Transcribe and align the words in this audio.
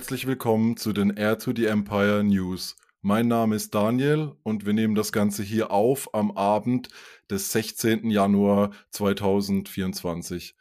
Herzlich 0.00 0.26
willkommen 0.26 0.78
zu 0.78 0.94
den 0.94 1.10
Air 1.10 1.38
to 1.38 1.52
the 1.54 1.66
Empire 1.66 2.24
News. 2.24 2.74
Mein 3.02 3.28
Name 3.28 3.54
ist 3.54 3.74
Daniel 3.74 4.32
und 4.42 4.64
wir 4.64 4.72
nehmen 4.72 4.94
das 4.94 5.12
Ganze 5.12 5.42
hier 5.42 5.70
auf 5.70 6.14
am 6.14 6.30
Abend 6.30 6.88
des 7.30 7.52
16. 7.52 8.08
Januar 8.08 8.70
2024. 8.92 10.56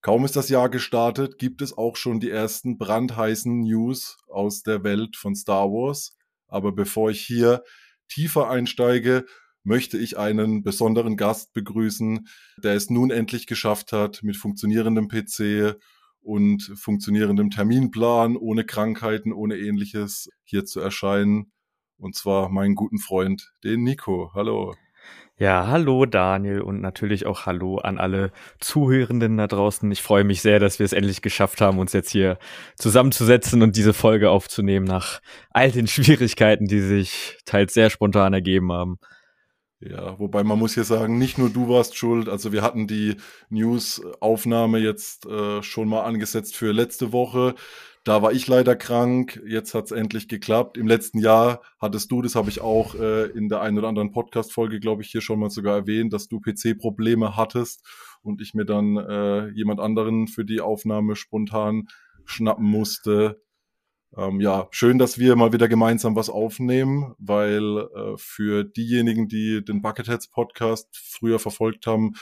Kaum 0.00 0.24
ist 0.24 0.36
das 0.36 0.48
Jahr 0.48 0.70
gestartet, 0.70 1.38
gibt 1.38 1.60
es 1.60 1.76
auch 1.76 1.96
schon 1.96 2.18
die 2.18 2.30
ersten 2.30 2.78
brandheißen 2.78 3.60
News 3.60 4.16
aus 4.26 4.62
der 4.62 4.82
Welt 4.84 5.16
von 5.18 5.34
Star 5.34 5.66
Wars. 5.66 6.16
Aber 6.46 6.72
bevor 6.72 7.10
ich 7.10 7.20
hier 7.20 7.64
tiefer 8.08 8.48
einsteige, 8.48 9.26
möchte 9.64 9.98
ich 9.98 10.16
einen 10.16 10.62
besonderen 10.62 11.18
Gast 11.18 11.52
begrüßen, 11.52 12.26
der 12.56 12.72
es 12.72 12.88
nun 12.88 13.10
endlich 13.10 13.46
geschafft 13.46 13.92
hat, 13.92 14.22
mit 14.22 14.38
funktionierendem 14.38 15.08
PC 15.08 15.78
und 16.28 16.74
funktionierendem 16.76 17.48
Terminplan, 17.48 18.36
ohne 18.36 18.64
Krankheiten, 18.64 19.32
ohne 19.32 19.56
ähnliches 19.56 20.28
hier 20.44 20.66
zu 20.66 20.78
erscheinen. 20.78 21.52
Und 21.96 22.16
zwar 22.16 22.50
meinen 22.50 22.74
guten 22.74 22.98
Freund, 22.98 23.50
den 23.64 23.82
Nico. 23.82 24.30
Hallo. 24.34 24.74
Ja, 25.38 25.68
hallo 25.68 26.04
Daniel 26.04 26.60
und 26.60 26.82
natürlich 26.82 27.24
auch 27.24 27.46
hallo 27.46 27.78
an 27.78 27.96
alle 27.96 28.30
Zuhörenden 28.60 29.38
da 29.38 29.46
draußen. 29.46 29.90
Ich 29.90 30.02
freue 30.02 30.24
mich 30.24 30.42
sehr, 30.42 30.58
dass 30.58 30.78
wir 30.78 30.84
es 30.84 30.92
endlich 30.92 31.22
geschafft 31.22 31.62
haben, 31.62 31.78
uns 31.78 31.94
jetzt 31.94 32.10
hier 32.10 32.38
zusammenzusetzen 32.76 33.62
und 33.62 33.74
diese 33.76 33.94
Folge 33.94 34.28
aufzunehmen 34.28 34.84
nach 34.84 35.22
all 35.50 35.70
den 35.70 35.86
Schwierigkeiten, 35.86 36.66
die 36.66 36.80
sich 36.80 37.38
teils 37.46 37.72
sehr 37.72 37.88
spontan 37.88 38.34
ergeben 38.34 38.70
haben. 38.70 38.98
Ja, 39.80 40.18
wobei 40.18 40.42
man 40.42 40.58
muss 40.58 40.74
hier 40.74 40.84
sagen, 40.84 41.18
nicht 41.18 41.38
nur 41.38 41.50
du 41.50 41.68
warst 41.68 41.96
schuld. 41.96 42.28
Also 42.28 42.52
wir 42.52 42.62
hatten 42.62 42.88
die 42.88 43.16
News-Aufnahme 43.48 44.78
jetzt 44.78 45.24
äh, 45.26 45.62
schon 45.62 45.88
mal 45.88 46.02
angesetzt 46.02 46.56
für 46.56 46.72
letzte 46.72 47.12
Woche. 47.12 47.54
Da 48.02 48.20
war 48.22 48.32
ich 48.32 48.48
leider 48.48 48.74
krank. 48.74 49.40
Jetzt 49.46 49.74
hat 49.74 49.84
es 49.84 49.90
endlich 49.92 50.26
geklappt. 50.26 50.76
Im 50.78 50.88
letzten 50.88 51.18
Jahr 51.18 51.62
hattest 51.78 52.10
du, 52.10 52.22
das 52.22 52.34
habe 52.34 52.48
ich 52.48 52.60
auch 52.60 52.96
äh, 52.96 53.26
in 53.26 53.48
der 53.48 53.60
einen 53.60 53.78
oder 53.78 53.86
anderen 53.86 54.10
Podcast-Folge, 54.10 54.80
glaube 54.80 55.02
ich, 55.02 55.10
hier 55.10 55.20
schon 55.20 55.38
mal 55.38 55.50
sogar 55.50 55.76
erwähnt, 55.76 56.12
dass 56.12 56.26
du 56.26 56.40
PC-Probleme 56.40 57.36
hattest 57.36 57.86
und 58.22 58.40
ich 58.40 58.54
mir 58.54 58.64
dann 58.64 58.96
äh, 58.96 59.48
jemand 59.50 59.78
anderen 59.78 60.26
für 60.26 60.44
die 60.44 60.60
Aufnahme 60.60 61.14
spontan 61.14 61.86
schnappen 62.24 62.66
musste. 62.66 63.40
Ähm, 64.16 64.40
ja, 64.40 64.68
schön, 64.70 64.98
dass 64.98 65.18
wir 65.18 65.36
mal 65.36 65.52
wieder 65.52 65.68
gemeinsam 65.68 66.16
was 66.16 66.30
aufnehmen, 66.30 67.14
weil 67.18 67.78
äh, 67.94 68.16
für 68.16 68.64
diejenigen, 68.64 69.28
die 69.28 69.62
den 69.62 69.82
Bucketheads 69.82 70.28
Podcast 70.28 70.88
früher 70.92 71.38
verfolgt 71.38 71.86
haben, 71.86 72.14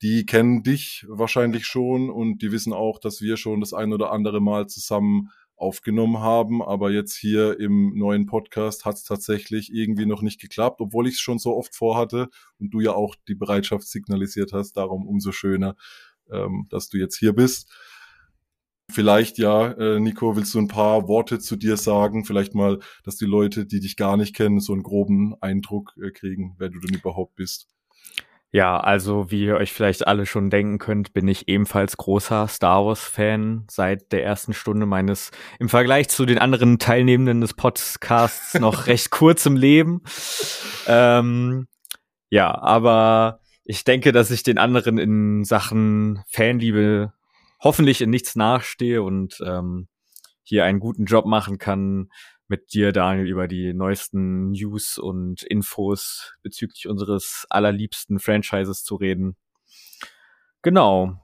die 0.00 0.24
kennen 0.24 0.62
dich 0.62 1.04
wahrscheinlich 1.06 1.66
schon 1.66 2.08
und 2.08 2.40
die 2.40 2.50
wissen 2.50 2.72
auch, 2.72 2.98
dass 2.98 3.20
wir 3.20 3.36
schon 3.36 3.60
das 3.60 3.74
ein 3.74 3.92
oder 3.92 4.10
andere 4.10 4.40
Mal 4.40 4.68
zusammen 4.68 5.30
aufgenommen 5.56 6.18
haben, 6.18 6.62
aber 6.62 6.90
jetzt 6.90 7.14
hier 7.14 7.60
im 7.60 7.96
neuen 7.96 8.26
Podcast 8.26 8.84
hat 8.84 8.96
es 8.96 9.04
tatsächlich 9.04 9.72
irgendwie 9.72 10.06
noch 10.06 10.22
nicht 10.22 10.40
geklappt, 10.40 10.80
obwohl 10.80 11.06
ich 11.06 11.14
es 11.14 11.20
schon 11.20 11.38
so 11.38 11.56
oft 11.56 11.76
vorhatte 11.76 12.28
und 12.58 12.70
du 12.70 12.80
ja 12.80 12.92
auch 12.92 13.14
die 13.28 13.34
Bereitschaft 13.34 13.86
signalisiert 13.86 14.52
hast, 14.52 14.72
darum 14.76 15.06
umso 15.06 15.30
schöner, 15.30 15.76
ähm, 16.30 16.66
dass 16.70 16.88
du 16.88 16.98
jetzt 16.98 17.18
hier 17.18 17.34
bist. 17.34 17.70
Vielleicht 18.90 19.38
ja, 19.38 19.72
äh, 19.72 19.98
Nico, 19.98 20.36
willst 20.36 20.54
du 20.54 20.58
ein 20.58 20.68
paar 20.68 21.08
Worte 21.08 21.38
zu 21.38 21.56
dir 21.56 21.76
sagen? 21.76 22.24
Vielleicht 22.24 22.54
mal, 22.54 22.80
dass 23.02 23.16
die 23.16 23.24
Leute, 23.24 23.66
die 23.66 23.80
dich 23.80 23.96
gar 23.96 24.16
nicht 24.16 24.36
kennen, 24.36 24.60
so 24.60 24.72
einen 24.72 24.82
groben 24.82 25.34
Eindruck 25.40 25.94
äh, 26.02 26.10
kriegen, 26.10 26.54
wer 26.58 26.68
du 26.68 26.78
denn 26.80 26.94
überhaupt 26.94 27.34
bist. 27.34 27.68
Ja, 28.54 28.78
also 28.78 29.32
wie 29.32 29.46
ihr 29.46 29.56
euch 29.56 29.72
vielleicht 29.72 30.06
alle 30.06 30.26
schon 30.26 30.48
denken 30.48 30.78
könnt, 30.78 31.12
bin 31.12 31.26
ich 31.26 31.48
ebenfalls 31.48 31.96
großer 31.96 32.46
Star 32.46 32.86
Wars-Fan 32.86 33.64
seit 33.68 34.12
der 34.12 34.22
ersten 34.22 34.54
Stunde 34.54 34.86
meines 34.86 35.32
im 35.58 35.68
Vergleich 35.68 36.08
zu 36.08 36.24
den 36.24 36.38
anderen 36.38 36.78
Teilnehmenden 36.78 37.40
des 37.40 37.54
Podcasts 37.54 38.54
noch 38.60 38.86
recht 38.86 39.10
kurzem 39.10 39.56
Leben. 39.56 40.02
Ähm, 40.86 41.66
ja, 42.30 42.56
aber 42.56 43.40
ich 43.64 43.82
denke, 43.82 44.12
dass 44.12 44.30
ich 44.30 44.42
den 44.42 44.58
anderen 44.58 44.98
in 44.98 45.42
Sachen 45.42 46.22
Fanliebe 46.28 47.13
hoffentlich 47.64 48.00
in 48.00 48.10
nichts 48.10 48.36
nachstehe 48.36 49.02
und 49.02 49.40
ähm, 49.44 49.88
hier 50.42 50.64
einen 50.64 50.78
guten 50.78 51.06
Job 51.06 51.26
machen 51.26 51.58
kann, 51.58 52.10
mit 52.46 52.74
dir, 52.74 52.92
Daniel, 52.92 53.26
über 53.26 53.48
die 53.48 53.72
neuesten 53.72 54.50
News 54.50 54.98
und 54.98 55.42
Infos 55.42 56.34
bezüglich 56.42 56.86
unseres 56.88 57.46
allerliebsten 57.48 58.18
Franchises 58.18 58.84
zu 58.84 58.96
reden. 58.96 59.36
Genau. 60.62 61.20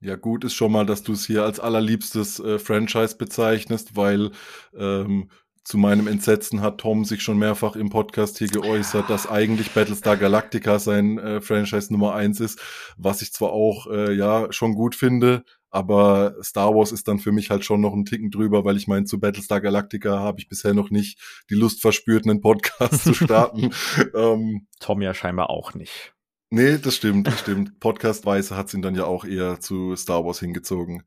Ja, 0.00 0.16
gut 0.16 0.44
ist 0.44 0.54
schon 0.54 0.72
mal, 0.72 0.86
dass 0.86 1.02
du 1.02 1.12
es 1.12 1.26
hier 1.26 1.44
als 1.44 1.60
allerliebstes 1.60 2.40
äh, 2.40 2.58
Franchise 2.58 3.16
bezeichnest, 3.16 3.96
weil 3.96 4.32
ähm, 4.76 5.30
zu 5.64 5.78
meinem 5.78 6.06
Entsetzen 6.06 6.60
hat 6.60 6.78
Tom 6.78 7.04
sich 7.04 7.22
schon 7.22 7.38
mehrfach 7.38 7.74
im 7.74 7.88
Podcast 7.88 8.38
hier 8.38 8.48
geäußert, 8.48 9.08
dass 9.08 9.26
eigentlich 9.26 9.70
Battlestar 9.70 10.18
Galactica 10.18 10.78
sein 10.78 11.18
äh, 11.18 11.40
Franchise 11.40 11.90
Nummer 11.90 12.14
eins 12.14 12.38
ist, 12.38 12.60
was 12.98 13.22
ich 13.22 13.32
zwar 13.32 13.52
auch 13.52 13.86
äh, 13.86 14.12
ja 14.14 14.52
schon 14.52 14.74
gut 14.74 14.94
finde, 14.94 15.44
aber 15.70 16.36
Star 16.42 16.74
Wars 16.74 16.92
ist 16.92 17.08
dann 17.08 17.18
für 17.18 17.32
mich 17.32 17.50
halt 17.50 17.64
schon 17.64 17.80
noch 17.80 17.94
ein 17.94 18.04
Ticken 18.04 18.30
drüber, 18.30 18.64
weil 18.64 18.76
ich 18.76 18.86
meine, 18.86 19.06
zu 19.06 19.18
Battlestar 19.18 19.60
Galactica 19.60 20.20
habe 20.20 20.38
ich 20.38 20.48
bisher 20.48 20.74
noch 20.74 20.90
nicht 20.90 21.18
die 21.50 21.56
Lust 21.56 21.80
verspürt, 21.80 22.26
einen 22.26 22.40
Podcast 22.40 23.02
zu 23.02 23.14
starten. 23.14 23.70
ähm, 24.14 24.68
Tom 24.78 25.02
ja 25.02 25.14
scheinbar 25.14 25.50
auch 25.50 25.74
nicht. 25.74 26.14
Nee, 26.50 26.78
das 26.78 26.94
stimmt, 26.94 27.26
das 27.26 27.40
stimmt. 27.40 27.80
Podcastweise 27.80 28.56
hat 28.56 28.72
ihn 28.72 28.82
dann 28.82 28.94
ja 28.94 29.06
auch 29.06 29.24
eher 29.24 29.58
zu 29.58 29.96
Star 29.96 30.24
Wars 30.24 30.38
hingezogen. 30.38 31.02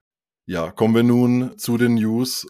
Ja, 0.46 0.72
kommen 0.72 0.96
wir 0.96 1.04
nun 1.04 1.58
zu 1.58 1.78
den 1.78 1.94
News 1.94 2.48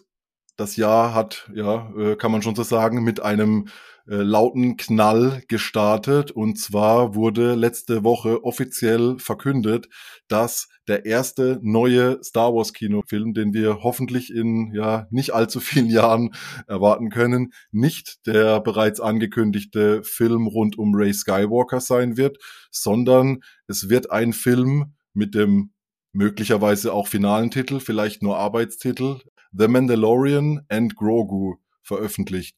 das 0.58 0.76
Jahr 0.76 1.14
hat, 1.14 1.50
ja, 1.54 1.90
äh, 1.96 2.16
kann 2.16 2.32
man 2.32 2.42
schon 2.42 2.56
so 2.56 2.64
sagen, 2.64 3.02
mit 3.02 3.22
einem 3.22 3.68
äh, 4.08 4.16
lauten 4.16 4.76
Knall 4.76 5.42
gestartet. 5.48 6.32
Und 6.32 6.58
zwar 6.58 7.14
wurde 7.14 7.54
letzte 7.54 8.02
Woche 8.04 8.44
offiziell 8.44 9.18
verkündet, 9.18 9.88
dass 10.26 10.68
der 10.88 11.06
erste 11.06 11.60
neue 11.62 12.18
Star 12.24 12.54
Wars 12.54 12.72
Kinofilm, 12.72 13.34
den 13.34 13.54
wir 13.54 13.82
hoffentlich 13.84 14.34
in 14.34 14.72
ja 14.74 15.06
nicht 15.10 15.32
allzu 15.32 15.60
vielen 15.60 15.90
Jahren 15.90 16.34
erwarten 16.66 17.08
können, 17.08 17.52
nicht 17.70 18.26
der 18.26 18.60
bereits 18.60 19.00
angekündigte 19.00 20.02
Film 20.02 20.48
rund 20.48 20.76
um 20.76 20.92
Ray 20.94 21.14
Skywalker 21.14 21.80
sein 21.80 22.16
wird, 22.16 22.38
sondern 22.72 23.42
es 23.68 23.88
wird 23.88 24.10
ein 24.10 24.32
Film 24.32 24.94
mit 25.14 25.36
dem 25.36 25.70
möglicherweise 26.12 26.92
auch 26.92 27.06
finalen 27.06 27.50
Titel, 27.50 27.78
vielleicht 27.78 28.22
nur 28.22 28.38
Arbeitstitel, 28.38 29.20
The 29.52 29.68
Mandalorian 29.68 30.64
and 30.68 30.96
Grogu 30.96 31.56
veröffentlicht. 31.82 32.56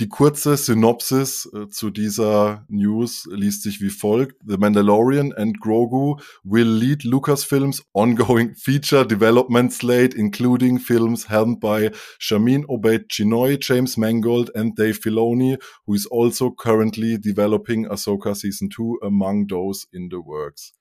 Die 0.00 0.08
kurze 0.08 0.56
Synopsis 0.56 1.48
äh, 1.52 1.68
zu 1.68 1.90
dieser 1.90 2.64
News 2.68 3.28
liest 3.30 3.62
sich 3.62 3.80
wie 3.82 3.90
folgt. 3.90 4.40
The 4.44 4.56
Mandalorian 4.56 5.32
and 5.34 5.60
Grogu 5.60 6.16
will 6.42 6.66
lead 6.66 7.04
Lucasfilm's 7.04 7.84
ongoing 7.92 8.54
feature 8.54 9.06
development 9.06 9.72
slate, 9.72 10.16
including 10.16 10.78
films 10.78 11.28
helmed 11.28 11.60
by 11.60 11.90
Shamin 12.18 12.64
Obeid 12.68 13.10
Chinoy, 13.10 13.58
James 13.60 13.98
Mangold 13.98 14.50
and 14.56 14.74
Dave 14.76 14.98
Filoni, 14.98 15.58
who 15.86 15.94
is 15.94 16.06
also 16.06 16.50
currently 16.50 17.18
developing 17.18 17.86
Ahsoka 17.86 18.34
Season 18.34 18.70
2 18.70 19.00
among 19.02 19.46
those 19.46 19.86
in 19.92 20.08
the 20.10 20.18
works. 20.18 20.72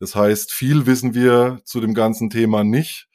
Das 0.00 0.14
heißt, 0.14 0.52
viel 0.52 0.84
wissen 0.84 1.14
wir 1.14 1.60
zu 1.64 1.80
dem 1.80 1.94
ganzen 1.94 2.28
Thema 2.28 2.64
nicht. 2.64 3.08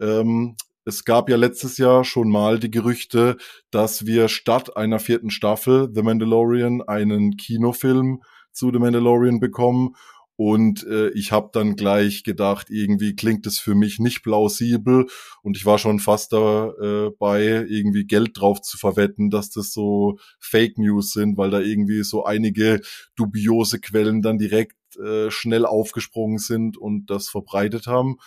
Ähm, 0.00 0.56
es 0.86 1.04
gab 1.04 1.28
ja 1.28 1.36
letztes 1.36 1.78
Jahr 1.78 2.04
schon 2.04 2.30
mal 2.30 2.60
die 2.60 2.70
Gerüchte, 2.70 3.36
dass 3.70 4.06
wir 4.06 4.28
statt 4.28 4.76
einer 4.76 5.00
vierten 5.00 5.30
Staffel 5.30 5.90
The 5.92 6.02
Mandalorian 6.02 6.80
einen 6.80 7.36
Kinofilm 7.36 8.22
zu 8.52 8.70
The 8.72 8.78
Mandalorian 8.78 9.40
bekommen. 9.40 9.96
Und 10.36 10.86
äh, 10.86 11.08
ich 11.10 11.32
habe 11.32 11.50
dann 11.52 11.74
gleich 11.74 12.22
gedacht, 12.22 12.68
irgendwie 12.70 13.16
klingt 13.16 13.46
es 13.46 13.58
für 13.58 13.74
mich 13.74 13.98
nicht 13.98 14.22
plausibel. 14.22 15.06
Und 15.42 15.56
ich 15.56 15.66
war 15.66 15.78
schon 15.78 15.98
fast 15.98 16.32
dabei, 16.32 17.42
äh, 17.42 17.62
irgendwie 17.64 18.04
Geld 18.04 18.38
drauf 18.38 18.60
zu 18.60 18.78
verwetten, 18.78 19.30
dass 19.30 19.50
das 19.50 19.72
so 19.72 20.18
Fake 20.38 20.78
News 20.78 21.12
sind, 21.12 21.36
weil 21.36 21.50
da 21.50 21.58
irgendwie 21.58 22.04
so 22.04 22.24
einige 22.24 22.80
dubiose 23.16 23.80
Quellen 23.80 24.22
dann 24.22 24.38
direkt 24.38 24.76
äh, 24.98 25.32
schnell 25.32 25.66
aufgesprungen 25.66 26.38
sind 26.38 26.76
und 26.76 27.10
das 27.10 27.28
verbreitet 27.28 27.88
haben. 27.88 28.18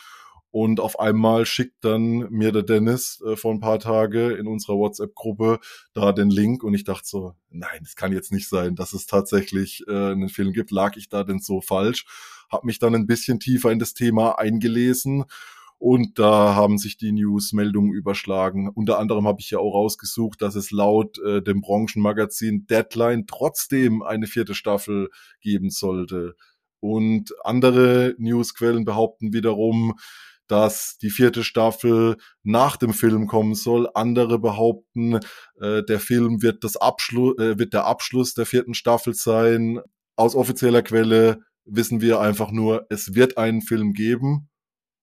Und 0.51 0.80
auf 0.80 1.00
einmal 1.00 1.46
schickt 1.46 1.86
dann 1.86 2.30
mir 2.31 2.51
der 2.51 2.63
Dennis 2.63 3.22
äh, 3.25 3.36
vor 3.36 3.54
ein 3.54 3.60
paar 3.60 3.80
Tage 3.80 4.31
in 4.31 4.48
unserer 4.48 4.78
WhatsApp-Gruppe 4.78 5.60
da 5.94 6.12
den 6.12 6.30
Link 6.30 6.63
und 6.63 6.74
ich 6.74 6.84
dachte 6.84 7.07
so, 7.07 7.34
nein, 7.51 7.81
das 7.81 7.96
kann 7.96 8.12
jetzt 8.12 8.31
nicht 8.31 8.50
sein, 8.50 8.75
dass 8.75 8.94
es 8.94 9.06
tatsächlich 9.06 9.84
äh, 9.88 10.12
einen 10.12 10.30
Film 10.30 10.54
gibt. 10.54 10.72
Lag 10.72 10.98
ich 10.98 11.07
da 11.10 11.24
denn 11.24 11.40
so 11.40 11.62
falsch? 11.62 12.06
Hab 12.50 12.63
mich 12.63 12.80
dann 12.80 12.96
ein 12.96 13.06
bisschen 13.06 13.40
tiefer 13.40 13.72
in 13.72 13.78
das 13.78 13.94
Thema 13.94 14.40
eingelesen 14.40 15.25
und 15.80 16.19
da 16.19 16.56
haben 16.56 16.78
sich 16.78 16.98
die 16.98 17.13
News-Meldungen 17.13 17.94
überschlagen. 17.94 18.68
Unter 18.68 19.00
anderem 19.00 19.25
habe 19.25 19.40
ich 19.40 19.50
ja 19.52 19.60
auch 19.60 19.74
rausgesucht, 19.74 20.42
dass 20.42 20.56
es 20.56 20.72
laut 20.72 21.18
äh, 21.19 21.42
dem 21.42 21.62
Branchenmagazin 21.62 22.68
Deadline 22.68 23.28
trotzdem 23.28 24.04
eine 24.04 24.28
vierte 24.28 24.56
Staffel 24.56 25.10
geben 25.40 25.69
sollte. 25.69 26.36
Und 26.81 27.34
andere 27.45 28.13
Newsquellen 28.18 28.84
behaupten 28.84 29.31
wiederum, 29.31 29.98
dass 30.50 30.98
die 30.98 31.12
vierte 31.12 31.44
Staffel 31.44 32.18
nach 32.44 32.75
dem 32.75 32.94
Film 32.94 33.28
kommen 33.28 33.54
soll. 33.54 33.88
Andere 33.94 34.40
behaupten, 34.40 35.19
äh, 35.62 35.84
der 35.84 36.00
Film 36.00 36.42
wird, 36.42 36.63
das 36.63 36.75
Abschluss, 36.75 37.38
äh, 37.38 37.57
wird 37.60 37.74
der 37.74 37.86
Abschluss 37.86 38.34
der 38.34 38.46
vierten 38.46 38.74
Staffel 38.74 39.13
sein. 39.13 39.80
Aus 40.16 40.36
offizieller 40.36 40.81
Quelle 40.81 41.42
wissen 41.66 42.01
wir 42.01 42.19
einfach 42.19 42.51
nur, 42.51 42.88
es 42.90 43.13
wird 43.13 43.38
einen 43.38 43.62
Film 43.62 43.94
geben. 43.94 44.50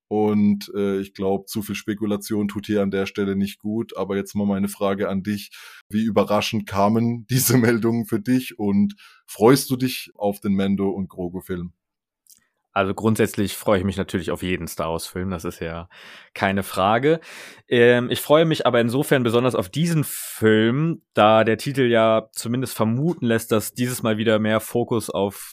Und 0.09 0.71
äh, 0.75 1.01
ich 1.01 1.15
glaube, 1.15 1.47
zu 1.47 1.63
viel 1.63 1.75
Spekulation 1.75 2.49
tut 2.49 2.67
hier 2.67 2.83
an 2.83 2.91
der 2.91 3.07
Stelle 3.07 3.37
nicht 3.37 3.61
gut. 3.61 3.97
Aber 3.97 4.17
jetzt 4.17 4.35
mal 4.35 4.47
meine 4.47 4.69
Frage 4.69 5.09
an 5.09 5.23
dich. 5.23 5.51
Wie 5.89 6.03
überraschend 6.03 6.67
kamen 6.67 7.27
diese 7.31 7.57
Meldungen 7.57 8.07
für 8.07 8.21
dich 8.21 8.59
und 8.59 8.97
freust 9.27 9.71
du 9.71 9.77
dich 9.77 10.11
auf 10.17 10.41
den 10.41 10.55
Mendo 10.55 10.91
und 10.91 11.09
Grogu-Film? 11.09 11.73
Also 12.77 12.93
grundsätzlich 12.93 13.57
freue 13.57 13.79
ich 13.79 13.85
mich 13.87 13.97
natürlich 13.97 14.31
auf 14.31 14.43
jeden 14.43 14.69
Star 14.69 14.93
Wars-Film, 14.93 15.31
das 15.31 15.47
ist 15.47 15.61
ja 15.61 15.89
keine 16.35 16.63
Frage. 16.63 17.21
Ähm, 17.69 18.11
ich 18.11 18.21
freue 18.21 18.45
mich 18.45 18.67
aber 18.67 18.83
insofern 18.83 19.23
besonders 19.23 19.55
auf 19.55 19.71
diesen 19.71 20.05
Film, 20.05 21.01
da 21.15 21.43
der 21.45 21.57
Titel 21.57 21.85
ja 21.85 22.29
zumindest 22.33 22.75
vermuten 22.75 23.25
lässt, 23.25 23.51
dass 23.51 23.73
dieses 23.73 24.03
Mal 24.03 24.19
wieder 24.19 24.39
mehr 24.39 24.61
Fokus 24.61 25.09
auf 25.09 25.53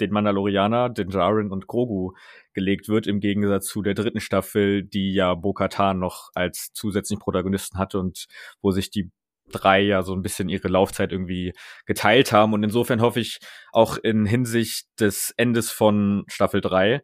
den 0.00 0.10
Mandalorianer, 0.10 0.88
den 0.88 1.10
Jaren 1.10 1.52
und 1.52 1.68
Grogu 1.68 2.14
gelegt 2.54 2.88
wird, 2.88 3.06
im 3.06 3.20
Gegensatz 3.20 3.66
zu 3.66 3.80
der 3.80 3.94
dritten 3.94 4.20
Staffel, 4.20 4.82
die 4.82 5.14
ja 5.14 5.34
Bo-Katan 5.34 6.00
noch 6.00 6.30
als 6.34 6.72
zusätzlichen 6.72 7.20
Protagonisten 7.20 7.78
hatte 7.78 8.00
und 8.00 8.26
wo 8.62 8.72
sich 8.72 8.90
die 8.90 9.12
drei 9.50 9.80
ja 9.80 10.02
so 10.02 10.14
ein 10.14 10.22
bisschen 10.22 10.48
ihre 10.48 10.68
Laufzeit 10.68 11.12
irgendwie 11.12 11.52
geteilt 11.86 12.32
haben. 12.32 12.52
Und 12.52 12.62
insofern 12.62 13.00
hoffe 13.00 13.20
ich 13.20 13.38
auch 13.72 13.96
in 13.96 14.26
Hinsicht 14.26 14.86
des 15.00 15.32
Endes 15.36 15.70
von 15.70 16.24
Staffel 16.28 16.60
drei, 16.60 17.02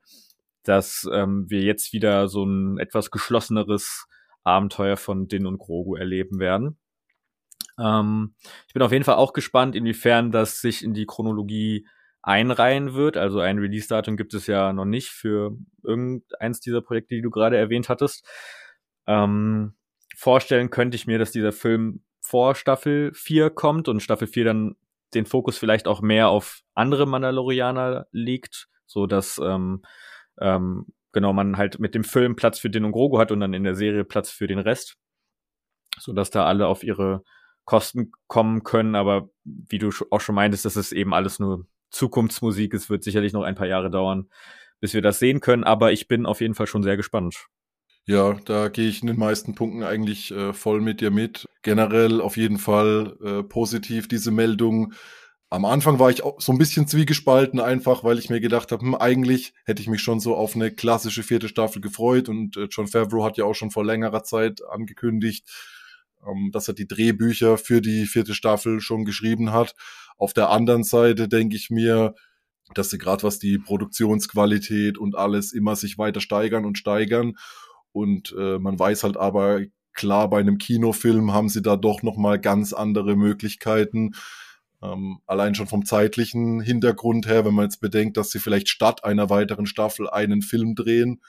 dass 0.64 1.08
ähm, 1.12 1.46
wir 1.48 1.60
jetzt 1.62 1.92
wieder 1.92 2.28
so 2.28 2.44
ein 2.44 2.78
etwas 2.78 3.10
geschlosseneres 3.10 4.06
Abenteuer 4.44 4.96
von 4.96 5.28
Din 5.28 5.46
und 5.46 5.58
Grogu 5.58 5.96
erleben 5.96 6.38
werden. 6.38 6.78
Ähm, 7.78 8.34
ich 8.66 8.74
bin 8.74 8.82
auf 8.82 8.92
jeden 8.92 9.04
Fall 9.04 9.16
auch 9.16 9.32
gespannt, 9.32 9.74
inwiefern 9.74 10.30
das 10.30 10.60
sich 10.60 10.84
in 10.84 10.94
die 10.94 11.06
Chronologie 11.06 11.86
einreihen 12.22 12.94
wird. 12.94 13.16
Also 13.16 13.40
ein 13.40 13.58
Release-Datum 13.58 14.16
gibt 14.16 14.34
es 14.34 14.46
ja 14.46 14.72
noch 14.72 14.86
nicht 14.86 15.10
für 15.10 15.56
irgendeins 15.82 16.60
dieser 16.60 16.80
Projekte, 16.80 17.14
die 17.14 17.22
du 17.22 17.30
gerade 17.30 17.56
erwähnt 17.56 17.88
hattest. 17.88 18.26
Ähm, 19.06 19.74
vorstellen 20.16 20.70
könnte 20.70 20.96
ich 20.96 21.06
mir, 21.06 21.18
dass 21.18 21.32
dieser 21.32 21.52
Film 21.52 22.02
vor 22.24 22.54
Staffel 22.54 23.12
4 23.14 23.50
kommt 23.50 23.88
und 23.88 24.00
Staffel 24.00 24.26
4 24.26 24.44
dann 24.44 24.76
den 25.14 25.26
Fokus 25.26 25.58
vielleicht 25.58 25.86
auch 25.86 26.00
mehr 26.00 26.28
auf 26.28 26.62
andere 26.74 27.06
Mandalorianer 27.06 28.06
legt, 28.10 28.68
so 28.86 29.06
dass 29.06 29.38
ähm, 29.38 29.82
ähm, 30.40 30.86
genau 31.12 31.32
man 31.32 31.56
halt 31.56 31.78
mit 31.78 31.94
dem 31.94 32.02
Film 32.02 32.34
Platz 32.34 32.58
für 32.58 32.70
Din 32.70 32.84
und 32.84 32.92
Grogu 32.92 33.18
hat 33.18 33.30
und 33.30 33.40
dann 33.40 33.54
in 33.54 33.64
der 33.64 33.76
Serie 33.76 34.04
Platz 34.04 34.30
für 34.30 34.46
den 34.46 34.58
Rest, 34.58 34.96
so 35.98 36.12
dass 36.12 36.30
da 36.30 36.44
alle 36.46 36.66
auf 36.66 36.82
ihre 36.82 37.22
Kosten 37.64 38.10
kommen 38.26 38.64
können. 38.64 38.94
Aber 38.94 39.28
wie 39.44 39.78
du 39.78 39.90
auch 40.10 40.20
schon 40.20 40.34
meintest, 40.34 40.64
das 40.64 40.76
ist 40.76 40.92
eben 40.92 41.14
alles 41.14 41.38
nur 41.38 41.66
Zukunftsmusik. 41.90 42.74
Es 42.74 42.90
wird 42.90 43.04
sicherlich 43.04 43.32
noch 43.32 43.44
ein 43.44 43.54
paar 43.54 43.68
Jahre 43.68 43.90
dauern, 43.90 44.28
bis 44.80 44.94
wir 44.94 45.02
das 45.02 45.18
sehen 45.18 45.40
können. 45.40 45.64
Aber 45.64 45.92
ich 45.92 46.08
bin 46.08 46.26
auf 46.26 46.40
jeden 46.40 46.54
Fall 46.54 46.66
schon 46.66 46.82
sehr 46.82 46.96
gespannt. 46.96 47.46
Ja, 48.06 48.34
da 48.44 48.68
gehe 48.68 48.88
ich 48.88 49.00
in 49.00 49.06
den 49.06 49.18
meisten 49.18 49.54
Punkten 49.54 49.82
eigentlich 49.82 50.30
äh, 50.30 50.52
voll 50.52 50.82
mit 50.82 51.00
dir 51.00 51.10
mit. 51.10 51.46
Generell 51.62 52.20
auf 52.20 52.36
jeden 52.36 52.58
Fall 52.58 53.16
äh, 53.24 53.42
positiv 53.42 54.08
diese 54.08 54.30
Meldung. 54.30 54.92
Am 55.48 55.64
Anfang 55.64 55.98
war 55.98 56.10
ich 56.10 56.22
auch 56.22 56.38
so 56.40 56.52
ein 56.52 56.58
bisschen 56.58 56.86
zwiegespalten, 56.86 57.60
einfach 57.60 58.04
weil 58.04 58.18
ich 58.18 58.28
mir 58.28 58.40
gedacht 58.40 58.72
habe, 58.72 58.82
hm, 58.82 58.94
eigentlich 58.94 59.54
hätte 59.64 59.80
ich 59.80 59.88
mich 59.88 60.02
schon 60.02 60.20
so 60.20 60.36
auf 60.36 60.54
eine 60.54 60.70
klassische 60.70 61.22
vierte 61.22 61.48
Staffel 61.48 61.80
gefreut 61.80 62.28
und 62.28 62.58
äh, 62.58 62.68
John 62.70 62.88
Favreau 62.88 63.24
hat 63.24 63.38
ja 63.38 63.46
auch 63.46 63.54
schon 63.54 63.70
vor 63.70 63.86
längerer 63.86 64.22
Zeit 64.22 64.60
angekündigt, 64.68 65.48
ähm, 66.26 66.50
dass 66.52 66.68
er 66.68 66.74
die 66.74 66.88
Drehbücher 66.88 67.56
für 67.56 67.80
die 67.80 68.04
vierte 68.04 68.34
Staffel 68.34 68.80
schon 68.82 69.06
geschrieben 69.06 69.52
hat. 69.52 69.74
Auf 70.18 70.34
der 70.34 70.50
anderen 70.50 70.84
Seite 70.84 71.26
denke 71.26 71.56
ich 71.56 71.70
mir, 71.70 72.14
dass 72.74 72.90
sie 72.90 72.98
gerade 72.98 73.22
was 73.22 73.38
die 73.38 73.58
Produktionsqualität 73.58 74.98
und 74.98 75.16
alles 75.16 75.52
immer 75.52 75.76
sich 75.76 75.96
weiter 75.96 76.20
steigern 76.20 76.66
und 76.66 76.76
steigern. 76.78 77.34
Und 77.94 78.34
äh, 78.38 78.58
man 78.58 78.78
weiß 78.78 79.04
halt 79.04 79.16
aber 79.16 79.60
klar, 79.94 80.28
bei 80.28 80.40
einem 80.40 80.58
Kinofilm 80.58 81.32
haben 81.32 81.48
sie 81.48 81.62
da 81.62 81.76
doch 81.76 82.02
nochmal 82.02 82.38
ganz 82.38 82.74
andere 82.74 83.16
Möglichkeiten. 83.16 84.12
Ähm, 84.82 85.20
allein 85.26 85.54
schon 85.54 85.68
vom 85.68 85.86
zeitlichen 85.86 86.60
Hintergrund 86.60 87.26
her, 87.26 87.46
wenn 87.46 87.54
man 87.54 87.66
jetzt 87.66 87.80
bedenkt, 87.80 88.18
dass 88.18 88.30
sie 88.30 88.40
vielleicht 88.40 88.68
statt 88.68 89.04
einer 89.04 89.30
weiteren 89.30 89.64
Staffel 89.64 90.10
einen 90.10 90.42
Film 90.42 90.74
drehen 90.74 91.22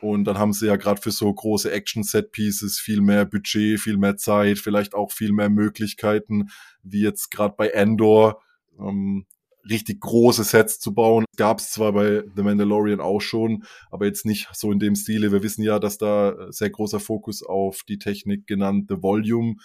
und 0.00 0.24
dann 0.24 0.38
haben 0.38 0.52
sie 0.52 0.66
ja 0.66 0.76
gerade 0.76 1.00
für 1.00 1.10
so 1.10 1.32
große 1.32 1.70
Action-Set-Pieces 1.72 2.78
viel 2.78 3.00
mehr 3.00 3.24
Budget, 3.24 3.80
viel 3.80 3.96
mehr 3.96 4.16
Zeit, 4.16 4.58
vielleicht 4.58 4.94
auch 4.94 5.12
viel 5.12 5.32
mehr 5.32 5.50
Möglichkeiten, 5.50 6.50
wie 6.82 7.02
jetzt 7.02 7.30
gerade 7.30 7.54
bei 7.56 7.68
Endor, 7.68 8.40
ähm, 8.78 9.26
richtig 9.68 10.00
große 10.00 10.44
Sets 10.44 10.78
zu 10.80 10.94
bauen. 10.94 11.24
Gab 11.36 11.58
es 11.58 11.70
zwar 11.70 11.92
bei 11.92 12.24
The 12.36 12.42
Mandalorian 12.42 13.00
auch 13.00 13.20
schon, 13.20 13.64
aber 13.90 14.06
jetzt 14.06 14.26
nicht 14.26 14.48
so 14.52 14.72
in 14.72 14.78
dem 14.78 14.94
Stile. 14.94 15.32
Wir 15.32 15.42
wissen 15.42 15.62
ja, 15.62 15.78
dass 15.78 15.98
da 15.98 16.50
sehr 16.50 16.70
großer 16.70 17.00
Fokus 17.00 17.42
auf 17.42 17.82
die 17.88 17.98
Technik 17.98 18.46
genannt 18.46 18.86
The 18.88 19.02
Volume 19.02 19.56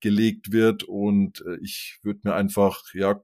gelegt 0.00 0.52
wird 0.52 0.84
und 0.84 1.42
äh, 1.46 1.56
ich 1.62 1.98
würde 2.02 2.20
mir 2.24 2.34
einfach 2.34 2.82
ja 2.92 3.18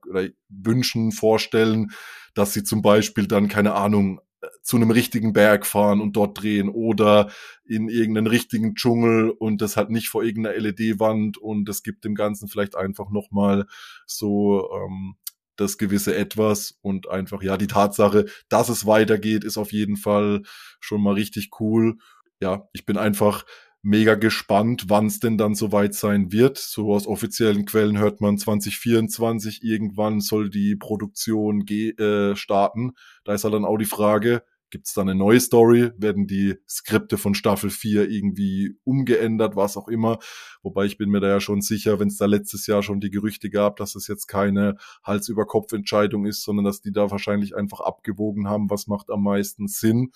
wünschen 0.49 1.11
vorstellen, 1.11 1.91
dass 2.33 2.53
sie 2.53 2.63
zum 2.63 2.81
Beispiel 2.81 3.27
dann 3.27 3.47
keine 3.47 3.75
Ahnung 3.75 4.19
zu 4.61 4.75
einem 4.75 4.91
richtigen 4.91 5.33
Berg 5.33 5.65
fahren 5.65 6.01
und 6.01 6.15
dort 6.15 6.41
drehen 6.41 6.69
oder 6.69 7.31
in 7.65 7.89
irgendeinen 7.89 8.27
richtigen 8.27 8.75
Dschungel 8.75 9.29
und 9.29 9.61
das 9.61 9.77
hat 9.77 9.89
nicht 9.89 10.09
vor 10.09 10.23
irgendeiner 10.23 10.57
LED-Wand 10.57 11.37
und 11.37 11.69
es 11.69 11.83
gibt 11.83 12.03
dem 12.03 12.15
Ganzen 12.15 12.47
vielleicht 12.47 12.75
einfach 12.75 13.09
nochmal 13.09 13.65
so 14.05 14.69
ähm, 14.73 15.15
das 15.55 15.77
gewisse 15.77 16.15
Etwas 16.15 16.77
und 16.81 17.09
einfach, 17.09 17.41
ja, 17.43 17.57
die 17.57 17.67
Tatsache, 17.67 18.25
dass 18.49 18.69
es 18.69 18.85
weitergeht, 18.85 19.43
ist 19.43 19.57
auf 19.57 19.71
jeden 19.71 19.97
Fall 19.97 20.41
schon 20.79 21.01
mal 21.01 21.13
richtig 21.13 21.51
cool. 21.59 21.97
Ja, 22.39 22.67
ich 22.73 22.85
bin 22.85 22.97
einfach 22.97 23.45
mega 23.83 24.15
gespannt, 24.15 24.85
wann 24.87 25.07
es 25.07 25.19
denn 25.19 25.37
dann 25.37 25.55
soweit 25.55 25.93
sein 25.93 26.31
wird. 26.31 26.57
So 26.57 26.93
aus 26.93 27.05
offiziellen 27.05 27.65
Quellen 27.65 27.99
hört 27.99 28.21
man 28.21 28.37
2024 28.37 29.61
irgendwann 29.61 30.21
soll 30.21 30.49
die 30.49 30.75
Produktion 30.75 31.67
äh, 31.67 32.35
starten. 32.35 32.93
Da 33.25 33.33
ist 33.33 33.43
halt 33.43 33.53
dann 33.53 33.65
auch 33.65 33.77
die 33.77 33.85
Frage, 33.85 34.43
gibt 34.73 34.87
es 34.87 34.93
da 34.93 35.01
eine 35.01 35.13
neue 35.13 35.39
Story? 35.39 35.91
Werden 35.97 36.25
die 36.25 36.55
Skripte 36.67 37.19
von 37.19 37.35
Staffel 37.35 37.69
4 37.69 38.09
irgendwie 38.09 38.75
umgeändert, 38.83 39.55
was 39.55 39.77
auch 39.77 39.87
immer? 39.87 40.17
Wobei 40.63 40.85
ich 40.85 40.97
bin 40.97 41.11
mir 41.11 41.19
da 41.19 41.27
ja 41.27 41.39
schon 41.39 41.61
sicher, 41.61 41.99
wenn 41.99 42.07
es 42.07 42.17
da 42.17 42.25
letztes 42.25 42.65
Jahr 42.65 42.81
schon 42.81 42.99
die 42.99 43.11
Gerüchte 43.11 43.51
gab, 43.51 43.75
dass 43.75 43.93
es 43.93 44.07
jetzt 44.07 44.25
keine 44.25 44.77
Hals-über-Kopf-Entscheidung 45.03 46.25
ist, 46.25 46.41
sondern 46.41 46.65
dass 46.65 46.81
die 46.81 46.91
da 46.91 47.11
wahrscheinlich 47.11 47.55
einfach 47.55 47.81
abgewogen 47.81 48.47
haben, 48.47 48.71
was 48.71 48.87
macht 48.87 49.11
am 49.11 49.21
meisten 49.21 49.67
Sinn. 49.67 50.11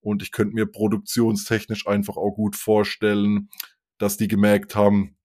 Und 0.00 0.22
ich 0.22 0.30
könnte 0.30 0.54
mir 0.54 0.66
produktionstechnisch 0.66 1.88
einfach 1.88 2.16
auch 2.16 2.36
gut 2.36 2.54
vorstellen, 2.54 3.50
dass 3.98 4.16
die 4.16 4.28
gemerkt 4.28 4.76
haben, 4.76 5.17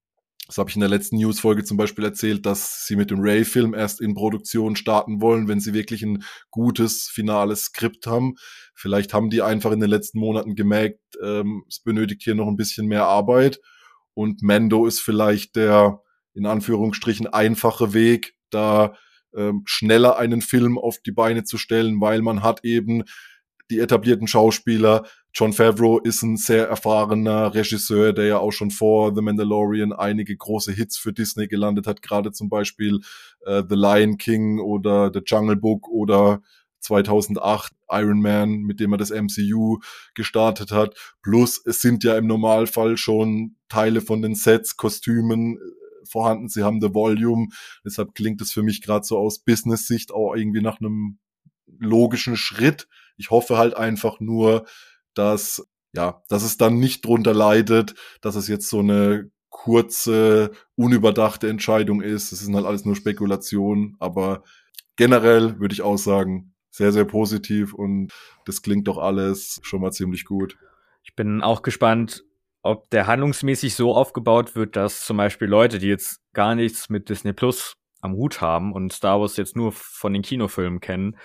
das 0.47 0.57
habe 0.57 0.69
ich 0.69 0.75
in 0.75 0.81
der 0.81 0.89
letzten 0.89 1.17
News-Folge 1.17 1.63
zum 1.63 1.77
Beispiel 1.77 2.03
erzählt, 2.03 2.45
dass 2.45 2.85
sie 2.85 2.97
mit 2.97 3.11
dem 3.11 3.21
Ray-Film 3.21 3.73
erst 3.73 4.01
in 4.01 4.13
Produktion 4.13 4.75
starten 4.75 5.21
wollen, 5.21 5.47
wenn 5.47 5.61
sie 5.61 5.73
wirklich 5.73 6.03
ein 6.03 6.23
gutes, 6.51 7.09
finales 7.11 7.65
Skript 7.65 8.07
haben. 8.07 8.35
Vielleicht 8.75 9.13
haben 9.13 9.29
die 9.29 9.41
einfach 9.41 9.71
in 9.71 9.79
den 9.79 9.89
letzten 9.89 10.19
Monaten 10.19 10.55
gemerkt, 10.55 10.99
ähm, 11.23 11.63
es 11.69 11.79
benötigt 11.79 12.23
hier 12.23 12.35
noch 12.35 12.47
ein 12.47 12.57
bisschen 12.57 12.87
mehr 12.87 13.05
Arbeit. 13.05 13.59
Und 14.13 14.41
Mando 14.41 14.85
ist 14.85 14.99
vielleicht 14.99 15.55
der, 15.55 16.01
in 16.33 16.45
Anführungsstrichen, 16.45 17.27
einfache 17.27 17.93
Weg, 17.93 18.35
da 18.49 18.95
ähm, 19.35 19.63
schneller 19.65 20.17
einen 20.17 20.41
Film 20.41 20.77
auf 20.77 20.99
die 20.99 21.11
Beine 21.11 21.45
zu 21.45 21.57
stellen, 21.57 22.01
weil 22.01 22.21
man 22.21 22.43
hat 22.43 22.65
eben 22.65 23.03
die 23.73 23.79
etablierten 23.79 24.27
Schauspieler. 24.27 25.03
John 25.33 25.51
Favreau 25.51 25.97
ist 25.99 26.21
ein 26.21 26.37
sehr 26.37 26.67
erfahrener 26.67 27.55
Regisseur, 27.55 28.13
der 28.13 28.25
ja 28.25 28.37
auch 28.37 28.51
schon 28.51 28.69
vor 28.69 29.15
The 29.15 29.21
Mandalorian 29.21 29.93
einige 29.93 30.37
große 30.37 30.71
Hits 30.71 30.97
für 30.97 31.11
Disney 31.11 31.47
gelandet 31.47 31.87
hat, 31.87 32.03
gerade 32.03 32.31
zum 32.31 32.49
Beispiel 32.49 32.99
äh, 33.45 33.63
The 33.67 33.75
Lion 33.75 34.17
King 34.17 34.59
oder 34.59 35.11
The 35.11 35.21
Jungle 35.25 35.55
Book 35.55 35.89
oder 35.89 36.41
2008 36.81 37.73
Iron 37.89 38.21
Man, 38.21 38.59
mit 38.61 38.79
dem 38.79 38.91
er 38.91 38.97
das 38.97 39.09
MCU 39.09 39.79
gestartet 40.13 40.71
hat. 40.71 40.95
Plus 41.23 41.59
es 41.65 41.81
sind 41.81 42.03
ja 42.03 42.15
im 42.15 42.27
Normalfall 42.27 42.97
schon 42.97 43.55
Teile 43.69 44.01
von 44.01 44.21
den 44.21 44.35
Sets, 44.35 44.77
Kostümen 44.77 45.57
äh, 45.57 46.05
vorhanden. 46.05 46.47
Sie 46.47 46.61
haben 46.61 46.79
The 46.79 46.93
Volume. 46.93 47.47
Deshalb 47.83 48.13
klingt 48.13 48.39
es 48.41 48.51
für 48.51 48.61
mich 48.61 48.83
gerade 48.83 49.05
so 49.05 49.17
aus 49.17 49.39
Business-Sicht 49.39 50.11
auch 50.11 50.35
irgendwie 50.35 50.61
nach 50.61 50.79
einem 50.79 51.17
logischen 51.79 52.37
Schritt. 52.37 52.87
Ich 53.17 53.29
hoffe 53.29 53.57
halt 53.57 53.75
einfach 53.75 54.19
nur, 54.19 54.65
dass, 55.13 55.67
ja, 55.93 56.21
dass 56.29 56.43
es 56.43 56.57
dann 56.57 56.79
nicht 56.79 57.05
drunter 57.05 57.33
leidet, 57.33 57.95
dass 58.21 58.35
es 58.35 58.47
jetzt 58.47 58.69
so 58.69 58.79
eine 58.79 59.29
kurze, 59.49 60.51
unüberdachte 60.75 61.47
Entscheidung 61.47 62.01
ist. 62.01 62.31
Es 62.31 62.39
sind 62.39 62.55
halt 62.55 62.65
alles 62.65 62.85
nur 62.85 62.95
Spekulationen, 62.95 63.95
aber 63.99 64.43
generell 64.95 65.59
würde 65.59 65.73
ich 65.73 65.81
auch 65.81 65.97
sagen, 65.97 66.53
sehr, 66.71 66.91
sehr 66.91 67.05
positiv 67.05 67.73
und 67.73 68.11
das 68.45 68.63
klingt 68.63 68.87
doch 68.87 68.97
alles 68.97 69.59
schon 69.63 69.81
mal 69.81 69.91
ziemlich 69.91 70.25
gut. 70.25 70.57
Ich 71.03 71.15
bin 71.15 71.43
auch 71.43 71.61
gespannt, 71.61 72.23
ob 72.63 72.89
der 72.89 73.07
handlungsmäßig 73.07 73.75
so 73.75 73.93
aufgebaut 73.93 74.55
wird, 74.55 74.75
dass 74.75 75.05
zum 75.05 75.17
Beispiel 75.17 75.47
Leute, 75.47 75.77
die 75.77 75.87
jetzt 75.87 76.21
gar 76.33 76.55
nichts 76.55 76.89
mit 76.89 77.09
Disney 77.09 77.33
Plus 77.33 77.75
am 78.01 78.13
Hut 78.13 78.41
haben 78.41 78.73
und 78.73 78.91
Star 78.91 79.21
Wars 79.21 79.37
jetzt 79.37 79.55
nur 79.55 79.71
von 79.71 80.13
den 80.13 80.23
Kinofilmen 80.23 80.79
kennen, 80.79 81.17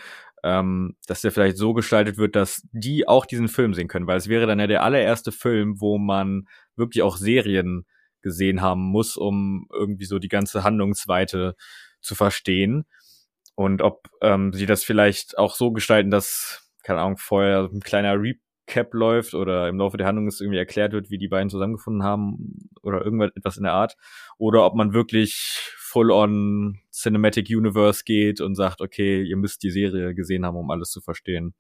ähm, 0.45 0.97
dass 1.07 1.21
der 1.21 1.33
vielleicht 1.33 1.57
so 1.57 1.73
gestaltet 1.73 2.19
wird, 2.19 2.37
dass 2.37 2.67
die 2.73 3.07
auch 3.09 3.27
diesen 3.27 3.49
Film 3.49 3.75
sehen 3.75 3.89
können, 3.89 4.07
weil 4.07 4.19
es 4.19 4.29
wäre 4.29 4.47
dann 4.47 4.61
ja 4.61 4.67
der 4.67 4.83
allererste 4.83 5.33
Film, 5.33 5.81
wo 5.81 5.99
man 5.99 6.45
wirklich 6.77 7.03
auch 7.03 7.17
Serien 7.17 7.87
gesehen 8.23 8.61
haben 8.61 8.83
muss, 8.83 9.17
um 9.17 9.69
irgendwie 9.73 10.05
so 10.05 10.19
die 10.19 10.29
ganze 10.29 10.65
Handlungsweite 10.65 11.55
zu 12.01 12.15
verstehen. 12.15 12.87
Und 13.55 13.83
ob 13.83 14.09
ähm, 14.23 14.53
sie 14.53 14.67
das 14.67 14.85
vielleicht 14.85 15.37
auch 15.37 15.55
so 15.55 15.73
gestalten, 15.73 16.11
dass, 16.11 16.71
keine 16.85 17.01
Ahnung, 17.01 17.17
vorher 17.17 17.69
ein 17.73 17.81
kleiner 17.81 18.17
Recap 18.17 18.95
läuft 18.95 19.35
oder 19.35 19.69
im 19.69 19.79
Laufe 19.79 19.97
der 19.97 20.07
Handlung 20.07 20.29
es 20.29 20.41
irgendwie 20.41 20.59
erklärt 20.59 20.93
wird, 20.93 21.11
wie 21.11 21.19
die 21.19 21.29
beiden 21.29 21.51
zusammengefunden 21.51 22.05
haben 22.05 22.71
oder 22.83 23.05
irgendwas 23.05 23.57
in 23.57 23.65
der 23.65 23.73
Art. 23.73 23.97
Oder 24.37 24.65
ob 24.65 24.75
man 24.75 24.93
wirklich 24.93 25.75
full-on 25.79 26.79
Cinematic 26.99 27.49
Universe 27.51 28.03
geht 28.05 28.41
und 28.41 28.55
sagt, 28.55 28.81
okay, 28.81 29.23
ihr 29.23 29.37
müsst 29.37 29.63
die 29.63 29.71
Serie 29.71 30.15
gesehen 30.15 30.45
haben, 30.45 30.57
um 30.57 30.71
alles 30.71 30.91
zu 30.91 31.01
verstehen. 31.01 31.55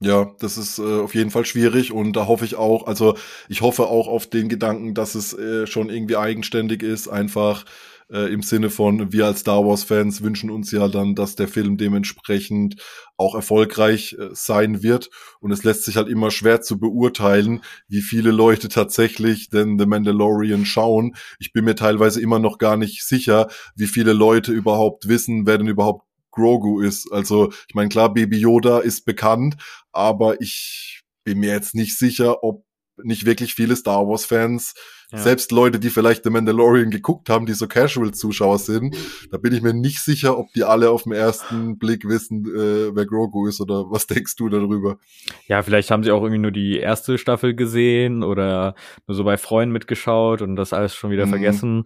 Ja, 0.00 0.34
das 0.40 0.58
ist 0.58 0.78
äh, 0.78 1.00
auf 1.00 1.14
jeden 1.14 1.30
Fall 1.30 1.46
schwierig 1.46 1.92
und 1.92 2.14
da 2.14 2.26
hoffe 2.26 2.44
ich 2.44 2.56
auch, 2.56 2.86
also 2.86 3.16
ich 3.48 3.62
hoffe 3.62 3.86
auch 3.86 4.08
auf 4.08 4.26
den 4.28 4.48
Gedanken, 4.48 4.92
dass 4.94 5.14
es 5.14 5.32
äh, 5.32 5.66
schon 5.66 5.88
irgendwie 5.88 6.16
eigenständig 6.16 6.82
ist, 6.82 7.08
einfach 7.08 7.64
äh, 8.10 8.32
im 8.32 8.42
Sinne 8.42 8.70
von, 8.70 9.12
wir 9.12 9.26
als 9.26 9.40
Star 9.40 9.64
Wars-Fans 9.64 10.22
wünschen 10.22 10.50
uns 10.50 10.70
ja 10.70 10.88
dann, 10.88 11.14
dass 11.14 11.36
der 11.36 11.48
Film 11.48 11.76
dementsprechend 11.76 12.76
auch 13.16 13.34
erfolgreich 13.34 14.16
äh, 14.18 14.28
sein 14.32 14.82
wird. 14.82 15.10
Und 15.40 15.52
es 15.52 15.64
lässt 15.64 15.84
sich 15.84 15.96
halt 15.96 16.08
immer 16.08 16.30
schwer 16.30 16.60
zu 16.62 16.78
beurteilen, 16.78 17.62
wie 17.88 18.02
viele 18.02 18.30
Leute 18.30 18.68
tatsächlich 18.68 19.50
denn 19.50 19.78
The 19.78 19.86
Mandalorian 19.86 20.64
schauen. 20.64 21.16
Ich 21.38 21.52
bin 21.52 21.64
mir 21.64 21.76
teilweise 21.76 22.20
immer 22.20 22.38
noch 22.38 22.58
gar 22.58 22.76
nicht 22.76 23.04
sicher, 23.04 23.48
wie 23.76 23.86
viele 23.86 24.12
Leute 24.12 24.52
überhaupt 24.52 25.08
wissen, 25.08 25.46
wer 25.46 25.58
denn 25.58 25.68
überhaupt 25.68 26.06
Grogu 26.30 26.80
ist. 26.80 27.12
Also, 27.12 27.52
ich 27.68 27.74
meine, 27.74 27.88
klar, 27.88 28.12
Baby 28.12 28.38
Yoda 28.38 28.80
ist 28.80 29.04
bekannt, 29.04 29.56
aber 29.92 30.40
ich 30.40 31.02
bin 31.22 31.38
mir 31.38 31.50
jetzt 31.50 31.74
nicht 31.74 31.96
sicher, 31.96 32.42
ob 32.42 32.64
nicht 33.02 33.26
wirklich 33.26 33.54
viele 33.54 33.76
Star 33.76 34.06
Wars 34.06 34.24
Fans, 34.24 34.74
ja. 35.10 35.18
selbst 35.18 35.52
Leute, 35.52 35.78
die 35.78 35.90
vielleicht 35.90 36.24
The 36.24 36.30
Mandalorian 36.30 36.90
geguckt 36.90 37.28
haben, 37.28 37.46
die 37.46 37.52
so 37.52 37.66
Casual-Zuschauer 37.66 38.58
sind, 38.58 38.96
da 39.30 39.38
bin 39.38 39.54
ich 39.54 39.62
mir 39.62 39.74
nicht 39.74 40.00
sicher, 40.00 40.38
ob 40.38 40.52
die 40.52 40.64
alle 40.64 40.90
auf 40.90 41.04
den 41.04 41.12
ersten 41.12 41.78
Blick 41.78 42.06
wissen, 42.06 42.44
äh, 42.46 42.94
wer 42.94 43.06
Grogu 43.06 43.46
ist 43.46 43.60
oder 43.60 43.84
was 43.90 44.06
denkst 44.06 44.36
du 44.36 44.48
darüber? 44.48 44.98
Ja, 45.46 45.62
vielleicht 45.62 45.90
haben 45.90 46.04
sie 46.04 46.10
auch 46.10 46.22
irgendwie 46.22 46.42
nur 46.42 46.52
die 46.52 46.78
erste 46.78 47.18
Staffel 47.18 47.54
gesehen 47.54 48.22
oder 48.22 48.74
nur 49.06 49.14
so 49.14 49.24
bei 49.24 49.36
Freunden 49.36 49.72
mitgeschaut 49.72 50.42
und 50.42 50.56
das 50.56 50.72
alles 50.72 50.94
schon 50.94 51.10
wieder 51.10 51.26
mhm. 51.26 51.30
vergessen. 51.30 51.82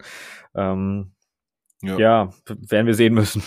Ähm, 0.55 1.11
ja. 1.81 1.97
ja, 1.97 2.29
werden 2.45 2.87
wir 2.87 2.93
sehen 2.93 3.13
müssen. 3.13 3.41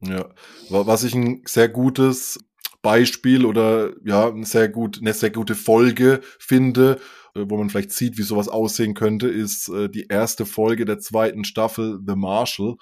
Ja, 0.00 0.26
was 0.70 1.04
ich 1.04 1.14
ein 1.14 1.42
sehr 1.46 1.68
gutes 1.68 2.38
Beispiel 2.86 3.44
oder 3.44 3.94
ja, 4.04 4.28
eine 4.28 4.46
sehr 4.46 4.68
gut, 4.68 5.00
eine 5.00 5.12
sehr 5.12 5.30
gute 5.30 5.56
Folge 5.56 6.20
finde, 6.38 7.00
äh, 7.34 7.44
wo 7.48 7.56
man 7.56 7.68
vielleicht 7.68 7.90
sieht, 7.90 8.16
wie 8.16 8.22
sowas 8.22 8.48
aussehen 8.48 8.94
könnte, 8.94 9.26
ist 9.26 9.68
äh, 9.70 9.88
die 9.88 10.06
erste 10.08 10.46
Folge 10.46 10.84
der 10.84 11.00
zweiten 11.00 11.42
Staffel 11.42 11.98
The 12.06 12.14
Marshall. 12.14 12.76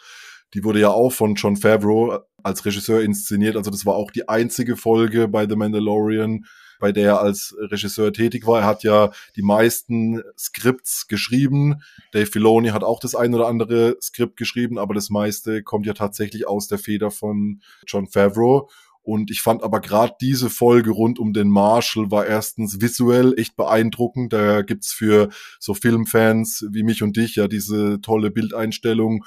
Die 0.52 0.62
wurde 0.62 0.80
ja 0.80 0.90
auch 0.90 1.11
von 1.11 1.37
John 1.37 1.56
Favreau 1.56 2.18
als 2.42 2.66
Regisseur 2.66 3.00
inszeniert. 3.00 3.56
Also 3.56 3.70
das 3.70 3.87
war 3.87 3.94
auch 3.94 4.11
die 4.11 4.28
einzige 4.28 4.76
Folge 4.76 5.26
bei 5.26 5.49
The 5.49 5.56
Mandalorian, 5.56 6.44
bei 6.80 6.92
der 6.92 7.06
er 7.06 7.20
als 7.23 7.56
Regisseur 7.58 8.12
tätig 8.12 8.46
war. 8.46 8.61
Er 8.61 8.66
hat 8.66 8.82
ja 8.82 9.11
die 9.37 9.42
meisten 9.42 10.23
Skripts 10.38 11.08
geschrieben. 11.08 11.80
Dave 12.12 12.26
Filoni 12.26 12.68
hat 12.68 12.84
auch 12.84 13.00
das 13.00 13.14
ein 13.14 13.34
oder 13.34 13.46
andere 13.46 13.96
Skript 14.02 14.37
geschrieben, 14.37 14.76
aber 14.76 14.92
das 14.92 15.08
meiste 15.08 15.62
kommt 15.62 15.87
ja 15.87 15.94
tatsächlich 15.94 16.46
aus 16.46 16.68
der 16.68 16.76
Feder 16.76 17.11
von 17.11 17.62
John 17.87 18.06
Favreau. 18.06 18.68
Und 19.04 19.30
ich 19.30 19.42
fand 19.42 19.62
aber 19.62 19.80
gerade 19.80 20.14
diese 20.20 20.49
Folge 20.49 20.90
rund 20.90 21.18
um 21.18 21.34
den 21.34 21.49
Marshall 21.49 22.11
war 22.11 22.26
erstens 22.26 22.80
visuell 22.80 23.34
echt 23.38 23.54
beeindruckend. 23.54 24.32
Da 24.32 24.62
gibt's 24.62 24.92
für 24.92 25.28
so 25.61 25.75
Filmfans 25.75 26.66
wie 26.70 26.82
mich 26.82 27.02
und 27.02 27.16
dich 27.16 27.37
ja 27.37 27.46
diese 27.46 28.00
tolle 28.00 28.30
Bildeinstellung 28.30 29.25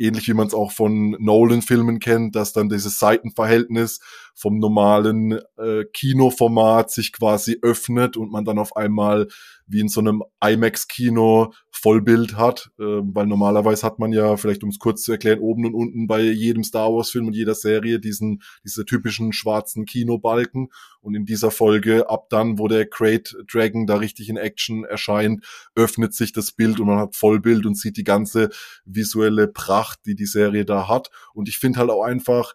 ähnlich 0.00 0.26
wie 0.28 0.34
man 0.34 0.46
es 0.46 0.54
auch 0.54 0.72
von 0.72 1.10
Nolan-Filmen 1.18 2.00
kennt, 2.00 2.34
dass 2.34 2.52
dann 2.52 2.68
dieses 2.68 2.98
Seitenverhältnis 2.98 4.00
vom 4.34 4.58
normalen 4.58 5.38
äh, 5.58 5.84
Kinoformat 5.92 6.90
sich 6.90 7.12
quasi 7.12 7.58
öffnet 7.62 8.16
und 8.16 8.32
man 8.32 8.44
dann 8.44 8.58
auf 8.58 8.76
einmal 8.76 9.28
wie 9.66 9.80
in 9.80 9.88
so 9.88 10.00
einem 10.00 10.22
IMAX-Kino 10.40 11.52
Vollbild 11.70 12.36
hat, 12.36 12.70
äh, 12.78 12.82
weil 12.82 13.26
normalerweise 13.26 13.86
hat 13.86 13.98
man 13.98 14.12
ja, 14.12 14.36
vielleicht 14.36 14.64
um 14.64 14.70
es 14.70 14.78
kurz 14.78 15.02
zu 15.02 15.12
erklären, 15.12 15.38
oben 15.38 15.64
und 15.66 15.74
unten 15.74 16.06
bei 16.06 16.20
jedem 16.20 16.64
Star 16.64 16.92
Wars-Film 16.92 17.28
und 17.28 17.34
jeder 17.34 17.54
Serie 17.54 18.00
diesen, 18.00 18.42
diese 18.64 18.84
typischen 18.84 19.32
schwarzen 19.32 19.84
Kinobalken. 19.84 20.68
Und 21.00 21.14
in 21.14 21.24
dieser 21.24 21.50
Folge, 21.50 22.10
ab 22.10 22.28
dann, 22.28 22.58
wo 22.58 22.68
der 22.68 22.86
Great 22.86 23.34
Dragon 23.50 23.86
da 23.86 23.96
richtig 23.96 24.28
in 24.28 24.36
Action 24.36 24.84
erscheint, 24.84 25.44
öffnet 25.74 26.14
sich 26.14 26.32
das 26.32 26.52
Bild 26.52 26.80
und 26.80 26.88
man 26.88 26.98
hat 26.98 27.16
Vollbild 27.16 27.64
und 27.64 27.76
sieht 27.76 27.96
die 27.96 28.04
ganze 28.04 28.50
visuelle 28.84 29.48
Pracht, 29.48 29.89
die 29.96 30.14
die 30.14 30.26
Serie 30.26 30.64
da 30.64 30.88
hat 30.88 31.10
und 31.34 31.48
ich 31.48 31.58
finde 31.58 31.78
halt 31.78 31.90
auch 31.90 32.02
einfach 32.02 32.54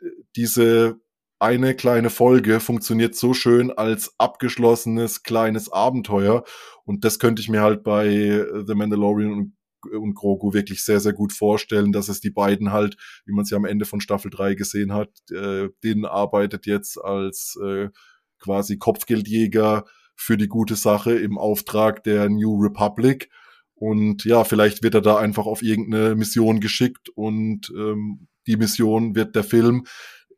äh, 0.00 0.06
diese 0.36 1.00
eine 1.44 1.74
kleine 1.74 2.08
Folge 2.10 2.58
funktioniert 2.58 3.14
so 3.14 3.34
schön 3.34 3.70
als 3.70 4.14
abgeschlossenes 4.18 5.24
kleines 5.24 5.70
Abenteuer. 5.70 6.44
Und 6.84 7.04
das 7.04 7.18
könnte 7.18 7.42
ich 7.42 7.50
mir 7.50 7.60
halt 7.60 7.82
bei 7.82 8.06
äh, 8.06 8.64
The 8.66 8.74
Mandalorian 8.74 9.32
und, 9.32 9.56
und 9.94 10.14
Grogu 10.14 10.54
wirklich 10.54 10.82
sehr, 10.82 11.00
sehr 11.00 11.12
gut 11.12 11.34
vorstellen, 11.34 11.92
dass 11.92 12.08
es 12.08 12.20
die 12.20 12.30
beiden 12.30 12.72
halt, 12.72 12.96
wie 13.26 13.32
man 13.32 13.44
sie 13.44 13.56
am 13.56 13.66
Ende 13.66 13.84
von 13.84 14.00
Staffel 14.00 14.30
3 14.30 14.54
gesehen 14.54 14.94
hat, 14.94 15.10
äh, 15.30 15.68
denen 15.82 16.06
arbeitet 16.06 16.64
jetzt 16.64 16.96
als 16.96 17.58
äh, 17.62 17.90
quasi 18.38 18.78
Kopfgeldjäger 18.78 19.84
für 20.16 20.38
die 20.38 20.48
gute 20.48 20.76
Sache 20.76 21.14
im 21.14 21.36
Auftrag 21.36 22.04
der 22.04 22.30
New 22.30 22.58
Republic. 22.58 23.28
Und 23.74 24.24
ja, 24.24 24.44
vielleicht 24.44 24.82
wird 24.82 24.94
er 24.94 25.00
da 25.00 25.16
einfach 25.18 25.46
auf 25.46 25.62
irgendeine 25.62 26.14
Mission 26.14 26.60
geschickt 26.60 27.08
und 27.08 27.72
ähm, 27.76 28.28
die 28.46 28.56
Mission 28.56 29.14
wird 29.14 29.34
der 29.34 29.44
Film. 29.44 29.84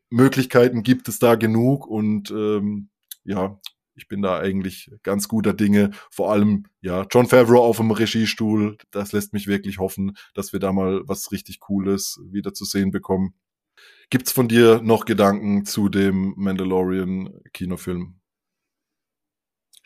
Möglichkeiten 0.09 0.83
gibt 0.83 1.07
es 1.07 1.19
da 1.19 1.35
genug 1.35 1.85
und 1.87 2.31
ähm, 2.31 2.89
ja, 3.23 3.59
ich 3.95 4.07
bin 4.07 4.21
da 4.21 4.39
eigentlich 4.39 4.91
ganz 5.03 5.27
guter 5.27 5.53
Dinge. 5.53 5.91
Vor 6.11 6.31
allem, 6.31 6.65
ja, 6.81 7.05
John 7.11 7.27
Favreau 7.27 7.63
auf 7.63 7.77
dem 7.77 7.91
Regiestuhl, 7.91 8.77
das 8.91 9.11
lässt 9.11 9.33
mich 9.33 9.47
wirklich 9.47 9.79
hoffen, 9.79 10.15
dass 10.33 10.53
wir 10.53 10.59
da 10.59 10.71
mal 10.71 11.01
was 11.05 11.31
richtig 11.31 11.59
Cooles 11.59 12.19
wieder 12.29 12.53
zu 12.53 12.63
sehen 12.63 12.91
bekommen. 12.91 13.33
Gibt's 14.09 14.31
von 14.31 14.47
dir 14.47 14.81
noch 14.81 15.05
Gedanken 15.05 15.65
zu 15.65 15.89
dem 15.89 16.33
Mandalorian 16.37 17.41
Kinofilm? 17.53 18.19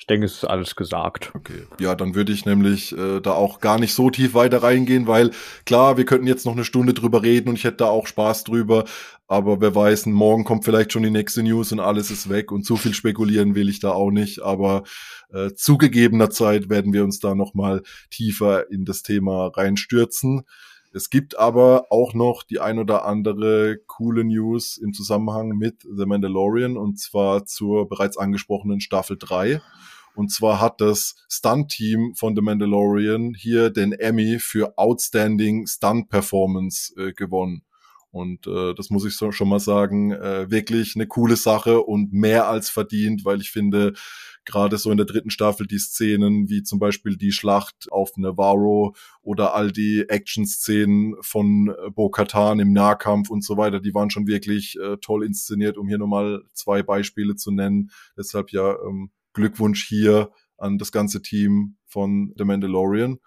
Ich 0.01 0.07
denke, 0.07 0.25
es 0.25 0.33
ist 0.37 0.45
alles 0.45 0.75
gesagt. 0.75 1.31
Okay. 1.35 1.67
Ja, 1.79 1.93
dann 1.93 2.15
würde 2.15 2.33
ich 2.33 2.43
nämlich 2.47 2.91
äh, 2.97 3.19
da 3.21 3.33
auch 3.33 3.59
gar 3.59 3.77
nicht 3.77 3.93
so 3.93 4.09
tief 4.09 4.33
weiter 4.33 4.63
reingehen, 4.63 5.05
weil 5.05 5.29
klar, 5.67 5.95
wir 5.95 6.05
könnten 6.05 6.25
jetzt 6.25 6.43
noch 6.43 6.53
eine 6.53 6.65
Stunde 6.65 6.95
drüber 6.95 7.21
reden 7.21 7.49
und 7.49 7.55
ich 7.55 7.65
hätte 7.65 7.77
da 7.77 7.85
auch 7.85 8.07
Spaß 8.07 8.43
drüber, 8.45 8.85
aber 9.27 9.61
wer 9.61 9.75
weiß, 9.75 10.07
morgen 10.07 10.43
kommt 10.43 10.65
vielleicht 10.65 10.91
schon 10.91 11.03
die 11.03 11.11
nächste 11.11 11.43
News 11.43 11.71
und 11.71 11.79
alles 11.79 12.09
ist 12.09 12.29
weg 12.29 12.51
und 12.51 12.65
zu 12.65 12.77
viel 12.77 12.95
spekulieren 12.95 13.53
will 13.53 13.69
ich 13.69 13.79
da 13.79 13.91
auch 13.91 14.09
nicht, 14.09 14.41
aber 14.41 14.81
äh, 15.31 15.53
zu 15.53 15.77
gegebener 15.77 16.31
Zeit 16.31 16.67
werden 16.67 16.93
wir 16.93 17.03
uns 17.03 17.19
da 17.19 17.35
nochmal 17.35 17.83
tiefer 18.09 18.71
in 18.71 18.85
das 18.85 19.03
Thema 19.03 19.51
reinstürzen. 19.55 20.45
Es 20.93 21.09
gibt 21.09 21.39
aber 21.39 21.85
auch 21.89 22.13
noch 22.13 22.43
die 22.43 22.59
ein 22.59 22.77
oder 22.77 23.05
andere 23.05 23.77
coole 23.87 24.25
News 24.25 24.77
im 24.77 24.93
Zusammenhang 24.93 25.49
mit 25.49 25.83
The 25.83 26.05
Mandalorian 26.05 26.75
und 26.75 26.99
zwar 26.99 27.45
zur 27.45 27.87
bereits 27.87 28.17
angesprochenen 28.17 28.81
Staffel 28.81 29.17
3. 29.17 29.61
Und 30.15 30.31
zwar 30.31 30.59
hat 30.59 30.81
das 30.81 31.15
Stunt-Team 31.29 32.15
von 32.15 32.35
The 32.35 32.41
Mandalorian 32.41 33.33
hier 33.33 33.69
den 33.69 33.93
Emmy 33.93 34.39
für 34.39 34.77
Outstanding 34.77 35.65
Stunt 35.65 36.09
Performance 36.09 36.93
äh, 36.99 37.13
gewonnen. 37.13 37.63
Und 38.11 38.45
äh, 38.45 38.73
das 38.73 38.89
muss 38.89 39.05
ich 39.05 39.15
so, 39.15 39.31
schon 39.31 39.47
mal 39.49 39.59
sagen, 39.59 40.11
äh, 40.11 40.51
wirklich 40.51 40.95
eine 40.95 41.07
coole 41.07 41.37
Sache 41.37 41.81
und 41.81 42.11
mehr 42.11 42.47
als 42.47 42.69
verdient, 42.69 43.23
weil 43.23 43.39
ich 43.39 43.51
finde, 43.51 43.93
gerade 44.43 44.77
so 44.77 44.91
in 44.91 44.97
der 44.97 45.05
dritten 45.05 45.29
Staffel 45.29 45.67
die 45.67 45.79
Szenen, 45.79 46.49
wie 46.49 46.63
zum 46.63 46.79
Beispiel 46.79 47.15
die 47.15 47.31
Schlacht 47.31 47.91
auf 47.91 48.17
Navarro 48.17 48.95
oder 49.21 49.55
all 49.55 49.71
die 49.71 50.05
Action-Szenen 50.07 51.15
von 51.21 51.69
äh, 51.69 51.89
Bo-Katan 51.91 52.59
im 52.59 52.73
Nahkampf 52.73 53.29
und 53.29 53.43
so 53.43 53.57
weiter, 53.57 53.79
die 53.79 53.93
waren 53.93 54.09
schon 54.09 54.27
wirklich 54.27 54.77
äh, 54.79 54.97
toll 54.97 55.23
inszeniert, 55.23 55.77
um 55.77 55.87
hier 55.87 55.97
nochmal 55.97 56.43
zwei 56.53 56.83
Beispiele 56.83 57.35
zu 57.35 57.51
nennen. 57.51 57.91
Deshalb 58.17 58.51
ja 58.51 58.75
ähm, 58.85 59.11
Glückwunsch 59.33 59.87
hier 59.87 60.31
an 60.57 60.77
das 60.77 60.91
ganze 60.91 61.21
Team 61.21 61.77
von 61.85 62.33
The 62.37 62.43
Mandalorian. 62.43 63.19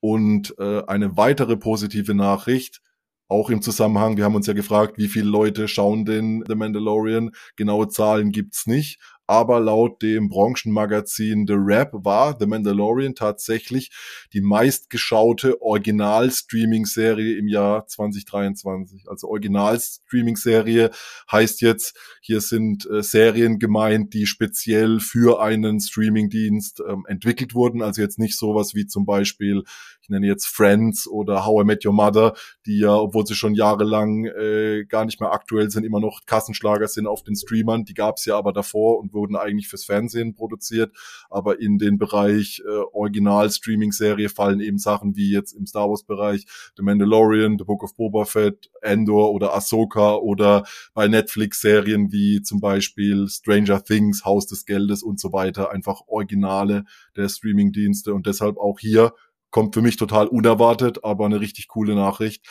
Und 0.00 0.54
äh, 0.58 0.82
eine 0.86 1.16
weitere 1.16 1.56
positive 1.56 2.14
Nachricht, 2.14 2.80
auch 3.28 3.50
im 3.50 3.60
Zusammenhang, 3.60 4.16
wir 4.16 4.24
haben 4.24 4.34
uns 4.34 4.46
ja 4.46 4.54
gefragt, 4.54 4.96
wie 4.96 5.08
viele 5.08 5.28
Leute 5.28 5.68
schauen 5.68 6.06
denn 6.06 6.42
The 6.48 6.54
Mandalorian? 6.54 7.30
Genaue 7.56 7.88
Zahlen 7.88 8.32
gibt's 8.32 8.66
nicht, 8.66 8.98
aber 9.28 9.60
laut 9.60 10.00
dem 10.00 10.30
Branchenmagazin 10.30 11.46
The 11.46 11.56
Rap 11.56 11.90
war 11.92 12.34
The 12.40 12.46
Mandalorian 12.46 13.14
tatsächlich 13.14 13.90
die 14.32 14.40
meistgeschaute 14.40 15.60
Original-Streaming-Serie 15.60 17.36
im 17.36 17.46
Jahr 17.46 17.86
2023. 17.86 19.04
Also 19.06 19.28
Original-Streaming-Serie 19.28 20.90
heißt 21.30 21.60
jetzt, 21.60 21.98
hier 22.22 22.40
sind 22.40 22.88
äh, 22.90 23.02
Serien 23.02 23.58
gemeint, 23.58 24.14
die 24.14 24.24
speziell 24.24 24.98
für 24.98 25.42
einen 25.42 25.78
Streaming-Dienst 25.78 26.82
ähm, 26.88 27.04
entwickelt 27.06 27.54
wurden. 27.54 27.82
Also 27.82 28.00
jetzt 28.00 28.18
nicht 28.18 28.38
sowas 28.38 28.74
wie 28.74 28.86
zum 28.86 29.04
Beispiel, 29.04 29.64
ich 30.08 30.10
nenne 30.10 30.26
jetzt 30.26 30.46
Friends 30.46 31.06
oder 31.06 31.44
How 31.44 31.62
I 31.62 31.66
Met 31.66 31.84
Your 31.84 31.92
Mother, 31.92 32.32
die 32.64 32.78
ja, 32.78 32.96
obwohl 32.96 33.26
sie 33.26 33.34
schon 33.34 33.54
jahrelang 33.54 34.24
äh, 34.24 34.86
gar 34.88 35.04
nicht 35.04 35.20
mehr 35.20 35.32
aktuell 35.32 35.70
sind, 35.70 35.84
immer 35.84 36.00
noch 36.00 36.20
Kassenschlager 36.24 36.88
sind 36.88 37.06
auf 37.06 37.22
den 37.22 37.36
Streamern. 37.36 37.84
Die 37.84 37.92
gab 37.92 38.16
es 38.16 38.24
ja 38.24 38.38
aber 38.38 38.54
davor 38.54 39.00
und 39.00 39.12
wurden 39.12 39.36
eigentlich 39.36 39.68
fürs 39.68 39.84
Fernsehen 39.84 40.34
produziert. 40.34 40.96
Aber 41.28 41.60
in 41.60 41.76
den 41.76 41.98
Bereich 41.98 42.62
äh, 42.66 42.70
Original-Streaming-Serie 42.70 44.30
fallen 44.30 44.60
eben 44.60 44.78
Sachen 44.78 45.14
wie 45.14 45.30
jetzt 45.30 45.52
im 45.52 45.66
Star 45.66 45.90
Wars-Bereich 45.90 46.46
The 46.78 46.82
Mandalorian, 46.82 47.58
The 47.58 47.64
Book 47.64 47.84
of 47.84 47.94
Boba 47.94 48.24
Fett, 48.24 48.70
Endor 48.80 49.32
oder 49.32 49.54
Ahsoka 49.54 50.14
oder 50.14 50.64
bei 50.94 51.06
Netflix-Serien 51.06 52.10
wie 52.12 52.40
zum 52.40 52.60
Beispiel 52.60 53.28
Stranger 53.28 53.84
Things, 53.84 54.24
Haus 54.24 54.46
des 54.46 54.64
Geldes 54.64 55.02
und 55.02 55.20
so 55.20 55.34
weiter. 55.34 55.70
Einfach 55.70 56.00
Originale 56.06 56.86
der 57.14 57.28
Streaming-Dienste 57.28 58.14
und 58.14 58.26
deshalb 58.26 58.56
auch 58.56 58.78
hier 58.78 59.12
kommt 59.50 59.74
für 59.74 59.82
mich 59.82 59.96
total 59.96 60.26
unerwartet, 60.26 61.04
aber 61.04 61.26
eine 61.26 61.40
richtig 61.40 61.68
coole 61.68 61.94
Nachricht 61.94 62.46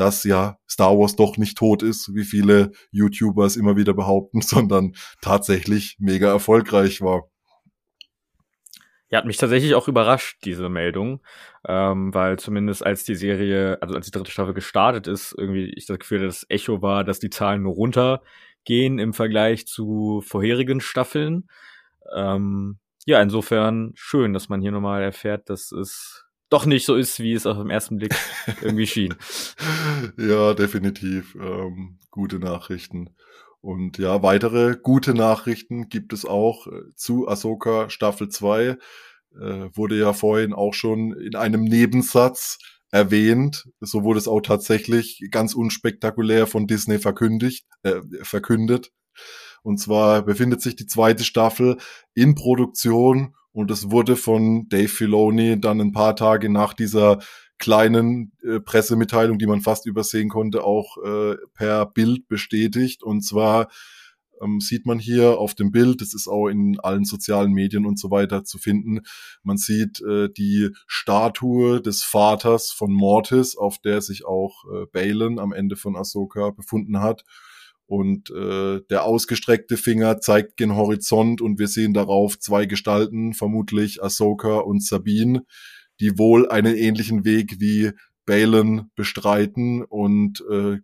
dass 0.00 0.24
ja 0.24 0.58
Star 0.68 0.98
Wars 0.98 1.14
doch 1.16 1.36
nicht 1.36 1.58
tot 1.58 1.82
ist, 1.82 2.14
wie 2.14 2.24
viele 2.24 2.72
YouTubers 2.90 3.56
immer 3.56 3.76
wieder 3.76 3.94
behaupten, 3.94 4.40
sondern 4.42 4.94
tatsächlich 5.20 5.96
mega 5.98 6.28
erfolgreich 6.28 7.00
war. 7.00 7.24
Ja, 9.10 9.18
hat 9.18 9.26
mich 9.26 9.38
tatsächlich 9.38 9.74
auch 9.74 9.88
überrascht, 9.88 10.38
diese 10.44 10.68
Meldung, 10.68 11.20
ähm, 11.66 12.14
weil 12.14 12.38
zumindest 12.38 12.86
als 12.86 13.02
die 13.02 13.16
Serie, 13.16 13.76
also 13.82 13.96
als 13.96 14.06
die 14.06 14.12
dritte 14.12 14.30
Staffel 14.30 14.54
gestartet 14.54 15.08
ist, 15.08 15.34
irgendwie 15.36 15.72
ich 15.76 15.86
das 15.86 15.98
Gefühl, 15.98 16.20
das 16.20 16.46
Echo 16.48 16.80
war, 16.80 17.02
dass 17.02 17.18
die 17.18 17.30
Zahlen 17.30 17.62
nur 17.62 17.74
runtergehen 17.74 19.00
im 19.00 19.12
Vergleich 19.12 19.66
zu 19.66 20.22
vorherigen 20.24 20.80
Staffeln. 20.80 21.48
Ähm, 22.14 22.78
ja, 23.04 23.20
insofern 23.20 23.90
schön, 23.96 24.32
dass 24.32 24.48
man 24.48 24.60
hier 24.60 24.70
nochmal 24.70 25.02
erfährt, 25.02 25.50
dass 25.50 25.72
es 25.72 26.29
doch 26.50 26.66
nicht 26.66 26.84
so 26.84 26.96
ist, 26.96 27.20
wie 27.20 27.32
es 27.32 27.46
auf 27.46 27.56
den 27.56 27.70
ersten 27.70 27.96
Blick 27.96 28.14
irgendwie 28.60 28.86
schien. 28.86 29.14
ja, 30.18 30.52
definitiv. 30.54 31.34
Ähm, 31.36 31.98
gute 32.10 32.38
Nachrichten. 32.38 33.10
Und 33.60 33.98
ja, 33.98 34.22
weitere 34.22 34.76
gute 34.76 35.14
Nachrichten 35.14 35.88
gibt 35.88 36.12
es 36.12 36.24
auch 36.24 36.66
äh, 36.66 36.94
zu 36.96 37.28
Ahsoka 37.28 37.88
Staffel 37.88 38.28
2. 38.28 38.66
Äh, 38.66 38.76
wurde 39.74 39.98
ja 39.98 40.12
vorhin 40.12 40.52
auch 40.52 40.74
schon 40.74 41.12
in 41.12 41.36
einem 41.36 41.64
Nebensatz 41.64 42.58
erwähnt. 42.90 43.68
So 43.80 44.02
wurde 44.02 44.18
es 44.18 44.28
auch 44.28 44.40
tatsächlich 44.40 45.28
ganz 45.30 45.54
unspektakulär 45.54 46.46
von 46.46 46.66
Disney 46.66 46.98
verkündigt, 46.98 47.66
äh, 47.82 48.00
verkündet. 48.22 48.90
Und 49.62 49.78
zwar 49.78 50.22
befindet 50.22 50.62
sich 50.62 50.74
die 50.74 50.86
zweite 50.86 51.22
Staffel 51.22 51.76
in 52.14 52.34
Produktion 52.34 53.36
und 53.52 53.70
es 53.70 53.90
wurde 53.90 54.16
von 54.16 54.68
Dave 54.68 54.88
Filoni 54.88 55.60
dann 55.60 55.80
ein 55.80 55.92
paar 55.92 56.16
Tage 56.16 56.48
nach 56.48 56.74
dieser 56.74 57.18
kleinen 57.58 58.32
äh, 58.42 58.60
Pressemitteilung, 58.60 59.38
die 59.38 59.46
man 59.46 59.60
fast 59.60 59.86
übersehen 59.86 60.28
konnte, 60.28 60.64
auch 60.64 60.96
äh, 61.04 61.36
per 61.54 61.86
Bild 61.86 62.26
bestätigt. 62.26 63.02
Und 63.02 63.22
zwar 63.22 63.68
ähm, 64.40 64.60
sieht 64.60 64.86
man 64.86 64.98
hier 64.98 65.38
auf 65.38 65.54
dem 65.54 65.70
Bild, 65.70 66.00
das 66.00 66.14
ist 66.14 66.26
auch 66.26 66.48
in 66.48 66.78
allen 66.80 67.04
sozialen 67.04 67.52
Medien 67.52 67.86
und 67.86 67.98
so 67.98 68.10
weiter 68.10 68.44
zu 68.44 68.58
finden, 68.58 69.00
man 69.42 69.58
sieht 69.58 70.00
äh, 70.00 70.30
die 70.30 70.70
Statue 70.86 71.80
des 71.82 72.02
Vaters 72.02 72.70
von 72.72 72.92
Mortis, 72.92 73.56
auf 73.56 73.78
der 73.78 74.00
sich 74.00 74.24
auch 74.24 74.64
äh, 74.72 74.86
Balin 74.92 75.38
am 75.38 75.52
Ende 75.52 75.76
von 75.76 75.96
Ahsoka 75.96 76.50
befunden 76.50 77.00
hat. 77.00 77.24
Und 77.90 78.30
äh, 78.30 78.82
der 78.88 79.02
ausgestreckte 79.02 79.76
Finger 79.76 80.20
zeigt 80.20 80.56
gen 80.56 80.76
Horizont 80.76 81.40
und 81.40 81.58
wir 81.58 81.66
sehen 81.66 81.92
darauf 81.92 82.38
zwei 82.38 82.66
Gestalten, 82.66 83.34
vermutlich 83.34 84.00
Ahsoka 84.00 84.58
und 84.58 84.80
Sabine, 84.84 85.44
die 85.98 86.16
wohl 86.16 86.48
einen 86.48 86.76
ähnlichen 86.76 87.24
Weg 87.24 87.58
wie 87.58 87.90
Balin 88.26 88.92
bestreiten 88.94 89.82
und 89.82 90.40
äh, 90.48 90.78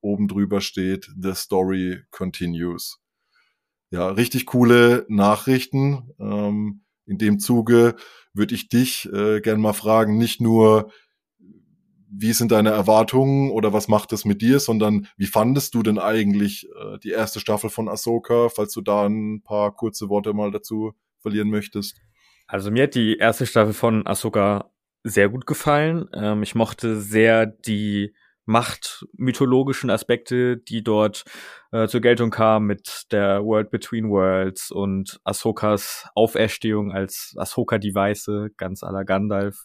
oben 0.00 0.28
drüber 0.28 0.60
steht 0.60 1.10
The 1.20 1.34
Story 1.34 2.02
Continues. 2.12 3.00
Ja, 3.90 4.10
richtig 4.10 4.46
coole 4.46 5.06
Nachrichten. 5.08 6.08
Ähm, 6.20 6.84
in 7.04 7.18
dem 7.18 7.40
Zuge 7.40 7.96
würde 8.32 8.54
ich 8.54 8.68
dich 8.68 9.12
äh, 9.12 9.40
gern 9.40 9.60
mal 9.60 9.72
fragen, 9.72 10.18
nicht 10.18 10.40
nur 10.40 10.92
wie 12.16 12.32
sind 12.32 12.52
deine 12.52 12.70
Erwartungen 12.70 13.50
oder 13.50 13.72
was 13.72 13.88
macht 13.88 14.12
es 14.12 14.24
mit 14.24 14.42
dir, 14.42 14.60
sondern 14.60 15.08
wie 15.16 15.26
fandest 15.26 15.74
du 15.74 15.82
denn 15.82 15.98
eigentlich 15.98 16.68
äh, 16.68 16.98
die 16.98 17.10
erste 17.10 17.40
Staffel 17.40 17.70
von 17.70 17.88
Ahsoka, 17.88 18.48
falls 18.48 18.72
du 18.72 18.80
da 18.80 19.06
ein 19.06 19.42
paar 19.42 19.74
kurze 19.74 20.08
Worte 20.08 20.32
mal 20.32 20.50
dazu 20.50 20.92
verlieren 21.20 21.50
möchtest? 21.50 22.00
Also 22.46 22.70
mir 22.70 22.84
hat 22.84 22.94
die 22.94 23.16
erste 23.16 23.46
Staffel 23.46 23.72
von 23.72 24.06
Ahsoka 24.06 24.70
sehr 25.02 25.28
gut 25.28 25.46
gefallen. 25.46 26.08
Ähm, 26.14 26.42
ich 26.42 26.54
mochte 26.54 27.00
sehr 27.00 27.46
die 27.46 28.14
machtmythologischen 28.46 29.90
Aspekte, 29.90 30.58
die 30.58 30.84
dort 30.84 31.24
äh, 31.72 31.88
zur 31.88 32.00
Geltung 32.00 32.30
kamen 32.30 32.66
mit 32.66 33.06
der 33.10 33.42
World 33.42 33.70
Between 33.70 34.10
Worlds 34.10 34.70
und 34.70 35.18
Ahsokas 35.24 36.06
Auferstehung 36.14 36.92
als 36.92 37.34
Ahsoka 37.38 37.78
die 37.78 37.94
Weiße, 37.94 38.50
ganz 38.56 38.82
à 38.82 38.92
la 38.92 39.02
Gandalf. 39.02 39.64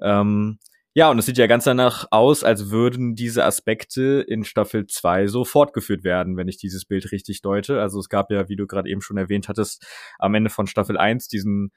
Ähm, 0.00 0.58
ja, 0.94 1.10
und 1.10 1.18
es 1.18 1.26
sieht 1.26 1.38
ja 1.38 1.46
ganz 1.46 1.64
danach 1.64 2.06
aus, 2.10 2.44
als 2.44 2.70
würden 2.70 3.14
diese 3.14 3.44
Aspekte 3.44 4.24
in 4.28 4.44
Staffel 4.44 4.86
2 4.86 5.26
so 5.26 5.44
fortgeführt 5.44 6.04
werden, 6.04 6.36
wenn 6.36 6.48
ich 6.48 6.58
dieses 6.58 6.84
Bild 6.84 7.12
richtig 7.12 7.40
deute. 7.40 7.80
Also 7.80 7.98
es 7.98 8.10
gab 8.10 8.30
ja, 8.30 8.48
wie 8.48 8.56
du 8.56 8.66
gerade 8.66 8.90
eben 8.90 9.00
schon 9.00 9.16
erwähnt 9.16 9.48
hattest, 9.48 9.86
am 10.18 10.34
Ende 10.34 10.50
von 10.50 10.66
Staffel 10.66 10.98
1 10.98 11.28
diesen 11.28 11.72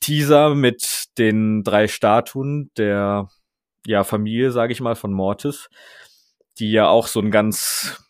Teaser 0.00 0.54
mit 0.54 1.06
den 1.16 1.62
drei 1.62 1.88
Statuen 1.88 2.70
der 2.76 3.28
ja, 3.86 4.04
Familie, 4.04 4.50
sage 4.50 4.72
ich 4.72 4.80
mal, 4.80 4.94
von 4.94 5.12
Mortis, 5.12 5.68
die 6.58 6.70
ja 6.70 6.88
auch 6.88 7.06
so 7.06 7.20
ein 7.20 7.30
ganz 7.30 8.02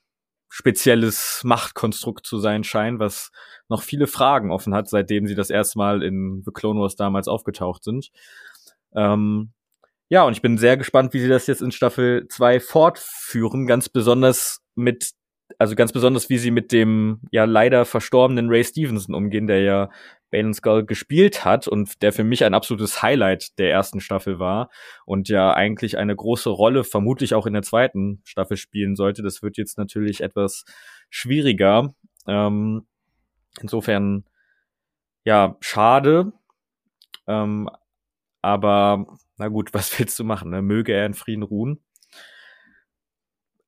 spezielles 0.48 1.42
Machtkonstrukt 1.44 2.26
zu 2.26 2.38
sein 2.38 2.64
scheinen, 2.64 2.98
was 2.98 3.30
noch 3.68 3.82
viele 3.82 4.08
Fragen 4.08 4.50
offen 4.50 4.74
hat, 4.74 4.88
seitdem 4.88 5.28
sie 5.28 5.36
das 5.36 5.50
erste 5.50 5.78
Mal 5.78 6.02
in 6.02 6.42
The 6.44 6.50
Clone 6.52 6.80
Wars 6.80 6.96
damals 6.96 7.28
aufgetaucht 7.28 7.84
sind. 7.84 8.10
Ähm, 8.96 9.52
ja, 10.10 10.24
und 10.24 10.32
ich 10.32 10.42
bin 10.42 10.58
sehr 10.58 10.76
gespannt, 10.76 11.14
wie 11.14 11.20
sie 11.20 11.28
das 11.28 11.46
jetzt 11.46 11.62
in 11.62 11.70
Staffel 11.70 12.26
2 12.28 12.58
fortführen, 12.58 13.66
ganz 13.68 13.88
besonders 13.88 14.60
mit, 14.74 15.12
also 15.56 15.76
ganz 15.76 15.92
besonders, 15.92 16.28
wie 16.28 16.38
sie 16.38 16.50
mit 16.50 16.72
dem 16.72 17.20
ja 17.30 17.44
leider 17.44 17.84
verstorbenen 17.84 18.48
Ray 18.48 18.64
Stevenson 18.64 19.14
umgehen, 19.14 19.46
der 19.46 19.62
ja 19.62 19.88
Bane 20.30 20.52
Skull 20.52 20.84
gespielt 20.84 21.44
hat 21.44 21.68
und 21.68 22.02
der 22.02 22.12
für 22.12 22.24
mich 22.24 22.44
ein 22.44 22.54
absolutes 22.54 23.02
Highlight 23.02 23.56
der 23.58 23.70
ersten 23.70 24.00
Staffel 24.00 24.40
war 24.40 24.70
und 25.06 25.28
ja 25.28 25.52
eigentlich 25.52 25.96
eine 25.96 26.16
große 26.16 26.50
Rolle 26.50 26.82
vermutlich 26.82 27.34
auch 27.34 27.46
in 27.46 27.52
der 27.52 27.62
zweiten 27.62 28.20
Staffel 28.24 28.56
spielen 28.56 28.96
sollte. 28.96 29.22
Das 29.22 29.42
wird 29.42 29.58
jetzt 29.58 29.78
natürlich 29.78 30.22
etwas 30.22 30.64
schwieriger. 31.08 31.94
Ähm, 32.26 32.86
insofern, 33.60 34.24
ja, 35.24 35.56
schade. 35.60 36.32
Ähm, 37.28 37.68
aber 38.42 39.06
na 39.40 39.48
gut, 39.48 39.74
was 39.74 39.98
willst 39.98 40.18
du 40.18 40.24
machen? 40.24 40.50
Ne? 40.50 40.62
Möge 40.62 40.92
er 40.92 41.06
in 41.06 41.14
Frieden 41.14 41.42
ruhen. 41.42 41.80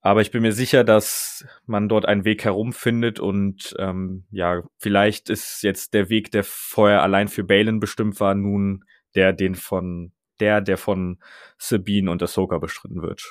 Aber 0.05 0.21
ich 0.21 0.33
bin 0.33 0.43
mir 0.43 0.53
sicher, 0.53 0.83
dass 0.83 1.47
man 1.65 1.89
dort 1.89 2.07
einen 2.07 2.25
Weg 2.25 2.45
herumfindet 2.45 3.21
und 3.21 3.75
ähm, 3.79 4.25
ja, 4.33 4.63
vielleicht 4.77 5.31
ist 5.31 5.63
jetzt 5.63 5.95
der 5.95 6.09
Weg, 6.09 6.33
der 6.33 6.43
vorher 6.43 7.03
allein 7.03 7.29
für 7.29 7.45
Balin 7.45 7.79
bestimmt 7.79 8.19
war, 8.19 8.35
nun 8.35 8.85
der, 9.15 9.33
den 9.33 9.55
von 9.55 10.13
der, 10.41 10.61
der 10.61 10.77
von 10.77 11.21
Sabine 11.57 12.11
und 12.11 12.21
Ahsoka 12.21 12.59
bestritten 12.59 13.01
wird. 13.01 13.23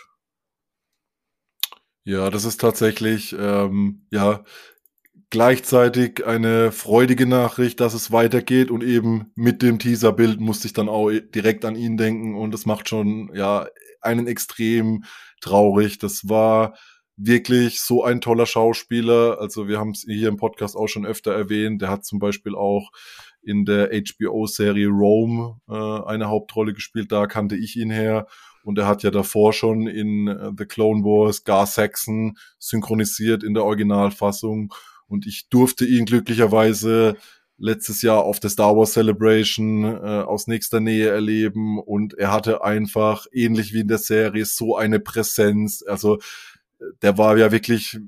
Ja, 2.06 2.30
das 2.30 2.46
ist 2.46 2.62
tatsächlich 2.62 3.36
ähm, 3.38 4.08
ja 4.10 4.46
gleichzeitig 5.32 6.28
eine 6.28 6.72
freudige 6.72 7.26
Nachricht, 7.26 7.80
dass 7.80 7.94
es 7.94 8.12
weitergeht 8.12 8.70
und 8.70 8.84
eben 8.84 9.32
mit 9.34 9.62
dem 9.62 9.80
Teaserbild 9.80 10.40
musste 10.40 10.68
ich 10.68 10.74
dann 10.74 10.90
auch 10.90 11.10
direkt 11.10 11.66
an 11.66 11.76
ihn 11.76 11.98
denken 11.98 12.36
und 12.36 12.54
es 12.54 12.66
macht 12.66 12.90
schon 12.90 13.32
ja 13.34 13.68
einen 14.02 14.28
extrem 14.28 15.06
traurig. 15.40 15.98
Das 15.98 16.30
war 16.30 16.76
wirklich 17.16 17.82
so 17.82 18.04
ein 18.04 18.20
toller 18.20 18.46
Schauspieler. 18.46 19.40
Also 19.40 19.68
wir 19.68 19.80
haben 19.80 19.92
es 19.92 20.06
hier 20.08 20.28
im 20.28 20.38
Podcast 20.38 20.76
auch 20.76 20.88
schon 20.88 21.06
öfter 21.06 21.34
erwähnt. 21.34 21.82
Der 21.82 21.90
hat 21.90 22.06
zum 22.06 22.20
Beispiel 22.20 22.56
auch 22.56 22.92
in 23.42 23.66
der 23.66 23.90
HBO-Serie 23.90 24.88
Rome 24.88 25.60
äh, 25.70 26.10
eine 26.10 26.28
Hauptrolle 26.30 26.74
gespielt. 26.74 27.12
Da 27.12 27.28
kannte 27.28 27.56
ich 27.56 27.76
ihn 27.78 27.92
her. 27.92 28.28
Und 28.64 28.78
er 28.78 28.88
hat 28.88 29.02
ja 29.02 29.12
davor 29.12 29.54
schon 29.54 29.88
in 29.88 30.54
The 30.58 30.66
Clone 30.66 31.04
Wars 31.04 31.44
Gar 31.44 31.66
Saxon 31.66 32.38
synchronisiert 32.60 33.44
in 33.44 33.54
der 33.54 33.64
Originalfassung. 33.64 34.74
Und 35.12 35.28
ich 35.28 35.50
durfte 35.50 35.86
ihn 35.86 36.06
glücklicherweise 36.06 37.18
letztes 37.58 38.02
Jahr 38.02 38.24
auf 38.24 38.40
der 38.40 38.50
Star 38.50 38.76
Wars 38.76 38.94
Celebration 38.94 39.84
äh, 39.84 40.24
aus 40.24 40.48
nächster 40.48 40.80
Nähe 40.80 41.10
erleben 41.10 41.80
und 41.80 42.16
er 42.16 42.32
hatte 42.32 42.64
einfach 42.64 43.28
ähnlich 43.32 43.72
wie 43.74 43.82
in 43.82 43.88
der 43.88 44.00
Serie 44.00 44.46
so 44.46 44.76
eine 44.76 45.00
Präsenz. 45.00 45.84
Also 45.86 46.18
der 47.02 47.18
war 47.18 47.38
ja 47.38 47.52
wirklich, 47.52 48.00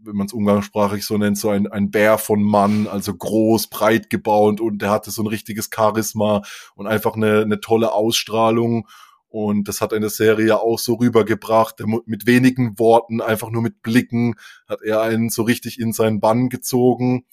wenn 0.00 0.16
man 0.16 0.26
es 0.26 0.32
umgangssprachlich 0.32 1.04
so 1.04 1.16
nennt, 1.16 1.38
so 1.38 1.50
ein, 1.50 1.68
ein 1.68 1.90
Bär 1.90 2.18
von 2.18 2.42
Mann, 2.42 2.88
also 2.88 3.14
groß, 3.14 3.68
breit 3.68 4.10
gebaut 4.10 4.60
und 4.60 4.82
der 4.82 4.90
hatte 4.90 5.12
so 5.12 5.22
ein 5.22 5.28
richtiges 5.28 5.70
Charisma 5.72 6.42
und 6.74 6.86
einfach 6.88 7.14
eine, 7.14 7.42
eine 7.42 7.60
tolle 7.60 7.92
Ausstrahlung. 7.92 8.88
Und 9.32 9.66
das 9.66 9.80
hat 9.80 9.94
eine 9.94 10.10
Serie 10.10 10.60
auch 10.60 10.78
so 10.78 10.96
rübergebracht. 10.96 11.76
Mit 12.04 12.26
wenigen 12.26 12.78
Worten, 12.78 13.22
einfach 13.22 13.50
nur 13.50 13.62
mit 13.62 13.80
Blicken, 13.82 14.34
hat 14.68 14.82
er 14.82 15.00
einen 15.00 15.30
so 15.30 15.42
richtig 15.42 15.80
in 15.80 15.94
seinen 15.94 16.20
Bann 16.20 16.50
gezogen. 16.50 17.24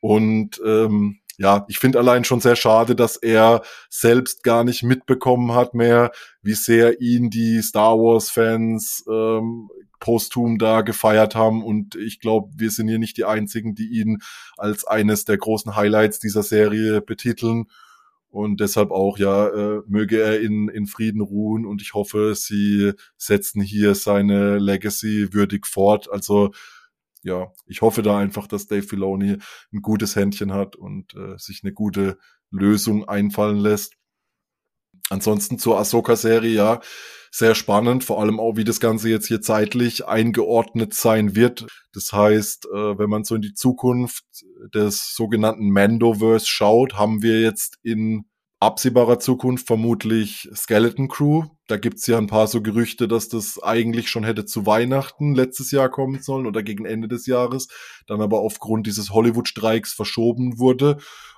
Und 0.00 0.60
ähm, 0.66 1.20
ja, 1.38 1.64
ich 1.68 1.78
finde 1.78 2.00
allein 2.00 2.24
schon 2.24 2.40
sehr 2.40 2.56
schade, 2.56 2.96
dass 2.96 3.16
er 3.16 3.62
selbst 3.88 4.42
gar 4.42 4.64
nicht 4.64 4.82
mitbekommen 4.82 5.54
hat 5.54 5.72
mehr, 5.72 6.10
wie 6.42 6.54
sehr 6.54 7.00
ihn 7.00 7.30
die 7.30 7.62
Star 7.62 7.96
Wars-Fans 7.96 9.04
ähm, 9.08 9.68
posthum 10.00 10.58
da 10.58 10.80
gefeiert 10.80 11.36
haben. 11.36 11.62
Und 11.62 11.94
ich 11.94 12.18
glaube, 12.18 12.50
wir 12.56 12.72
sind 12.72 12.88
hier 12.88 12.98
nicht 12.98 13.18
die 13.18 13.24
Einzigen, 13.24 13.76
die 13.76 14.00
ihn 14.00 14.18
als 14.56 14.84
eines 14.84 15.24
der 15.26 15.38
großen 15.38 15.76
Highlights 15.76 16.18
dieser 16.18 16.42
Serie 16.42 17.02
betiteln. 17.02 17.66
Und 18.36 18.60
deshalb 18.60 18.90
auch, 18.90 19.16
ja, 19.16 19.48
äh, 19.48 19.80
möge 19.86 20.20
er 20.20 20.42
in, 20.42 20.68
in 20.68 20.86
Frieden 20.86 21.22
ruhen. 21.22 21.64
Und 21.64 21.80
ich 21.80 21.94
hoffe, 21.94 22.34
sie 22.34 22.92
setzen 23.16 23.62
hier 23.62 23.94
seine 23.94 24.58
Legacy 24.58 25.32
würdig 25.32 25.66
fort. 25.66 26.12
Also 26.12 26.50
ja, 27.22 27.50
ich 27.64 27.80
hoffe 27.80 28.02
da 28.02 28.18
einfach, 28.18 28.46
dass 28.46 28.66
Dave 28.66 28.82
Filoni 28.82 29.38
ein 29.72 29.80
gutes 29.80 30.16
Händchen 30.16 30.52
hat 30.52 30.76
und 30.76 31.14
äh, 31.14 31.38
sich 31.38 31.62
eine 31.64 31.72
gute 31.72 32.18
Lösung 32.50 33.08
einfallen 33.08 33.56
lässt. 33.56 33.94
Ansonsten 35.08 35.58
zur 35.58 35.78
Ahsoka-Serie, 35.78 36.52
ja, 36.52 36.80
sehr 37.36 37.54
spannend, 37.54 38.02
vor 38.02 38.20
allem 38.20 38.40
auch, 38.40 38.56
wie 38.56 38.64
das 38.64 38.80
Ganze 38.80 39.10
jetzt 39.10 39.28
hier 39.28 39.42
zeitlich 39.42 40.06
eingeordnet 40.06 40.94
sein 40.94 41.36
wird. 41.36 41.66
Das 41.92 42.12
heißt, 42.12 42.66
äh, 42.66 42.98
wenn 42.98 43.10
man 43.10 43.24
so 43.24 43.34
in 43.34 43.42
die 43.42 43.52
Zukunft 43.52 44.24
des 44.74 45.14
sogenannten 45.14 45.70
Mandoverse 45.70 46.46
schaut, 46.46 46.94
haben 46.94 47.22
wir 47.22 47.42
jetzt 47.42 47.78
in 47.82 48.24
absehbarer 48.58 49.18
Zukunft 49.18 49.66
vermutlich 49.66 50.48
Skeleton 50.54 51.08
Crew. 51.08 51.44
Da 51.66 51.76
gibt's 51.76 52.06
ja 52.06 52.16
ein 52.16 52.26
paar 52.26 52.46
so 52.46 52.62
Gerüchte, 52.62 53.06
dass 53.06 53.28
das 53.28 53.62
eigentlich 53.62 54.08
schon 54.08 54.24
hätte 54.24 54.46
zu 54.46 54.64
Weihnachten 54.64 55.34
letztes 55.34 55.72
Jahr 55.72 55.90
kommen 55.90 56.22
sollen 56.22 56.46
oder 56.46 56.62
gegen 56.62 56.86
Ende 56.86 57.06
des 57.06 57.26
Jahres, 57.26 57.68
dann 58.06 58.22
aber 58.22 58.40
aufgrund 58.40 58.86
dieses 58.86 59.10
Hollywood-Streiks 59.10 59.92
verschoben 59.92 60.58
wurde. 60.58 60.96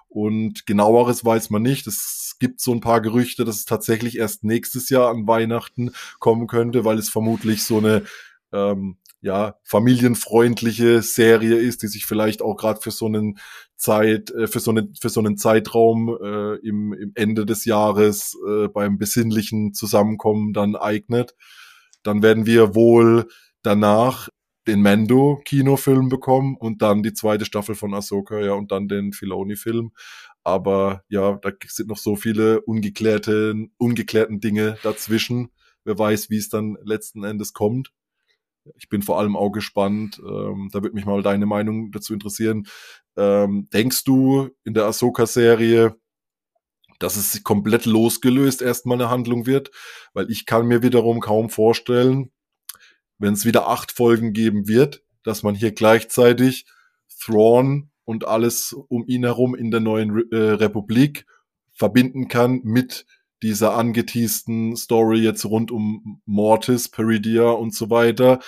Und 0.09 0.67
genaueres 0.67 1.25
weiß 1.25 1.51
man 1.51 1.63
nicht. 1.63 1.87
Es 1.87 2.37
gibt 2.41 2.61
so 2.61 2.73
ein 2.73 2.81
paar 2.81 3.01
Gerüchte, 3.01 3.45
dass 3.45 3.57
es 3.57 3.65
tatsächlich 3.65 4.19
erst 4.19 4.45
nächstes 4.45 4.89
Jahr 4.89 5.11
an 5.11 5.27
Weihnachten 5.27 5.93
kommen 6.19 6.47
könnte, 6.47 6.85
weil 6.85 6.99
es 6.99 7.09
vermutlich 7.09 7.63
so 7.63 7.79
eine 7.79 8.05
ähm, 8.53 8.97
ja, 9.21 9.57
familienfreundliche 9.65 11.03
Serie 11.03 11.57
ist, 11.57 11.83
die 11.83 11.89
sich 11.89 12.07
vielleicht 12.07 12.41
auch 12.41 12.57
gerade 12.57 12.81
für 12.81 12.93
so 12.93 13.07
einen 13.07 13.39
Zeit, 13.77 14.31
äh, 14.31 14.47
für 14.47 14.61
so 14.61 14.71
einen, 14.71 14.95
für 14.95 15.09
so 15.09 15.21
einen 15.21 15.37
Zeitraum 15.37 16.17
äh, 16.23 16.57
im, 16.67 16.93
im 16.93 17.13
Ende 17.15 17.45
des 17.45 17.65
Jahres 17.65 18.37
äh, 18.49 18.69
beim 18.69 18.97
besinnlichen 18.99 19.75
Zusammenkommen 19.75 20.53
dann 20.53 20.77
eignet. 20.77 21.35
Dann 22.03 22.23
werden 22.23 22.47
wir 22.47 22.75
wohl 22.75 23.29
danach 23.63 24.29
den 24.69 24.83
Mando-Kinofilm 24.83 26.09
bekommen 26.09 26.57
und 26.57 26.83
dann 26.83 27.03
die 27.03 27.15
zweite 27.15 27.45
Staffel 27.45 27.75
von 27.75 27.95
Ahsoka, 27.95 28.41
ja, 28.41 28.53
und 28.53 28.71
dann 28.71 28.87
den 28.87 29.13
Filoni-Film. 29.13 29.93
Aber 30.45 31.03
ja, 31.09 31.39
da 31.43 31.51
sind 31.67 31.89
noch 31.89 31.99
so 31.99 32.17
viele 32.17 32.61
ungeklärte, 32.61 33.55
ungeklärten 33.79 34.41
Dinge 34.41 34.79
dazwischen. 34.83 35.51
Wer 35.85 35.99
weiß, 35.99 36.31
wie 36.31 36.37
es 36.37 36.49
dann 36.49 36.77
letzten 36.85 37.25
Endes 37.25 37.53
kommt 37.53 37.93
ich 38.77 38.89
bin 38.89 39.03
vor 39.03 39.19
allem 39.19 39.37
auch 39.37 39.51
gespannt. 39.51 40.21
Ähm, 40.25 40.69
da 40.73 40.83
würde 40.83 40.95
mich 40.95 41.07
mal 41.07 41.23
deine 41.23 41.47
Meinung 41.47 41.91
dazu 41.91 42.13
interessieren. 42.13 42.67
Ähm, 43.17 43.69
denkst 43.73 44.05
du 44.05 44.51
in 44.65 44.75
der 44.75 44.87
Ahsoka-Serie, 44.87 45.97
dass 46.99 47.17
es 47.17 47.43
komplett 47.45 47.87
losgelöst 47.87 48.63
erstmal 48.63 48.99
eine 48.99 49.11
Handlung 49.11 49.47
wird? 49.47 49.71
Weil 50.13 50.31
ich 50.31 50.47
kann 50.47 50.67
mir 50.67 50.83
wiederum 50.83 51.21
kaum 51.21 51.51
vorstellen, 51.51 52.31
wenn 53.19 53.35
es 53.35 53.45
wieder 53.45 53.69
acht 53.69 53.93
Folgen 53.93 54.33
geben 54.33 54.69
wird, 54.69 55.03
dass 55.25 55.43
man 55.43 55.55
hier 55.55 55.73
gleichzeitig 55.73 56.67
Thrawn 57.21 57.91
und 58.05 58.27
alles 58.27 58.73
um 58.73 59.07
ihn 59.07 59.25
herum 59.25 59.55
in 59.55 59.71
der 59.71 59.81
neuen 59.81 60.11
Re 60.11 60.25
äh, 60.31 60.53
Republik 60.55 61.27
verbinden 61.73 62.29
kann 62.29 62.61
mit 62.65 63.07
dieser 63.43 63.75
angeteasten 63.75 64.77
Story 64.77 65.21
jetzt 65.21 65.45
rund 65.45 65.71
um 65.71 66.21
Mortis, 66.25 66.89
Peridia 66.89 67.51
und 67.51 67.75
so 67.75 67.91
weiter. 67.91 68.41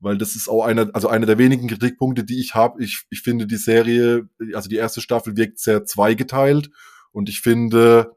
Weil 0.00 0.18
das 0.18 0.36
ist 0.36 0.48
auch 0.48 0.64
einer, 0.64 0.90
also 0.92 1.08
einer 1.08 1.26
der 1.26 1.38
wenigen 1.38 1.68
Kritikpunkte, 1.68 2.24
die 2.24 2.40
ich 2.40 2.54
habe. 2.54 2.82
Ich, 2.82 3.04
ich 3.08 3.22
finde 3.22 3.46
die 3.46 3.56
Serie, 3.56 4.28
also 4.52 4.68
die 4.68 4.76
erste 4.76 5.00
Staffel 5.00 5.36
wirkt 5.36 5.60
sehr 5.60 5.84
zweigeteilt 5.86 6.70
und 7.12 7.28
ich 7.28 7.40
finde, 7.40 8.16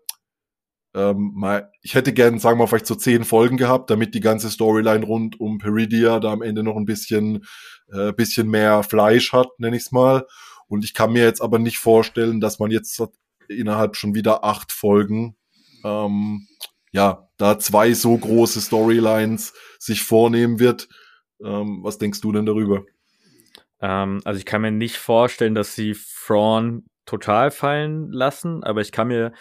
ähm, 0.94 1.32
mal, 1.36 1.72
ich 1.82 1.96
hätte 1.96 2.14
gern, 2.14 2.40
sagen 2.40 2.58
wir 2.58 2.64
mal, 2.64 2.68
vielleicht 2.68 2.88
so 2.88 2.96
zehn 2.96 3.24
Folgen 3.24 3.58
gehabt, 3.58 3.90
damit 3.90 4.16
die 4.16 4.20
ganze 4.20 4.50
Storyline 4.50 5.06
rund 5.06 5.40
um 5.40 5.58
Peridia 5.58 6.20
da 6.20 6.32
am 6.32 6.42
Ende 6.42 6.64
noch 6.64 6.76
ein 6.76 6.86
bisschen, 6.86 7.46
äh, 7.92 8.14
bisschen 8.14 8.50
mehr 8.50 8.84
Fleisch 8.84 9.34
hat, 9.34 9.48
nenne 9.60 9.76
ich 9.76 9.84
es 9.84 9.92
mal. 9.92 10.26
Und 10.68 10.84
ich 10.84 10.94
kann 10.94 11.14
mir 11.14 11.24
jetzt 11.24 11.42
aber 11.42 11.60
nicht 11.60 11.78
vorstellen, 11.78 12.40
dass 12.40 12.60
man 12.60 12.72
jetzt 12.72 13.02
innerhalb 13.48 13.96
schon 13.96 14.16
wieder 14.16 14.44
acht 14.44 14.72
Folgen 14.72 15.36
ähm, 15.84 16.48
ja, 16.92 17.30
da 17.38 17.60
zwei 17.60 17.94
so 17.94 18.18
große 18.18 18.62
Storylines 18.62 19.54
sich 19.80 20.04
vornehmen 20.04 20.60
wird. 20.60 20.90
Ähm, 21.44 21.84
was 21.84 21.98
denkst 21.98 22.22
du 22.22 22.32
denn 22.32 22.46
darüber? 22.46 22.86
Ähm, 23.82 24.22
also 24.24 24.38
ich 24.40 24.46
kann 24.46 24.62
mir 24.62 24.72
nicht 24.72 24.98
vorstellen, 24.98 25.56
dass 25.56 25.76
sie 25.76 25.96
Thrawn 26.26 26.86
total 27.06 27.52
fallen 27.52 28.12
lassen, 28.12 28.64
aber 28.64 28.82
ich 28.82 28.92
kann 28.92 29.08
mir 29.08 29.32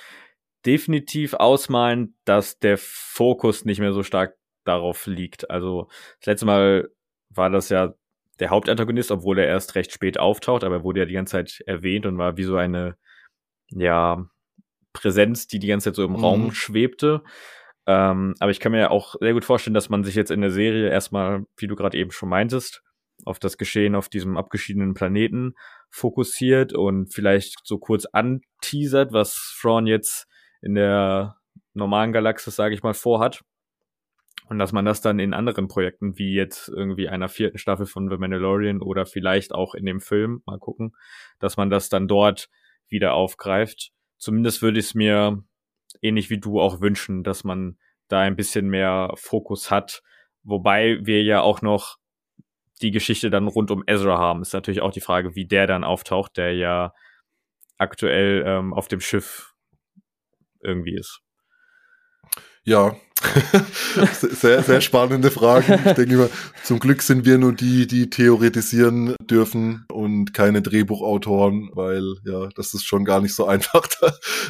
definitiv 0.67 1.35
ausmalen, 1.35 2.17
dass 2.25 2.59
der 2.59 2.77
Fokus 2.79 3.65
nicht 3.65 3.79
mehr 3.79 3.93
so 3.93 4.03
stark 4.03 4.37
darauf 4.65 5.07
liegt. 5.07 5.51
Also 5.51 5.89
das 6.19 6.27
letzte 6.27 6.47
Mal 6.47 6.89
war 7.31 7.51
das 7.51 7.69
ja 7.69 7.95
der 8.41 8.51
Hauptantagonist, 8.51 9.11
obwohl 9.11 9.39
er 9.39 9.47
erst 9.47 9.75
recht 9.77 9.93
spät 9.93 10.19
auftaucht, 10.19 10.65
aber 10.65 10.77
er 10.77 10.85
wurde 10.85 11.01
ja 11.01 11.07
die 11.07 11.15
ganze 11.15 11.33
Zeit 11.33 11.63
erwähnt 11.67 12.05
und 12.05 12.19
war 12.19 12.37
wie 12.37 12.45
so 12.45 12.57
eine, 12.57 12.97
ja, 13.69 14.29
Präsenz, 14.93 15.47
die 15.47 15.59
die 15.59 15.67
ganze 15.67 15.91
Zeit 15.91 15.97
so 15.97 16.05
im 16.05 16.13
mhm. 16.13 16.17
Raum 16.17 16.53
schwebte. 16.53 17.23
Ähm, 17.87 18.35
aber 18.41 18.51
ich 18.51 18.61
kann 18.61 18.73
mir 18.73 18.81
ja 18.81 18.91
auch 18.91 19.15
sehr 19.21 19.35
gut 19.35 19.45
vorstellen, 19.45 19.75
dass 19.75 19.91
man 19.91 20.05
sich 20.05 20.15
jetzt 20.15 20.31
in 20.31 20.41
der 20.41 20.51
Serie 20.51 20.89
erstmal, 20.89 21.45
wie 21.57 21.67
du 21.67 21.77
gerade 21.77 21.97
eben 21.99 22.11
schon 22.11 22.31
meintest, 22.31 22.83
auf 23.25 23.39
das 23.39 23.59
Geschehen 23.59 23.95
auf 23.95 24.09
diesem 24.09 24.37
abgeschiedenen 24.37 24.95
Planeten 24.95 25.55
fokussiert 25.91 26.73
und 26.73 27.13
vielleicht 27.13 27.61
so 27.65 27.79
kurz 27.79 28.07
anteasert, 28.07 29.13
was 29.13 29.57
Thrawn 29.61 29.87
jetzt 29.87 30.27
in 30.67 30.75
der 30.75 31.37
normalen 31.73 32.13
Galaxis, 32.13 32.57
sage 32.57 32.75
ich 32.75 32.83
mal, 32.83 32.95
vorhat. 32.95 33.43
Und 34.49 34.59
dass 34.59 34.73
man 34.73 34.85
das 34.85 35.01
dann 35.01 35.19
in 35.19 35.35
anderen 35.35 35.67
Projekten, 35.67 36.19
wie 36.19 36.35
jetzt 36.35 36.69
irgendwie 36.69 37.09
einer 37.09 37.29
vierten 37.29 37.59
Staffel 37.59 37.87
von 37.87 38.09
The 38.09 38.17
Mandalorian 38.17 38.83
oder 38.83 39.07
vielleicht 39.07 39.53
auch 39.53 39.75
in 39.75 39.87
dem 39.87 40.01
Film, 40.01 40.43
mal 40.47 40.59
gucken, 40.59 40.95
dass 41.41 41.57
man 41.57 41.71
das 41.71 41.89
dann 41.89 42.07
dort 42.07 42.49
wieder 42.89 43.15
aufgreift 43.15 43.93
zumindest 44.19 44.63
würde 44.63 44.79
ich 44.79 44.87
es 44.87 44.95
mir 44.95 45.43
ähnlich 46.03 46.31
wie 46.31 46.39
du 46.39 46.61
auch 46.61 46.81
wünschen, 46.81 47.23
dass 47.23 47.45
man 47.45 47.79
da 48.09 48.21
ein 48.21 48.37
bisschen 48.37 48.69
mehr 48.69 49.13
Fokus 49.17 49.71
hat. 49.71 50.03
Wobei 50.43 50.99
wir 51.03 51.23
ja 51.23 51.41
auch 51.41 51.63
noch 51.63 51.97
die 52.83 52.91
Geschichte 52.91 53.31
dann 53.31 53.49
rund 53.49 53.71
um 53.71 53.83
Ezra 53.87 54.19
haben. 54.19 54.43
Ist 54.43 54.53
natürlich 54.53 54.83
auch 54.83 54.93
die 54.93 55.01
Frage, 55.01 55.35
wie 55.35 55.47
der 55.47 55.67
dann 55.67 55.85
auftaucht, 55.85 56.37
der 56.37 56.55
ja 56.55 56.93
aktuell 57.79 58.45
ähm, 58.47 58.75
auf 58.75 58.89
dem 58.89 59.01
Schiff 59.01 59.55
irgendwie 60.67 60.97
ist. 60.97 61.21
Ja, 62.65 62.97
sehr, 64.13 64.63
sehr 64.63 64.81
spannende 64.81 65.31
Fragen. 65.31 65.81
Ich 65.87 65.93
denke 65.93 66.15
immer, 66.15 66.29
zum 66.65 66.79
Glück 66.79 67.01
sind 67.01 67.25
wir 67.25 67.39
nur 67.39 67.53
die, 67.53 67.87
die 67.87 68.11
theoretisieren 68.11 69.15
dürfen 69.23 69.87
und 69.91 70.35
keine 70.35 70.61
Drehbuchautoren, 70.61 71.71
weil 71.73 72.17
ja, 72.25 72.49
das 72.55 72.75
ist 72.75 72.85
schon 72.85 73.05
gar 73.05 73.21
nicht 73.21 73.35
so 73.35 73.47
einfach, 73.47 73.87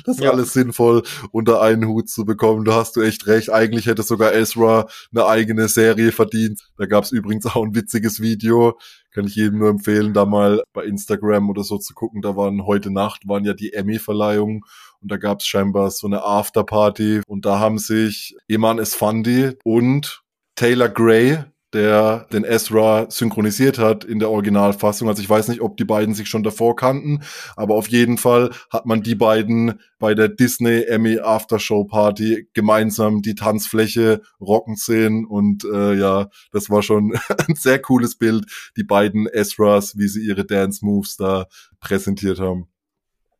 das 0.05 0.19
ja. 0.19 0.31
alles 0.31 0.53
sinnvoll 0.53 1.03
unter 1.31 1.63
einen 1.63 1.87
Hut 1.87 2.09
zu 2.09 2.25
bekommen. 2.25 2.65
Da 2.65 2.75
hast 2.75 2.97
du 2.97 3.03
echt 3.03 3.27
recht. 3.27 3.51
Eigentlich 3.51 3.87
hätte 3.87 4.03
sogar 4.03 4.35
Ezra 4.35 4.89
eine 5.15 5.27
eigene 5.27 5.69
Serie 5.69 6.11
verdient. 6.11 6.69
Da 6.77 6.87
gab 6.87 7.05
es 7.05 7.13
übrigens 7.13 7.47
auch 7.47 7.65
ein 7.65 7.75
witziges 7.75 8.21
Video. 8.21 8.79
Kann 9.17 9.29
ich 9.29 9.35
jedem 9.35 9.61
nur 9.61 9.71
empfehlen, 9.71 10.13
da 10.13 10.27
mal 10.27 10.63
bei 10.75 10.85
Instagram 10.85 11.49
oder 11.49 11.65
so 11.65 11.79
zu 11.79 11.95
gucken. 11.95 12.21
Da 12.21 12.37
waren 12.37 12.67
heute 12.67 12.91
Nacht, 12.91 13.27
waren 13.27 13.47
ja 13.47 13.55
die 13.55 13.73
Emmy-Verleihungen 13.73 14.61
und 15.01 15.11
da 15.11 15.17
gab 15.17 15.41
es 15.41 15.47
scheinbar 15.47 15.91
so 15.91 16.07
eine 16.07 16.23
Afterparty 16.23 17.23
und 17.27 17.47
da 17.47 17.59
haben 17.59 17.79
sich 17.79 18.37
Eman 18.47 18.79
Esfandi 18.79 19.53
und 19.65 20.23
Taylor 20.55 20.91
Gray, 20.91 21.39
der 21.73 22.27
den 22.33 22.45
Ezra 22.45 23.11
synchronisiert 23.11 23.79
hat 23.79 24.05
in 24.05 24.19
der 24.19 24.31
Originalfassung. 24.31 25.09
Also 25.09 25.21
ich 25.21 25.29
weiß 25.29 25.49
nicht, 25.49 25.61
ob 25.61 25.77
die 25.77 25.85
beiden 25.85 26.15
sich 26.15 26.29
schon 26.29 26.43
davor 26.43 26.77
kannten, 26.77 27.23
aber 27.57 27.75
auf 27.75 27.89
jeden 27.89 28.19
Fall 28.19 28.51
hat 28.71 28.87
man 28.87 29.03
die 29.03 29.15
beiden 29.15 29.81
bei 29.99 30.15
der 30.15 30.29
Disney 30.29 30.85
Emmy 30.85 31.19
Aftershow 31.19 31.85
Party 31.85 32.49
gemeinsam 32.55 33.23
die 33.23 33.35
Tanzfläche 33.35 34.23
rocken 34.41 34.77
sehen 34.77 35.27
und 35.27 35.65
äh, 35.65 35.95
ja, 35.95 36.29
das 36.53 36.71
war 36.71 36.83
schon 36.83 37.19
ein 37.49 37.55
sehr 37.57 37.81
cooles 37.81 38.17
Bild, 38.17 38.47
die 38.77 38.85
beiden 38.85 39.27
Ezras, 39.27 39.99
wie 39.99 40.09
sie 40.09 40.25
ihre 40.25 40.45
Dance 40.45 40.85
Moves 40.85 41.17
da 41.17 41.47
präsentiert 41.81 42.39
haben. 42.39 42.69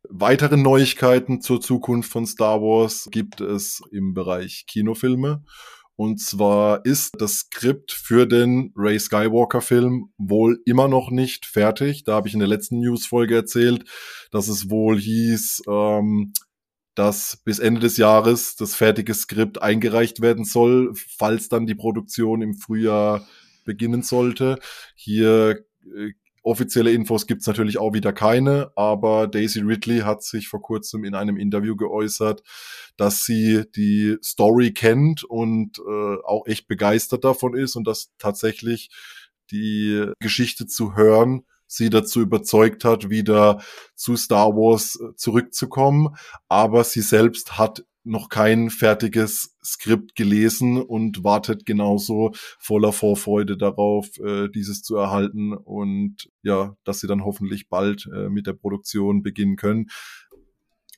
Weitere 0.09 0.55
Neuigkeiten 0.55 1.41
zur 1.41 1.59
Zukunft 1.59 2.11
von 2.11 2.25
Star 2.25 2.61
Wars 2.61 3.09
gibt 3.11 3.41
es 3.41 3.81
im 3.91 4.13
Bereich 4.13 4.65
Kinofilme. 4.65 5.43
Und 5.97 6.21
zwar 6.21 6.85
ist 6.85 7.15
das 7.19 7.39
Skript 7.39 7.91
für 7.91 8.27
den 8.27 8.71
Ray 8.75 8.99
Skywalker 8.99 9.61
Film 9.61 10.11
wohl 10.19 10.61
immer 10.65 10.87
noch 10.87 11.09
nicht 11.09 11.47
fertig. 11.47 12.03
Da 12.03 12.13
habe 12.13 12.27
ich 12.27 12.35
in 12.35 12.39
der 12.39 12.47
letzten 12.47 12.79
Newsfolge 12.79 13.35
erzählt, 13.35 13.83
dass 14.31 14.47
es 14.47 14.69
wohl 14.69 14.99
hieß, 14.99 15.63
ähm, 15.67 16.33
dass 16.93 17.41
bis 17.43 17.57
Ende 17.57 17.81
des 17.81 17.97
Jahres 17.97 18.55
das 18.55 18.75
fertige 18.75 19.15
Skript 19.15 19.59
eingereicht 19.59 20.21
werden 20.21 20.45
soll, 20.45 20.93
falls 20.95 21.49
dann 21.49 21.65
die 21.65 21.75
Produktion 21.75 22.43
im 22.43 22.53
Frühjahr 22.53 23.27
beginnen 23.65 24.03
sollte. 24.03 24.59
Hier 24.95 25.65
äh, 25.83 26.11
Offizielle 26.47 26.93
Infos 26.93 27.27
gibt's 27.27 27.45
natürlich 27.45 27.77
auch 27.77 27.93
wieder 27.93 28.13
keine, 28.13 28.71
aber 28.77 29.27
Daisy 29.27 29.59
Ridley 29.59 29.99
hat 29.99 30.23
sich 30.23 30.47
vor 30.47 30.61
kurzem 30.61 31.03
in 31.03 31.13
einem 31.13 31.35
Interview 31.35 31.75
geäußert, 31.75 32.41
dass 32.95 33.25
sie 33.25 33.65
die 33.75 34.15
Story 34.23 34.71
kennt 34.71 35.25
und 35.25 35.79
äh, 35.79 36.15
auch 36.23 36.47
echt 36.47 36.69
begeistert 36.69 37.25
davon 37.25 37.53
ist 37.53 37.75
und 37.75 37.85
dass 37.85 38.13
tatsächlich 38.17 38.89
die 39.51 40.09
Geschichte 40.19 40.67
zu 40.67 40.95
hören 40.95 41.43
sie 41.69 41.89
dazu 41.89 42.21
überzeugt 42.21 42.85
hat, 42.85 43.09
wieder 43.09 43.61
zu 43.93 44.15
Star 44.15 44.55
Wars 44.55 44.97
zurückzukommen. 45.17 46.15
Aber 46.47 46.85
sie 46.85 47.01
selbst 47.01 47.57
hat 47.57 47.83
noch 48.07 48.29
kein 48.29 48.69
fertiges 48.69 49.55
Skript 49.63 50.15
gelesen 50.15 50.81
und 50.81 51.23
wartet 51.23 51.65
genauso 51.65 52.31
voller 52.59 52.93
Vorfreude 52.93 53.57
darauf, 53.57 54.07
äh, 54.19 54.49
dieses 54.49 54.81
zu 54.81 54.95
erhalten 54.95 55.53
und 55.53 56.29
ja, 56.41 56.75
dass 56.83 56.99
sie 56.99 57.07
dann 57.07 57.25
hoffentlich 57.25 57.69
bald 57.69 58.09
äh, 58.13 58.29
mit 58.29 58.47
der 58.47 58.53
Produktion 58.53 59.23
beginnen 59.23 59.55
können. 59.55 59.87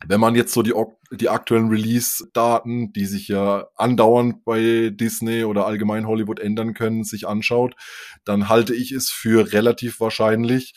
Wenn 0.08 0.22
man 0.22 0.36
jetzt 0.36 0.54
so 0.54 0.62
die, 0.62 0.74
die 1.12 1.28
aktuellen 1.28 1.67
Release-Daten, 1.67 2.93
die 2.93 3.06
sich 3.06 3.28
ja 3.28 3.67
andauernd 3.76 4.45
bei 4.45 4.91
Disney 4.93 5.43
oder 5.43 5.65
allgemein 5.65 6.08
Hollywood 6.08 6.39
ändern 6.39 6.74
können, 6.74 7.04
sich 7.04 7.28
anschaut, 7.28 7.76
dann 8.24 8.48
halte 8.48 8.74
ich 8.74 8.93
es 8.93 9.10
für 9.10 9.52
relativ 9.52 10.00
wahrscheinlich, 10.00 10.74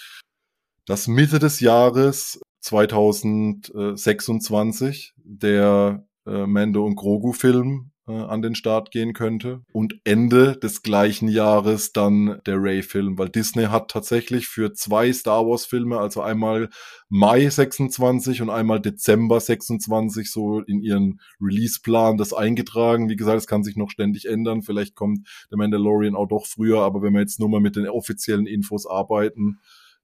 dass 0.86 1.06
Mitte 1.06 1.38
des 1.38 1.60
Jahres 1.60 2.40
2026 2.62 5.12
der 5.16 6.04
äh, 6.26 6.46
Mando 6.46 6.84
und 6.84 6.96
Grogu 6.96 7.32
Film 7.32 7.92
äh, 8.08 8.12
an 8.12 8.42
den 8.42 8.54
Start 8.54 8.90
gehen 8.90 9.12
könnte 9.12 9.62
und 9.72 10.00
Ende 10.04 10.56
des 10.56 10.82
gleichen 10.82 11.28
Jahres 11.28 11.92
dann 11.92 12.40
der 12.46 12.60
Ray 12.60 12.82
Film, 12.82 13.16
weil 13.16 13.28
Disney 13.28 13.64
hat 13.64 13.90
tatsächlich 13.90 14.48
für 14.48 14.72
zwei 14.72 15.12
Star 15.12 15.46
Wars 15.46 15.66
Filme, 15.66 15.98
also 15.98 16.20
einmal 16.20 16.68
Mai 17.08 17.48
26 17.48 18.42
und 18.42 18.50
einmal 18.50 18.80
Dezember 18.80 19.38
26 19.38 20.30
so 20.30 20.60
in 20.60 20.80
ihren 20.80 21.20
Release 21.40 21.80
Plan 21.80 22.16
das 22.16 22.32
eingetragen. 22.32 23.08
Wie 23.08 23.16
gesagt, 23.16 23.38
es 23.38 23.46
kann 23.46 23.62
sich 23.62 23.76
noch 23.76 23.90
ständig 23.90 24.26
ändern, 24.26 24.62
vielleicht 24.62 24.94
kommt 24.96 25.28
der 25.50 25.58
Mandalorian 25.58 26.16
auch 26.16 26.26
doch 26.26 26.46
früher, 26.46 26.80
aber 26.80 27.02
wenn 27.02 27.12
wir 27.12 27.20
jetzt 27.20 27.38
nur 27.38 27.48
mal 27.48 27.60
mit 27.60 27.76
den 27.76 27.88
offiziellen 27.88 28.46
Infos 28.46 28.86
arbeiten, 28.86 29.60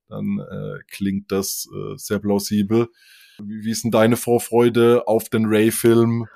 dann 0.09 0.39
äh, 0.39 0.79
klingt 0.91 1.33
das 1.33 1.69
äh, 1.75 1.97
sehr 1.97 2.19
plausibel. 2.19 2.89
Wie, 3.43 3.65
wie 3.65 3.71
ist 3.71 3.85
denn 3.85 3.91
deine 3.91 4.17
Vorfreude 4.17 5.07
auf 5.07 5.29
den 5.29 5.47
Ray-Film? 5.47 6.27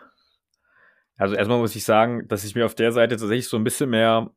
Also 1.17 1.35
erstmal 1.35 1.59
muss 1.59 1.77
ich 1.77 1.85
sagen, 1.85 2.27
dass 2.29 2.45
ich 2.45 2.55
mir 2.55 2.67
auf 2.67 2.75
der 2.75 2.93
Seite 2.93 3.17
tatsächlich 3.17 3.49
so 3.49 3.57
ein 3.57 3.65
bisschen 3.65 3.91
mehr, 3.91 4.31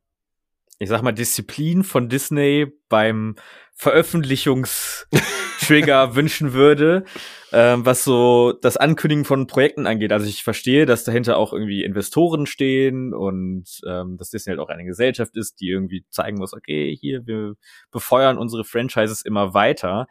ich 0.78 0.88
sag 0.88 1.02
mal, 1.02 1.12
Disziplin 1.12 1.84
von 1.84 2.08
Disney 2.08 2.66
beim 2.88 3.36
Veröffentlichungstrigger 3.74 5.06
wünschen 6.14 6.52
würde, 6.52 7.04
ähm, 7.52 7.84
was 7.84 8.04
so 8.04 8.52
das 8.52 8.76
Ankündigen 8.76 9.24
von 9.24 9.46
Projekten 9.46 9.86
angeht. 9.86 10.12
Also 10.12 10.26
ich 10.26 10.44
verstehe, 10.44 10.86
dass 10.86 11.04
dahinter 11.04 11.38
auch 11.38 11.52
irgendwie 11.52 11.82
Investoren 11.82 12.46
stehen 12.46 13.12
und 13.12 13.64
ähm, 13.86 14.16
dass 14.16 14.30
Disney 14.30 14.50
halt 14.50 14.60
auch 14.60 14.68
eine 14.68 14.84
Gesellschaft 14.84 15.36
ist, 15.36 15.60
die 15.60 15.68
irgendwie 15.68 16.04
zeigen 16.08 16.38
muss, 16.38 16.54
okay, 16.54 16.96
hier, 16.98 17.26
wir 17.26 17.54
befeuern 17.90 18.38
unsere 18.38 18.64
Franchises 18.64 19.22
immer 19.22 19.54
weiter. 19.54 20.06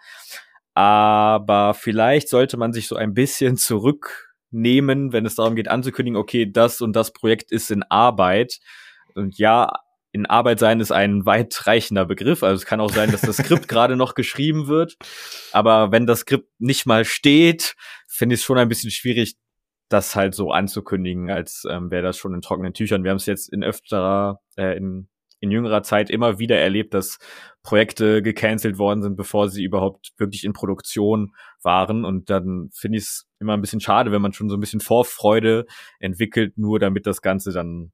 Aber 0.75 1.73
vielleicht 1.73 2.27
sollte 2.29 2.57
man 2.57 2.73
sich 2.73 2.88
so 2.88 2.97
ein 2.97 3.13
bisschen 3.13 3.55
zurücknehmen, 3.55 5.13
wenn 5.13 5.25
es 5.25 5.35
darum 5.35 5.55
geht 5.55 5.69
anzukündigen, 5.69 6.19
okay, 6.19 6.51
das 6.51 6.81
und 6.81 6.93
das 6.95 7.13
Projekt 7.13 7.51
ist 7.51 7.71
in 7.71 7.83
Arbeit. 7.83 8.59
Und 9.15 9.38
ja, 9.38 9.71
in 10.11 10.25
Arbeit 10.25 10.59
sein 10.59 10.81
ist 10.81 10.91
ein 10.91 11.25
weitreichender 11.25 12.05
Begriff. 12.05 12.43
Also 12.43 12.55
es 12.55 12.65
kann 12.65 12.81
auch 12.81 12.91
sein, 12.91 13.11
dass 13.11 13.21
das 13.21 13.38
Skript 13.38 13.67
gerade 13.69 13.95
noch 13.95 14.15
geschrieben 14.15 14.67
wird. 14.67 14.97
Aber 15.53 15.91
wenn 15.91 16.05
das 16.05 16.19
Skript 16.19 16.49
nicht 16.59 16.85
mal 16.85 17.05
steht, 17.05 17.75
finde 18.07 18.35
ich 18.35 18.41
es 18.41 18.45
schon 18.45 18.57
ein 18.57 18.69
bisschen 18.69 18.91
schwierig, 18.91 19.35
das 19.89 20.15
halt 20.15 20.33
so 20.33 20.51
anzukündigen, 20.51 21.29
als 21.29 21.63
ähm, 21.69 21.91
wäre 21.91 22.03
das 22.03 22.17
schon 22.17 22.33
in 22.33 22.41
trockenen 22.41 22.73
Tüchern. 22.73 23.03
Wir 23.03 23.11
haben 23.11 23.17
es 23.17 23.25
jetzt 23.25 23.51
in 23.51 23.63
öfterer, 23.63 24.41
äh, 24.57 24.77
in 24.77 25.09
in 25.45 25.51
jüngerer 25.51 25.84
Zeit 25.84 26.10
immer 26.10 26.39
wieder 26.39 26.60
erlebt, 26.60 26.93
dass 26.93 27.19
Projekte 27.63 28.21
gecancelt 28.21 28.77
worden 28.77 29.01
sind, 29.01 29.15
bevor 29.15 29.49
sie 29.49 29.63
überhaupt 29.63 30.12
wirklich 30.17 30.43
in 30.43 30.53
Produktion 30.53 31.34
waren. 31.63 32.05
Und 32.05 32.29
dann 32.29 32.69
finde 32.73 32.97
ich 32.97 33.05
es 33.05 33.27
immer 33.39 33.53
ein 33.53 33.62
bisschen 33.62 33.81
schade, 33.81 34.12
wenn 34.12 34.21
man 34.21 34.34
schon 34.34 34.49
so 34.49 34.58
ein 34.58 34.60
bisschen 34.60 34.81
Vorfreude 34.81 35.65
entwickelt, 35.99 36.58
nur 36.58 36.79
damit 36.79 37.08
das 37.08 37.21
Ganze 37.21 37.51
dann 37.51 37.91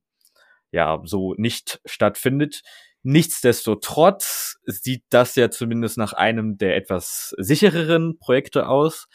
ja 0.72 1.02
so 1.04 1.36
nicht 1.38 1.82
stattfindet. 1.86 2.62
Nichtsdestotrotz 3.04 4.58
sieht 4.66 5.04
das 5.10 5.36
ja 5.36 5.50
zumindest 5.50 5.98
nach 5.98 6.14
einem 6.14 6.58
der 6.58 6.76
etwas 6.76 7.34
sichereren 7.38 8.20
Projekte 8.20 8.68
aus. 8.68 9.08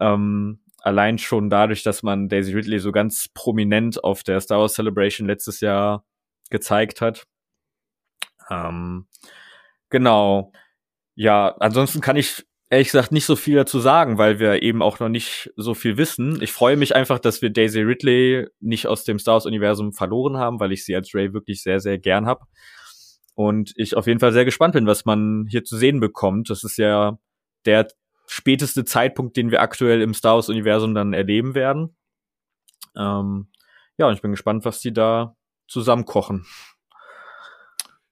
Ähm, 0.00 0.60
allein 0.84 1.18
schon 1.18 1.48
dadurch, 1.48 1.82
dass 1.82 2.02
man 2.02 2.28
Daisy 2.28 2.52
Ridley 2.52 2.78
so 2.78 2.92
ganz 2.92 3.28
prominent 3.32 4.04
auf 4.04 4.22
der 4.22 4.40
Star 4.40 4.60
Wars 4.60 4.74
Celebration 4.74 5.26
letztes 5.26 5.60
Jahr 5.60 6.04
gezeigt 6.50 7.00
hat. 7.00 7.24
Ähm, 8.50 9.06
genau. 9.90 10.52
Ja, 11.14 11.54
ansonsten 11.58 12.00
kann 12.00 12.16
ich 12.16 12.44
ehrlich 12.70 12.88
gesagt 12.88 13.12
nicht 13.12 13.26
so 13.26 13.36
viel 13.36 13.56
dazu 13.56 13.78
sagen, 13.78 14.18
weil 14.18 14.38
wir 14.38 14.62
eben 14.62 14.82
auch 14.82 14.98
noch 14.98 15.08
nicht 15.08 15.52
so 15.56 15.74
viel 15.74 15.96
wissen. 15.96 16.42
Ich 16.42 16.52
freue 16.52 16.76
mich 16.76 16.96
einfach, 16.96 17.18
dass 17.18 17.42
wir 17.42 17.50
Daisy 17.50 17.80
Ridley 17.82 18.48
nicht 18.60 18.86
aus 18.86 19.04
dem 19.04 19.18
Star 19.18 19.34
Wars-Universum 19.34 19.92
verloren 19.92 20.38
haben, 20.38 20.58
weil 20.60 20.72
ich 20.72 20.84
sie 20.84 20.96
als 20.96 21.14
Ray 21.14 21.32
wirklich 21.32 21.62
sehr, 21.62 21.80
sehr 21.80 21.98
gern 21.98 22.26
hab. 22.26 22.48
Und 23.34 23.72
ich 23.76 23.96
auf 23.96 24.06
jeden 24.06 24.20
Fall 24.20 24.32
sehr 24.32 24.44
gespannt 24.44 24.74
bin, 24.74 24.86
was 24.86 25.04
man 25.04 25.46
hier 25.48 25.64
zu 25.64 25.76
sehen 25.76 26.00
bekommt. 26.00 26.50
Das 26.50 26.64
ist 26.64 26.76
ja 26.76 27.18
der 27.64 27.88
späteste 28.26 28.84
Zeitpunkt, 28.84 29.36
den 29.36 29.50
wir 29.50 29.60
aktuell 29.60 30.02
im 30.02 30.14
Star 30.14 30.36
Wars-Universum 30.36 30.94
dann 30.94 31.12
erleben 31.12 31.54
werden. 31.54 31.96
Ähm, 32.96 33.48
ja, 33.98 34.08
und 34.08 34.14
ich 34.14 34.22
bin 34.22 34.30
gespannt, 34.30 34.64
was 34.64 34.80
die 34.80 34.92
da 34.92 35.36
zusammenkochen. 35.68 36.46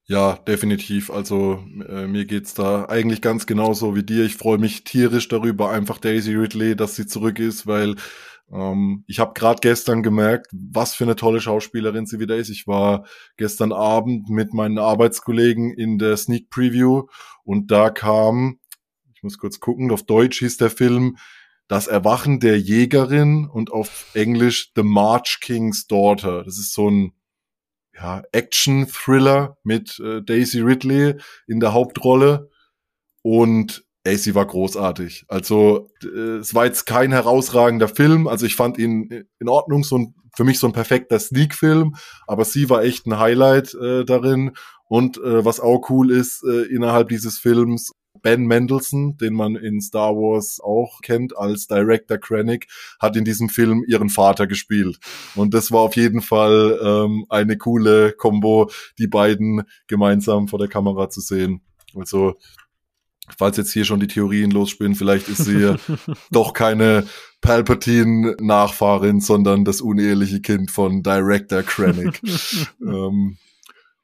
Ja, 0.05 0.35
definitiv. 0.35 1.09
Also 1.11 1.63
äh, 1.87 2.07
mir 2.07 2.25
geht's 2.25 2.53
da 2.53 2.85
eigentlich 2.85 3.21
ganz 3.21 3.45
genauso 3.45 3.95
wie 3.95 4.03
dir. 4.03 4.25
Ich 4.25 4.35
freue 4.35 4.57
mich 4.57 4.83
tierisch 4.83 5.29
darüber, 5.29 5.71
einfach 5.71 5.97
Daisy 5.97 6.35
Ridley, 6.35 6.75
dass 6.75 6.95
sie 6.95 7.07
zurück 7.07 7.39
ist, 7.39 7.67
weil 7.67 7.95
ähm, 8.51 9.05
ich 9.07 9.19
habe 9.19 9.33
gerade 9.33 9.59
gestern 9.61 10.03
gemerkt, 10.03 10.47
was 10.51 10.93
für 10.93 11.05
eine 11.05 11.15
tolle 11.15 11.39
Schauspielerin 11.39 12.05
sie 12.05 12.19
wieder 12.19 12.35
ist. 12.35 12.49
Ich 12.49 12.67
war 12.67 13.05
gestern 13.37 13.71
Abend 13.71 14.29
mit 14.29 14.53
meinen 14.53 14.77
Arbeitskollegen 14.77 15.73
in 15.73 15.97
der 15.99 16.17
Sneak 16.17 16.49
Preview 16.49 17.03
und 17.45 17.71
da 17.71 17.89
kam, 17.89 18.59
ich 19.15 19.23
muss 19.23 19.37
kurz 19.37 19.61
gucken, 19.61 19.89
auf 19.91 20.03
Deutsch 20.03 20.39
hieß 20.39 20.57
der 20.57 20.69
Film 20.69 21.17
Das 21.69 21.87
Erwachen 21.87 22.41
der 22.41 22.59
Jägerin 22.59 23.47
und 23.47 23.71
auf 23.71 24.07
Englisch 24.13 24.73
The 24.75 24.83
March 24.83 25.39
King's 25.41 25.87
Daughter. 25.87 26.43
Das 26.43 26.57
ist 26.57 26.73
so 26.73 26.89
ein 26.89 27.13
ja, 27.95 28.23
Action-Thriller 28.31 29.57
mit 29.63 29.99
äh, 29.99 30.21
Daisy 30.21 30.61
Ridley 30.61 31.15
in 31.47 31.59
der 31.59 31.73
Hauptrolle. 31.73 32.49
Und 33.21 33.85
ey, 34.03 34.17
sie 34.17 34.35
war 34.35 34.45
großartig. 34.45 35.25
Also 35.27 35.89
äh, 36.03 36.37
es 36.37 36.53
war 36.53 36.65
jetzt 36.65 36.85
kein 36.85 37.11
herausragender 37.11 37.87
Film. 37.87 38.27
Also 38.27 38.45
ich 38.45 38.55
fand 38.55 38.77
ihn 38.77 39.25
in 39.39 39.49
Ordnung, 39.49 39.83
so 39.83 39.97
ein, 39.97 40.15
für 40.35 40.43
mich 40.43 40.59
so 40.59 40.67
ein 40.67 40.73
perfekter 40.73 41.19
Sneak-Film. 41.19 41.95
Aber 42.27 42.45
sie 42.45 42.69
war 42.69 42.83
echt 42.83 43.05
ein 43.05 43.19
Highlight 43.19 43.73
äh, 43.75 44.05
darin. 44.05 44.51
Und 44.87 45.17
äh, 45.17 45.45
was 45.45 45.59
auch 45.59 45.89
cool 45.89 46.11
ist, 46.11 46.43
äh, 46.43 46.63
innerhalb 46.63 47.09
dieses 47.09 47.39
Films 47.39 47.91
Ben 48.21 48.45
Mendelssohn, 48.45 49.17
den 49.17 49.33
man 49.33 49.55
in 49.55 49.81
Star 49.81 50.15
Wars 50.15 50.59
auch 50.61 51.01
kennt 51.01 51.35
als 51.35 51.67
Director 51.67 52.17
Krennic, 52.17 52.67
hat 52.99 53.15
in 53.15 53.25
diesem 53.25 53.49
Film 53.49 53.83
ihren 53.87 54.09
Vater 54.09 54.47
gespielt. 54.47 54.99
Und 55.35 55.53
das 55.53 55.71
war 55.71 55.81
auf 55.81 55.95
jeden 55.95 56.21
Fall 56.21 56.79
ähm, 56.83 57.25
eine 57.29 57.57
coole 57.57 58.13
Combo, 58.13 58.69
die 58.99 59.07
beiden 59.07 59.63
gemeinsam 59.87 60.47
vor 60.47 60.59
der 60.59 60.67
Kamera 60.67 61.09
zu 61.09 61.21
sehen. 61.21 61.61
Also 61.95 62.35
falls 63.37 63.57
jetzt 63.57 63.73
hier 63.73 63.85
schon 63.85 63.99
die 63.99 64.07
Theorien 64.07 64.51
losspielen, 64.51 64.95
vielleicht 64.95 65.27
ist 65.29 65.45
sie 65.45 65.75
doch 66.31 66.53
keine 66.53 67.05
Palpatine-Nachfahrin, 67.41 69.21
sondern 69.21 69.65
das 69.65 69.81
uneheliche 69.81 70.41
Kind 70.41 70.71
von 70.71 71.03
Director 71.03 71.63
Krennic. 71.63 72.21
ähm, 72.81 73.37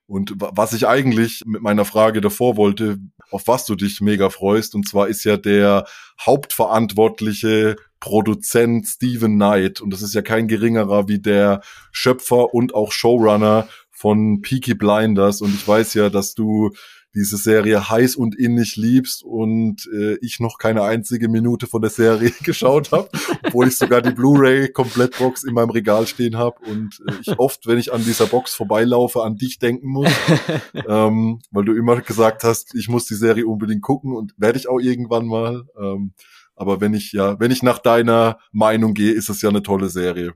und 0.10 0.34
was 0.38 0.74
ich 0.74 0.88
eigentlich 0.88 1.44
mit 1.46 1.62
meiner 1.62 1.86
Frage 1.86 2.20
davor 2.20 2.58
wollte, 2.58 2.98
auf 3.30 3.48
was 3.48 3.66
du 3.66 3.76
dich 3.76 4.02
mega 4.02 4.32
freust, 4.32 4.74
und 4.74 4.88
zwar 4.88 5.08
ist 5.08 5.24
ja 5.24 5.38
der 5.38 5.86
hauptverantwortliche 6.20 7.76
Produzent 8.00 8.88
Steven 8.88 9.36
Knight, 9.36 9.82
und 9.82 9.92
das 9.94 10.02
ist 10.02 10.16
ja 10.16 10.24
kein 10.24 10.48
geringerer 10.48 11.08
wie 11.08 11.20
der 11.20 11.62
Schöpfer 11.92 12.54
und 12.56 12.74
auch 12.74 12.92
Showrunner 12.92 13.68
von 13.92 14.42
Peaky 14.42 14.74
Blinders. 14.74 15.42
Und 15.42 15.54
ich 15.54 15.68
weiß 15.68 15.94
ja, 15.94 16.10
dass 16.10 16.34
du 16.34 16.72
diese 17.16 17.38
Serie 17.38 17.90
heiß 17.90 18.16
und 18.16 18.38
innig 18.38 18.76
liebst 18.76 19.24
und 19.24 19.90
äh, 19.94 20.18
ich 20.22 20.40
noch 20.40 20.58
keine 20.58 20.84
einzige 20.84 21.28
Minute 21.28 21.68
von 21.68 21.82
der 21.82 21.90
Serie 21.90 22.32
geschaut 22.44 22.92
habe, 22.92 23.10
obwohl 23.46 23.68
ich 23.68 23.78
sogar 23.78 24.02
die 24.02 24.12
Blu-ray 24.12 24.72
Komplettbox 24.72 25.44
in 25.44 25.54
meinem 25.54 25.72
Regal 25.72 26.06
stehen 26.08 26.38
habe 26.38 26.60
und 26.66 27.00
äh, 27.08 27.14
ich 27.22 27.40
oft, 27.40 27.66
wenn 27.68 27.80
ich 27.80 27.92
an 27.92 28.04
dieser 28.04 28.28
Box 28.28 28.54
vorbeilaufe, 28.54 29.24
an 29.24 29.38
dich 29.38 29.60
denken 29.60 29.90
muss, 29.90 30.12
ähm, 30.88 31.40
weil 31.52 31.66
du 31.66 31.74
immer 31.74 32.00
gesagt 32.02 32.44
hast, 32.44 32.76
ich 32.76 32.90
muss 32.90 33.06
die 33.06 33.16
Serie 33.16 33.48
unbedingt 33.48 33.82
gucken 33.82 34.16
und 34.16 34.34
werde 34.38 34.60
ich 34.60 34.70
auch 34.70 34.80
irgendwann 34.80 35.26
mal. 35.26 35.64
Ähm, 35.80 36.14
aber 36.56 36.82
wenn 36.82 36.94
ich 36.94 37.14
ja, 37.14 37.40
wenn 37.40 37.52
ich 37.52 37.64
nach 37.64 37.80
deiner 37.80 38.38
Meinung 38.52 38.94
gehe, 38.94 39.14
ist 39.14 39.30
es 39.30 39.42
ja 39.42 39.50
eine 39.50 39.64
tolle 39.64 39.90
Serie. 39.90 40.34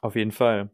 Auf 0.00 0.16
jeden 0.16 0.32
Fall. 0.32 0.70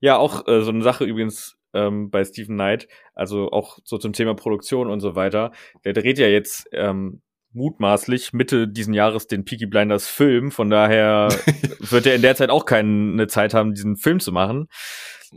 Ja, 0.00 0.16
auch 0.16 0.46
äh, 0.48 0.62
so 0.62 0.70
eine 0.70 0.82
Sache 0.82 1.04
übrigens, 1.04 1.56
ähm, 1.74 2.10
bei 2.10 2.24
Stephen 2.24 2.56
Knight, 2.56 2.88
also 3.14 3.50
auch 3.50 3.78
so 3.84 3.98
zum 3.98 4.12
Thema 4.12 4.34
Produktion 4.34 4.90
und 4.90 5.00
so 5.00 5.14
weiter. 5.14 5.52
Der 5.84 5.92
dreht 5.92 6.18
ja 6.18 6.26
jetzt 6.26 6.68
ähm, 6.72 7.22
mutmaßlich 7.52 8.32
Mitte 8.32 8.68
diesen 8.68 8.94
Jahres 8.94 9.26
den 9.26 9.44
Peaky 9.44 9.66
Blinders 9.66 10.08
Film. 10.08 10.50
Von 10.50 10.70
daher 10.70 11.28
wird 11.78 12.06
er 12.06 12.14
in 12.14 12.22
der 12.22 12.36
Zeit 12.36 12.50
auch 12.50 12.66
keine 12.66 13.26
Zeit 13.28 13.54
haben, 13.54 13.74
diesen 13.74 13.96
Film 13.96 14.20
zu 14.20 14.32
machen. 14.32 14.68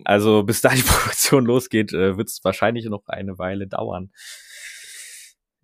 Also 0.03 0.43
bis 0.43 0.61
da 0.61 0.69
die 0.69 0.81
Produktion 0.85 1.45
losgeht, 1.45 1.93
äh, 1.93 2.17
wird 2.17 2.29
es 2.29 2.39
wahrscheinlich 2.43 2.85
noch 2.85 3.07
eine 3.07 3.37
Weile 3.37 3.67
dauern. 3.67 4.11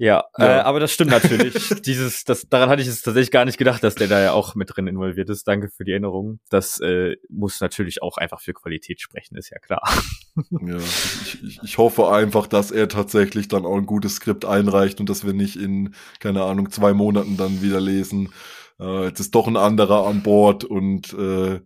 Ja, 0.03 0.25
ja. 0.37 0.59
Äh, 0.59 0.61
aber 0.63 0.81
das 0.81 0.91
stimmt 0.91 1.11
natürlich. 1.11 1.53
Dieses, 1.85 2.25
das, 2.25 2.45
daran 2.49 2.67
hatte 2.67 2.81
ich 2.81 2.89
es 2.89 3.03
tatsächlich 3.03 3.31
gar 3.31 3.45
nicht 3.45 3.57
gedacht, 3.57 3.81
dass 3.85 3.95
der 3.95 4.09
da 4.09 4.21
ja 4.21 4.33
auch 4.33 4.53
mit 4.53 4.75
drin 4.75 4.85
involviert 4.85 5.29
ist. 5.29 5.47
Danke 5.47 5.69
für 5.69 5.85
die 5.85 5.91
Erinnerung. 5.91 6.41
Das 6.49 6.81
äh, 6.81 7.15
muss 7.29 7.61
natürlich 7.61 8.01
auch 8.01 8.17
einfach 8.17 8.41
für 8.41 8.51
Qualität 8.51 8.99
sprechen, 8.99 9.37
ist 9.37 9.49
ja 9.49 9.59
klar. 9.59 9.81
Ja, 10.49 10.77
ich, 10.77 11.43
ich, 11.43 11.59
ich 11.61 11.77
hoffe 11.77 12.09
einfach, 12.09 12.47
dass 12.47 12.71
er 12.71 12.87
tatsächlich 12.87 13.49
dann 13.49 13.67
auch 13.67 13.77
ein 13.77 13.85
gutes 13.85 14.15
Skript 14.15 14.45
einreicht 14.45 14.99
und 14.99 15.07
dass 15.07 15.23
wir 15.23 15.33
nicht 15.33 15.55
in, 15.55 15.93
keine 16.19 16.41
Ahnung, 16.43 16.71
zwei 16.71 16.93
Monaten 16.93 17.37
dann 17.37 17.61
wieder 17.61 17.79
lesen. 17.79 18.33
Äh, 18.79 19.05
jetzt 19.05 19.19
ist 19.19 19.35
doch 19.35 19.47
ein 19.47 19.57
anderer 19.57 20.07
an 20.07 20.23
Bord 20.23 20.63
und 20.63 21.13
äh, 21.13 21.61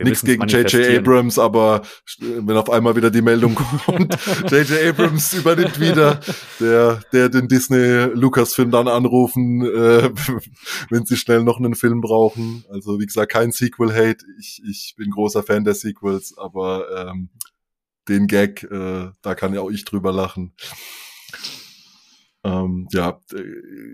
Nichts 0.00 0.22
gegen 0.22 0.46
J.J. 0.46 0.98
Abrams, 0.98 1.38
aber 1.38 1.82
wenn 2.20 2.56
auf 2.56 2.70
einmal 2.70 2.96
wieder 2.96 3.10
die 3.10 3.22
Meldung 3.22 3.54
kommt, 3.84 4.16
J.J. 4.50 4.88
Abrams 4.88 5.34
übernimmt 5.34 5.80
wieder, 5.80 6.20
der, 6.60 7.00
der 7.12 7.28
den 7.28 7.48
Disney 7.48 8.04
Lucas-Film 8.14 8.70
dann 8.70 8.88
anrufen, 8.88 9.62
äh, 9.62 10.10
wenn 10.90 11.06
sie 11.06 11.16
schnell 11.16 11.42
noch 11.42 11.58
einen 11.58 11.74
Film 11.74 12.00
brauchen. 12.00 12.64
Also 12.70 13.00
wie 13.00 13.06
gesagt, 13.06 13.32
kein 13.32 13.52
Sequel-Hate. 13.52 14.24
Ich, 14.38 14.62
ich 14.68 14.94
bin 14.96 15.10
großer 15.10 15.42
Fan 15.42 15.64
der 15.64 15.74
Sequels, 15.74 16.36
aber 16.36 17.08
ähm, 17.08 17.30
den 18.08 18.26
Gag, 18.26 18.64
äh, 18.64 19.10
da 19.22 19.34
kann 19.34 19.54
ja 19.54 19.60
auch 19.60 19.70
ich 19.70 19.84
drüber 19.84 20.12
lachen. 20.12 20.54
Ähm, 22.44 22.86
ja, 22.92 23.20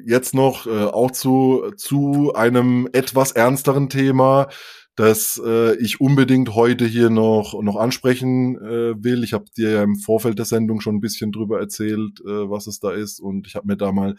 jetzt 0.04 0.34
noch 0.34 0.66
äh, 0.66 0.84
auch 0.84 1.10
zu, 1.10 1.72
zu 1.76 2.34
einem 2.34 2.88
etwas 2.92 3.32
ernsteren 3.32 3.88
Thema 3.88 4.48
das 4.96 5.40
äh, 5.44 5.74
ich 5.76 6.00
unbedingt 6.00 6.54
heute 6.54 6.86
hier 6.86 7.10
noch, 7.10 7.60
noch 7.60 7.76
ansprechen 7.76 8.56
äh, 8.56 9.02
will. 9.02 9.24
Ich 9.24 9.32
habe 9.32 9.46
dir 9.56 9.70
ja 9.70 9.82
im 9.82 9.96
Vorfeld 9.96 10.38
der 10.38 10.46
Sendung 10.46 10.80
schon 10.80 10.96
ein 10.96 11.00
bisschen 11.00 11.32
drüber 11.32 11.58
erzählt, 11.58 12.20
äh, 12.20 12.48
was 12.48 12.68
es 12.68 12.78
da 12.78 12.92
ist. 12.92 13.18
Und 13.18 13.48
ich 13.48 13.56
habe 13.56 13.66
mir 13.66 13.76
da 13.76 13.90
mal 13.90 14.14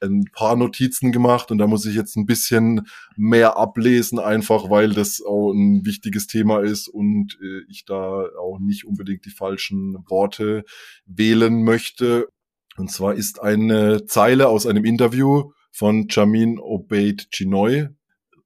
ein 0.00 0.24
paar 0.32 0.56
Notizen 0.56 1.12
gemacht 1.12 1.50
und 1.50 1.58
da 1.58 1.66
muss 1.66 1.86
ich 1.86 1.94
jetzt 1.94 2.16
ein 2.16 2.26
bisschen 2.26 2.86
mehr 3.16 3.56
ablesen, 3.56 4.18
einfach 4.18 4.70
weil 4.70 4.90
das 4.90 5.20
auch 5.20 5.52
ein 5.52 5.84
wichtiges 5.84 6.26
Thema 6.26 6.60
ist 6.60 6.88
und 6.88 7.38
äh, 7.42 7.62
ich 7.68 7.84
da 7.84 8.26
auch 8.40 8.58
nicht 8.60 8.84
unbedingt 8.84 9.24
die 9.24 9.30
falschen 9.30 9.96
Worte 10.08 10.64
wählen 11.06 11.64
möchte. 11.64 12.28
Und 12.76 12.90
zwar 12.90 13.14
ist 13.14 13.40
eine 13.40 14.06
Zeile 14.06 14.48
aus 14.48 14.66
einem 14.66 14.84
Interview 14.84 15.52
von 15.70 16.06
Jamin 16.08 16.58
Obeid 16.58 17.28
Chinoy, 17.30 17.88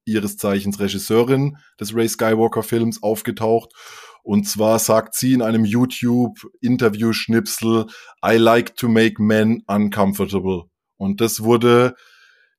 ihres 0.07 0.37
Zeichens 0.37 0.79
Regisseurin 0.79 1.57
des 1.79 1.95
Ray 1.95 2.07
Skywalker 2.07 2.63
Films 2.63 3.03
aufgetaucht. 3.03 3.73
Und 4.23 4.47
zwar 4.47 4.79
sagt 4.79 5.13
sie 5.15 5.33
in 5.33 5.41
einem 5.41 5.63
YouTube-Interview-Schnipsel, 5.63 7.85
I 8.25 8.37
like 8.37 8.75
to 8.75 8.89
make 8.89 9.21
men 9.21 9.63
uncomfortable. 9.67 10.63
Und 10.97 11.21
das 11.21 11.43
wurde 11.43 11.95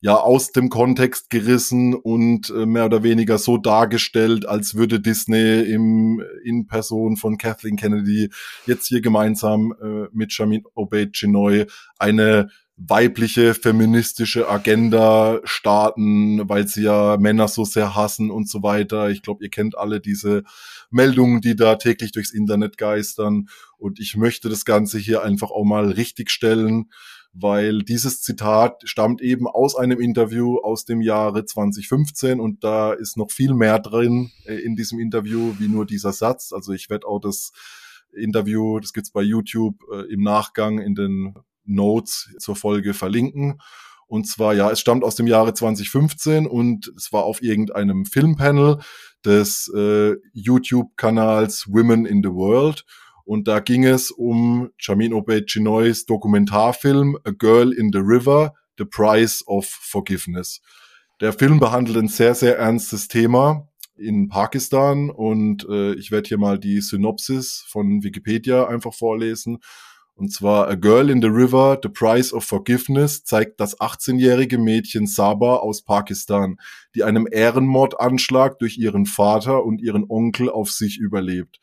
ja 0.00 0.14
aus 0.14 0.52
dem 0.52 0.68
Kontext 0.68 1.28
gerissen 1.30 1.94
und 1.94 2.50
äh, 2.50 2.66
mehr 2.66 2.86
oder 2.86 3.02
weniger 3.02 3.38
so 3.38 3.58
dargestellt, 3.58 4.46
als 4.46 4.74
würde 4.74 5.00
Disney 5.00 5.60
im, 5.62 6.22
in 6.44 6.66
Person 6.66 7.16
von 7.16 7.36
Kathleen 7.36 7.76
Kennedy 7.76 8.30
jetzt 8.66 8.86
hier 8.86 9.00
gemeinsam 9.00 9.74
äh, 9.82 10.08
mit 10.12 10.32
Shamin 10.32 10.64
Obeid 10.74 11.14
Chinoy 11.14 11.66
eine 11.98 12.48
weibliche 12.78 13.54
feministische 13.54 14.48
Agenda 14.48 15.40
starten, 15.42 16.48
weil 16.48 16.68
sie 16.68 16.82
ja 16.82 17.16
Männer 17.18 17.48
so 17.48 17.64
sehr 17.64 17.96
hassen 17.96 18.30
und 18.30 18.48
so 18.48 18.62
weiter. 18.62 19.10
Ich 19.10 19.22
glaube, 19.22 19.42
ihr 19.42 19.50
kennt 19.50 19.76
alle 19.76 20.00
diese 20.00 20.44
Meldungen, 20.90 21.40
die 21.40 21.56
da 21.56 21.74
täglich 21.74 22.12
durchs 22.12 22.32
Internet 22.32 22.78
geistern. 22.78 23.48
Und 23.78 23.98
ich 23.98 24.16
möchte 24.16 24.48
das 24.48 24.64
Ganze 24.64 24.98
hier 24.98 25.22
einfach 25.24 25.50
auch 25.50 25.64
mal 25.64 25.90
richtig 25.90 26.30
stellen, 26.30 26.90
weil 27.32 27.80
dieses 27.80 28.22
Zitat 28.22 28.82
stammt 28.84 29.20
eben 29.20 29.46
aus 29.46 29.76
einem 29.76 30.00
Interview 30.00 30.58
aus 30.58 30.84
dem 30.84 31.00
Jahre 31.00 31.44
2015 31.44 32.40
und 32.40 32.64
da 32.64 32.92
ist 32.92 33.16
noch 33.16 33.30
viel 33.30 33.54
mehr 33.54 33.78
drin 33.78 34.30
äh, 34.44 34.56
in 34.56 34.76
diesem 34.76 34.98
Interview 34.98 35.54
wie 35.58 35.68
nur 35.68 35.86
dieser 35.86 36.12
Satz. 36.12 36.52
Also 36.52 36.72
ich 36.72 36.90
werde 36.90 37.06
auch 37.06 37.20
das 37.20 37.52
Interview, 38.12 38.80
das 38.80 38.92
gibt's 38.92 39.10
bei 39.10 39.22
YouTube 39.22 39.82
äh, 39.92 40.12
im 40.12 40.22
Nachgang 40.22 40.78
in 40.78 40.94
den 40.94 41.34
Notes 41.64 42.34
zur 42.38 42.56
Folge 42.56 42.94
verlinken. 42.94 43.60
Und 44.06 44.26
zwar, 44.26 44.54
ja, 44.54 44.70
es 44.70 44.80
stammt 44.80 45.04
aus 45.04 45.16
dem 45.16 45.26
Jahre 45.26 45.52
2015 45.52 46.46
und 46.46 46.90
es 46.96 47.12
war 47.12 47.24
auf 47.24 47.42
irgendeinem 47.42 48.06
Filmpanel 48.06 48.78
des 49.22 49.70
äh, 49.76 50.16
YouTube-Kanals 50.32 51.66
Women 51.68 52.06
in 52.06 52.22
the 52.22 52.30
World. 52.30 52.86
Und 53.28 53.46
da 53.46 53.60
ging 53.60 53.84
es 53.84 54.10
um 54.10 54.70
Jamin 54.80 55.12
Obey 55.12 55.44
Chinoys 55.44 56.06
Dokumentarfilm 56.06 57.18
A 57.24 57.30
Girl 57.30 57.74
in 57.74 57.90
the 57.92 57.98
River, 57.98 58.54
The 58.78 58.86
Price 58.86 59.46
of 59.46 59.66
Forgiveness. 59.66 60.62
Der 61.20 61.34
Film 61.34 61.60
behandelt 61.60 61.98
ein 61.98 62.08
sehr, 62.08 62.34
sehr 62.34 62.56
ernstes 62.56 63.06
Thema 63.06 63.68
in 63.98 64.30
Pakistan 64.30 65.10
und 65.10 65.66
äh, 65.68 65.92
ich 65.96 66.10
werde 66.10 66.26
hier 66.26 66.38
mal 66.38 66.58
die 66.58 66.80
Synopsis 66.80 67.66
von 67.68 68.02
Wikipedia 68.02 68.66
einfach 68.66 68.94
vorlesen. 68.94 69.58
Und 70.14 70.32
zwar 70.32 70.68
A 70.68 70.74
Girl 70.74 71.10
in 71.10 71.20
the 71.20 71.28
River, 71.28 71.78
The 71.82 71.90
Price 71.90 72.32
of 72.32 72.44
Forgiveness 72.44 73.24
zeigt 73.24 73.60
das 73.60 73.78
18-jährige 73.78 74.56
Mädchen 74.56 75.06
Saba 75.06 75.56
aus 75.56 75.82
Pakistan, 75.82 76.56
die 76.94 77.04
einem 77.04 77.28
Ehrenmordanschlag 77.30 78.58
durch 78.58 78.78
ihren 78.78 79.04
Vater 79.04 79.66
und 79.66 79.82
ihren 79.82 80.06
Onkel 80.08 80.48
auf 80.48 80.70
sich 80.70 80.96
überlebt. 80.96 81.60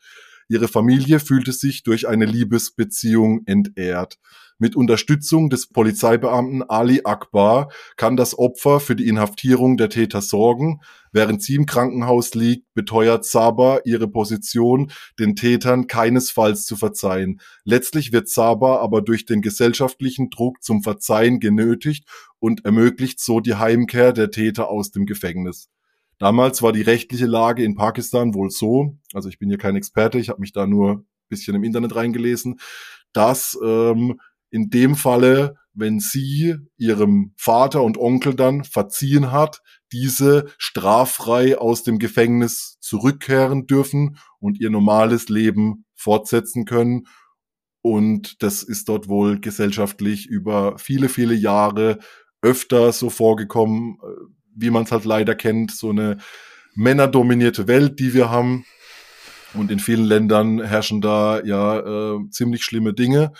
Ihre 0.48 0.68
Familie 0.68 1.20
fühlte 1.20 1.52
sich 1.52 1.82
durch 1.82 2.06
eine 2.06 2.24
Liebesbeziehung 2.24 3.42
entehrt. 3.46 4.18
Mit 4.58 4.74
Unterstützung 4.74 5.50
des 5.50 5.66
Polizeibeamten 5.66 6.62
Ali 6.62 7.02
Akbar 7.04 7.70
kann 7.96 8.16
das 8.16 8.38
Opfer 8.38 8.80
für 8.80 8.96
die 8.96 9.06
Inhaftierung 9.06 9.76
der 9.76 9.90
Täter 9.90 10.22
sorgen. 10.22 10.80
Während 11.12 11.42
sie 11.42 11.56
im 11.56 11.66
Krankenhaus 11.66 12.34
liegt, 12.34 12.72
beteuert 12.72 13.26
Saba 13.26 13.80
ihre 13.84 14.08
Position, 14.08 14.90
den 15.18 15.36
Tätern 15.36 15.88
keinesfalls 15.88 16.64
zu 16.64 16.76
verzeihen. 16.76 17.40
Letztlich 17.64 18.12
wird 18.12 18.30
Saba 18.30 18.78
aber 18.78 19.02
durch 19.02 19.26
den 19.26 19.42
gesellschaftlichen 19.42 20.30
Druck 20.30 20.62
zum 20.62 20.82
Verzeihen 20.82 21.38
genötigt 21.38 22.08
und 22.38 22.64
ermöglicht 22.64 23.20
so 23.20 23.40
die 23.40 23.56
Heimkehr 23.56 24.14
der 24.14 24.30
Täter 24.30 24.68
aus 24.68 24.90
dem 24.90 25.04
Gefängnis. 25.04 25.68
Damals 26.18 26.62
war 26.62 26.72
die 26.72 26.82
rechtliche 26.82 27.26
Lage 27.26 27.62
in 27.62 27.74
Pakistan 27.74 28.34
wohl 28.34 28.50
so, 28.50 28.96
also 29.12 29.28
ich 29.28 29.38
bin 29.38 29.48
hier 29.48 29.58
kein 29.58 29.76
Experte, 29.76 30.18
ich 30.18 30.28
habe 30.28 30.40
mich 30.40 30.52
da 30.52 30.66
nur 30.66 31.04
bisschen 31.28 31.56
im 31.56 31.64
Internet 31.64 31.96
reingelesen, 31.96 32.60
dass 33.12 33.58
ähm, 33.62 34.20
in 34.50 34.70
dem 34.70 34.94
Falle 34.94 35.56
wenn 35.76 36.00
sie 36.00 36.56
ihrem 36.78 37.32
Vater 37.36 37.82
und 37.82 37.98
Onkel 37.98 38.34
dann 38.34 38.64
verziehen 38.64 39.30
hat, 39.30 39.62
diese 39.92 40.46
straffrei 40.56 41.58
aus 41.58 41.84
dem 41.84 41.98
Gefängnis 41.98 42.78
zurückkehren 42.80 43.66
dürfen 43.66 44.18
und 44.40 44.58
ihr 44.58 44.70
normales 44.70 45.28
Leben 45.28 45.84
fortsetzen 45.94 46.64
können. 46.64 47.06
Und 47.82 48.42
das 48.42 48.62
ist 48.62 48.88
dort 48.88 49.08
wohl 49.08 49.38
gesellschaftlich 49.38 50.26
über 50.26 50.78
viele, 50.78 51.08
viele 51.08 51.34
Jahre 51.34 51.98
öfter 52.40 52.90
so 52.92 53.10
vorgekommen, 53.10 53.98
äh, 54.02 54.45
wie 54.56 54.70
man 54.70 54.84
es 54.84 54.92
halt 54.92 55.04
leider 55.04 55.34
kennt, 55.34 55.70
so 55.70 55.90
eine 55.90 56.18
männerdominierte 56.74 57.68
Welt, 57.68 58.00
die 58.00 58.14
wir 58.14 58.30
haben. 58.30 58.64
Und 59.54 59.70
in 59.70 59.78
vielen 59.78 60.04
Ländern 60.04 60.62
herrschen 60.62 61.00
da 61.00 61.42
ja 61.42 61.78
äh, 62.14 62.30
ziemlich 62.30 62.64
schlimme 62.64 62.92
Dinge. 62.92 63.32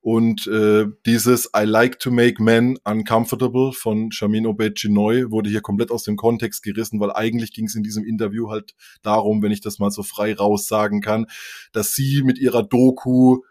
Und 0.00 0.48
äh, 0.48 0.86
dieses 1.06 1.48
I 1.56 1.62
like 1.62 2.00
to 2.00 2.10
make 2.10 2.42
men 2.42 2.76
uncomfortable 2.82 3.72
von 3.72 4.10
Shamin 4.10 4.46
Obed-Chinoy 4.46 5.30
wurde 5.30 5.48
hier 5.48 5.60
komplett 5.60 5.92
aus 5.92 6.02
dem 6.02 6.16
Kontext 6.16 6.64
gerissen, 6.64 6.98
weil 6.98 7.12
eigentlich 7.12 7.52
ging 7.52 7.66
es 7.66 7.76
in 7.76 7.84
diesem 7.84 8.04
Interview 8.04 8.50
halt 8.50 8.74
darum, 9.02 9.42
wenn 9.42 9.52
ich 9.52 9.60
das 9.60 9.78
mal 9.78 9.92
so 9.92 10.02
frei 10.02 10.34
raus 10.34 10.66
sagen 10.66 11.02
kann, 11.02 11.26
dass 11.72 11.94
sie 11.94 12.24
mit 12.24 12.40
ihrer 12.40 12.64
Doku 12.64 13.42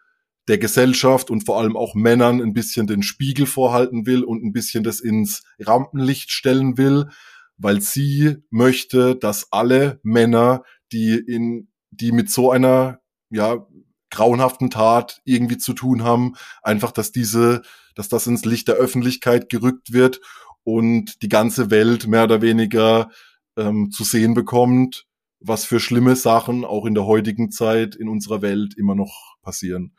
der 0.52 0.58
Gesellschaft 0.58 1.32
und 1.32 1.46
vor 1.46 1.60
allem 1.60 1.78
auch 1.78 1.96
Männern 1.96 2.42
ein 2.42 2.52
bisschen 2.52 2.86
den 2.86 3.04
Spiegel 3.04 3.46
vorhalten 3.46 4.06
will 4.06 4.26
und 4.26 4.44
ein 4.44 4.52
bisschen 4.52 4.84
das 4.84 5.00
ins 5.00 5.44
Rampenlicht 5.60 6.30
stellen 6.30 6.78
will, 6.78 7.08
weil 7.56 7.80
sie 7.80 8.36
möchte, 8.50 9.16
dass 9.16 9.48
alle 9.52 10.02
Männer, 10.04 10.64
die 10.92 11.14
in, 11.16 11.70
die 11.92 12.12
mit 12.12 12.30
so 12.30 12.52
einer, 12.52 13.00
ja, 13.30 13.66
grauenhaften 14.10 14.70
Tat 14.70 15.22
irgendwie 15.24 15.58
zu 15.58 15.72
tun 15.72 16.04
haben, 16.04 16.34
einfach, 16.64 16.92
dass 16.92 17.14
diese, 17.14 17.62
dass 17.96 18.10
das 18.10 18.28
ins 18.28 18.44
Licht 18.44 18.68
der 18.68 18.76
Öffentlichkeit 18.76 19.48
gerückt 19.48 19.94
wird 19.94 20.20
und 20.66 21.22
die 21.22 21.30
ganze 21.30 21.72
Welt 21.72 22.08
mehr 22.08 22.26
oder 22.26 22.42
weniger 22.42 23.10
ähm, 23.56 23.90
zu 23.90 24.04
sehen 24.04 24.34
bekommt, 24.34 25.06
was 25.40 25.64
für 25.64 25.80
schlimme 25.80 26.18
Sachen 26.18 26.66
auch 26.66 26.86
in 26.86 26.94
der 26.94 27.06
heutigen 27.06 27.52
Zeit 27.52 27.96
in 27.96 28.10
unserer 28.10 28.42
Welt 28.42 28.74
immer 28.78 28.96
noch 28.96 29.38
passieren. 29.42 29.94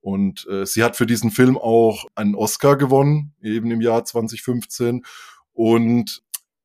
Und 0.00 0.46
äh, 0.48 0.64
sie 0.64 0.84
hat 0.84 0.96
für 0.96 1.06
diesen 1.06 1.30
Film 1.30 1.58
auch 1.58 2.06
einen 2.14 2.34
Oscar 2.34 2.76
gewonnen, 2.76 3.34
eben 3.42 3.70
im 3.70 3.80
Jahr 3.80 4.04
2015. 4.04 5.04
Und 5.52 6.22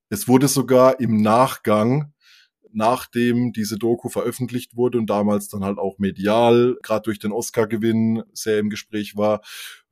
es 0.09 0.27
wurde 0.27 0.47
sogar 0.47 0.99
im 0.99 1.21
Nachgang 1.21 2.13
nachdem 2.73 3.53
diese 3.53 3.77
Doku 3.77 4.09
veröffentlicht 4.09 4.75
wurde 4.75 4.97
und 4.97 5.09
damals 5.09 5.47
dann 5.47 5.63
halt 5.63 5.77
auch 5.77 5.99
medial, 5.99 6.75
gerade 6.81 7.03
durch 7.03 7.19
den 7.19 7.31
Oscar-Gewinn 7.31 8.23
sehr 8.33 8.59
im 8.59 8.69
Gespräch 8.69 9.15
war, 9.15 9.41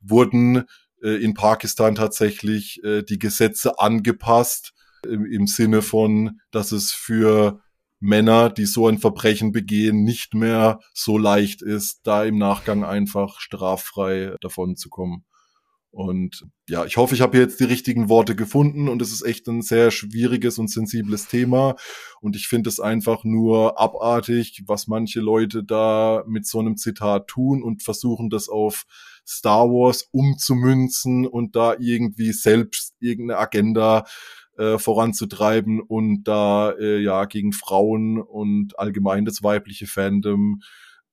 wurden 0.00 0.64
äh, 1.02 1.22
in 1.22 1.34
Pakistan 1.34 1.94
tatsächlich 1.94 2.82
äh, 2.84 3.02
die 3.02 3.18
Gesetze 3.18 3.78
angepasst 3.78 4.72
im, 5.06 5.24
im 5.24 5.46
Sinne 5.46 5.82
von, 5.82 6.40
dass 6.50 6.72
es 6.72 6.92
für 6.92 7.60
Männer, 8.02 8.50
die 8.50 8.66
so 8.66 8.88
ein 8.88 8.98
Verbrechen 8.98 9.52
begehen, 9.52 10.02
nicht 10.02 10.34
mehr 10.34 10.80
so 10.92 11.16
leicht 11.18 11.62
ist, 11.62 12.00
da 12.02 12.24
im 12.24 12.36
Nachgang 12.36 12.84
einfach 12.84 13.38
straffrei 13.38 14.34
davon 14.40 14.76
zu 14.76 14.88
kommen. 14.88 15.24
Und 15.92 16.46
ja, 16.68 16.84
ich 16.86 16.96
hoffe, 16.96 17.14
ich 17.14 17.20
habe 17.20 17.38
jetzt 17.38 17.60
die 17.60 17.64
richtigen 17.64 18.08
Worte 18.08 18.34
gefunden 18.34 18.88
und 18.88 19.02
es 19.02 19.12
ist 19.12 19.22
echt 19.22 19.46
ein 19.46 19.60
sehr 19.60 19.90
schwieriges 19.90 20.58
und 20.58 20.68
sensibles 20.68 21.28
Thema. 21.28 21.76
Und 22.20 22.34
ich 22.34 22.48
finde 22.48 22.70
es 22.70 22.80
einfach 22.80 23.24
nur 23.24 23.78
abartig, 23.78 24.62
was 24.66 24.88
manche 24.88 25.20
Leute 25.20 25.62
da 25.62 26.24
mit 26.26 26.46
so 26.46 26.58
einem 26.58 26.78
Zitat 26.78 27.28
tun 27.28 27.62
und 27.62 27.82
versuchen, 27.82 28.30
das 28.30 28.48
auf 28.48 28.84
Star 29.24 29.68
Wars 29.68 30.08
umzumünzen 30.10 31.26
und 31.26 31.54
da 31.54 31.76
irgendwie 31.78 32.32
selbst 32.32 32.94
irgendeine 32.98 33.38
Agenda 33.38 34.04
äh, 34.56 34.78
voranzutreiben 34.78 35.80
und 35.80 36.24
da 36.24 36.72
äh, 36.72 37.00
ja 37.00 37.24
gegen 37.24 37.52
Frauen 37.52 38.20
und 38.20 38.78
allgemein 38.78 39.24
das 39.24 39.42
weibliche 39.42 39.86
Fandom 39.86 40.62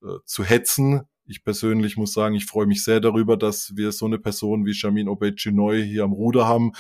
äh, 0.02 0.18
zu 0.26 0.44
hetzen 0.44 1.08
ich 1.30 1.44
persönlich 1.44 1.96
muss 1.96 2.14
sagen, 2.14 2.36
ich 2.36 2.46
freue 2.46 2.66
mich 2.66 2.84
sehr 2.84 3.00
darüber, 3.00 3.38
dass 3.38 3.76
wir 3.76 3.92
so 3.92 4.08
eine 4.08 4.18
Person 4.18 4.66
wie 4.66 4.74
Shamin 4.74 5.08
Obey-Chinoy 5.08 5.86
hier 5.86 6.04
am 6.04 6.12
Ruder 6.12 6.48
haben, 6.48 6.72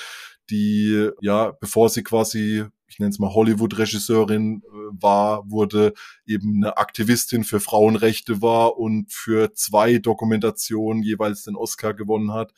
die, 0.49 1.10
ja, 1.22 1.51
bevor 1.51 1.89
sie 1.89 2.03
quasi, 2.03 2.66
ich 2.88 2.97
nenne 2.97 3.12
es 3.12 3.20
mal 3.20 3.34
Hollywood-Regisseurin 3.34 4.64
äh, 4.66 4.70
war, 4.99 5.49
wurde 5.49 5.93
eben 6.26 6.64
eine 6.64 6.78
Aktivistin 6.78 7.43
für 7.43 7.60
Frauenrechte 7.60 8.41
war 8.41 8.78
und 8.78 9.12
für 9.14 9.53
zwei 9.53 9.99
Dokumentationen 9.99 11.03
jeweils 11.03 11.43
den 11.43 11.55
Oscar 11.55 11.93
gewonnen 11.93 12.34
hat. 12.34 12.51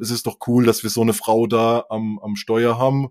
Es 0.00 0.10
ist 0.10 0.26
doch 0.26 0.38
cool, 0.46 0.64
dass 0.64 0.82
wir 0.82 0.90
so 0.90 1.02
eine 1.02 1.12
Frau 1.12 1.46
da 1.46 1.84
am, 1.88 2.18
am 2.20 2.36
Steuer 2.36 2.78
haben. 2.78 3.08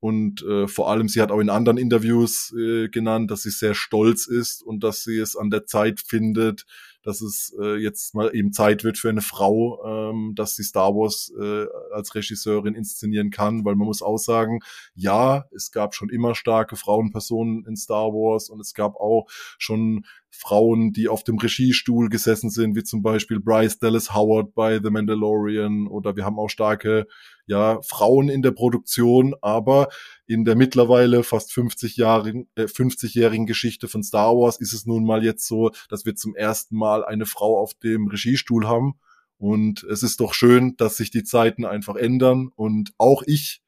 Und 0.00 0.42
äh, 0.42 0.66
vor 0.66 0.90
allem, 0.90 1.08
sie 1.08 1.20
hat 1.20 1.30
auch 1.30 1.40
in 1.40 1.50
anderen 1.50 1.76
Interviews 1.76 2.54
äh, 2.56 2.88
genannt, 2.88 3.30
dass 3.30 3.42
sie 3.42 3.50
sehr 3.50 3.74
stolz 3.74 4.26
ist 4.26 4.62
und 4.62 4.82
dass 4.82 5.04
sie 5.04 5.18
es 5.18 5.36
an 5.36 5.50
der 5.50 5.66
Zeit 5.66 6.00
findet, 6.00 6.64
dass 7.10 7.20
es 7.20 7.52
äh, 7.60 7.76
jetzt 7.76 8.14
mal 8.14 8.30
eben 8.32 8.52
Zeit 8.52 8.84
wird 8.84 8.96
für 8.96 9.08
eine 9.08 9.20
Frau, 9.20 10.10
ähm, 10.12 10.34
dass 10.36 10.54
sie 10.54 10.62
Star 10.62 10.94
Wars 10.94 11.32
äh, 11.40 11.66
als 11.92 12.14
Regisseurin 12.14 12.74
inszenieren 12.74 13.30
kann, 13.30 13.64
weil 13.64 13.74
man 13.74 13.88
muss 13.88 14.00
auch 14.00 14.18
sagen, 14.18 14.60
ja, 14.94 15.46
es 15.52 15.72
gab 15.72 15.96
schon 15.96 16.08
immer 16.08 16.36
starke 16.36 16.76
Frauenpersonen 16.76 17.64
in 17.66 17.76
Star 17.76 18.12
Wars 18.12 18.48
und 18.48 18.60
es 18.60 18.74
gab 18.74 18.94
auch 18.94 19.26
schon 19.58 20.04
Frauen, 20.30 20.92
die 20.92 21.08
auf 21.08 21.24
dem 21.24 21.38
Regiestuhl 21.38 22.08
gesessen 22.08 22.50
sind, 22.50 22.76
wie 22.76 22.84
zum 22.84 23.02
Beispiel 23.02 23.40
Bryce 23.40 23.80
Dallas 23.80 24.14
Howard 24.14 24.54
bei 24.54 24.80
The 24.80 24.90
Mandalorian 24.90 25.88
oder 25.88 26.14
wir 26.14 26.24
haben 26.24 26.38
auch 26.38 26.48
starke 26.48 27.08
ja, 27.50 27.80
Frauen 27.82 28.28
in 28.28 28.42
der 28.42 28.52
Produktion, 28.52 29.34
aber 29.42 29.88
in 30.28 30.44
der 30.44 30.54
mittlerweile 30.54 31.24
fast 31.24 31.52
50 31.52 31.96
Jahren, 31.96 32.48
äh, 32.54 32.68
50-jährigen 32.68 33.44
Geschichte 33.44 33.88
von 33.88 34.04
Star 34.04 34.36
Wars 34.36 34.60
ist 34.60 34.72
es 34.72 34.86
nun 34.86 35.04
mal 35.04 35.24
jetzt 35.24 35.48
so, 35.48 35.72
dass 35.88 36.06
wir 36.06 36.14
zum 36.14 36.36
ersten 36.36 36.76
Mal 36.76 37.04
eine 37.04 37.26
Frau 37.26 37.58
auf 37.58 37.74
dem 37.74 38.06
Regiestuhl 38.06 38.68
haben. 38.68 39.00
Und 39.36 39.82
es 39.82 40.04
ist 40.04 40.20
doch 40.20 40.32
schön, 40.32 40.76
dass 40.76 40.96
sich 40.96 41.10
die 41.10 41.24
Zeiten 41.24 41.64
einfach 41.64 41.96
ändern. 41.96 42.50
Und 42.54 42.92
auch 42.98 43.24
ich 43.26 43.62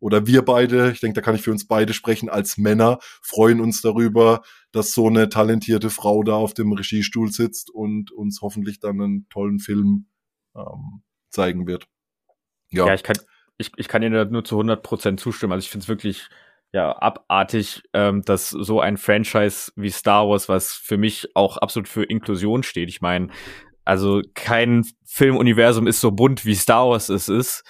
oder 0.00 0.26
wir 0.26 0.42
beide, 0.42 0.90
ich 0.92 1.00
denke, 1.00 1.16
da 1.16 1.20
kann 1.20 1.34
ich 1.34 1.42
für 1.42 1.50
uns 1.50 1.66
beide 1.66 1.92
sprechen, 1.92 2.30
als 2.30 2.56
Männer 2.56 2.98
freuen 3.20 3.60
uns 3.60 3.82
darüber, 3.82 4.40
dass 4.72 4.92
so 4.92 5.06
eine 5.06 5.28
talentierte 5.28 5.90
Frau 5.90 6.22
da 6.22 6.34
auf 6.36 6.54
dem 6.54 6.72
Regiestuhl 6.72 7.30
sitzt 7.30 7.68
und 7.68 8.10
uns 8.10 8.40
hoffentlich 8.40 8.80
dann 8.80 9.02
einen 9.02 9.28
tollen 9.28 9.58
Film 9.58 10.06
ähm, 10.56 11.02
zeigen 11.28 11.66
wird. 11.66 11.88
Ja. 12.70 12.86
ja, 12.86 12.94
ich 12.94 13.02
kann, 13.02 13.16
ich, 13.56 13.72
ich 13.76 13.88
kann 13.88 14.02
Ihnen 14.02 14.30
nur 14.30 14.44
zu 14.44 14.56
100 14.56 14.82
Prozent 14.82 15.20
zustimmen. 15.20 15.52
Also 15.52 15.64
ich 15.64 15.70
finde 15.70 15.84
es 15.84 15.88
wirklich 15.88 16.28
ja 16.72 16.96
abartig, 16.98 17.82
ähm, 17.92 18.22
dass 18.22 18.50
so 18.50 18.80
ein 18.80 18.96
Franchise 18.96 19.72
wie 19.76 19.90
Star 19.90 20.28
Wars, 20.28 20.48
was 20.48 20.74
für 20.74 20.98
mich 20.98 21.34
auch 21.34 21.56
absolut 21.56 21.88
für 21.88 22.04
Inklusion 22.04 22.62
steht. 22.62 22.88
Ich 22.88 23.00
meine, 23.00 23.28
also 23.84 24.20
kein 24.34 24.84
Filmuniversum 25.06 25.86
ist 25.86 26.00
so 26.00 26.10
bunt 26.10 26.44
wie 26.44 26.54
Star 26.54 26.88
Wars 26.88 27.08
es 27.08 27.28
ist. 27.28 27.64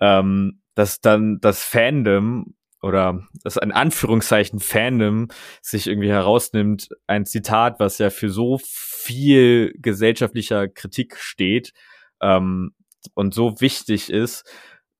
Ähm, 0.00 0.60
dass 0.74 1.00
dann 1.00 1.38
das 1.40 1.64
Fandom 1.64 2.54
oder 2.82 3.26
das 3.42 3.56
ein 3.56 3.72
Anführungszeichen 3.72 4.60
Fandom 4.60 5.28
sich 5.62 5.86
irgendwie 5.86 6.10
herausnimmt, 6.10 6.90
ein 7.06 7.24
Zitat, 7.24 7.80
was 7.80 7.96
ja 7.96 8.10
für 8.10 8.28
so 8.28 8.60
viel 8.62 9.72
gesellschaftlicher 9.78 10.68
Kritik 10.68 11.16
steht 11.16 11.72
ähm, 12.20 12.72
und 13.14 13.34
so 13.34 13.60
wichtig 13.60 14.10
ist, 14.10 14.44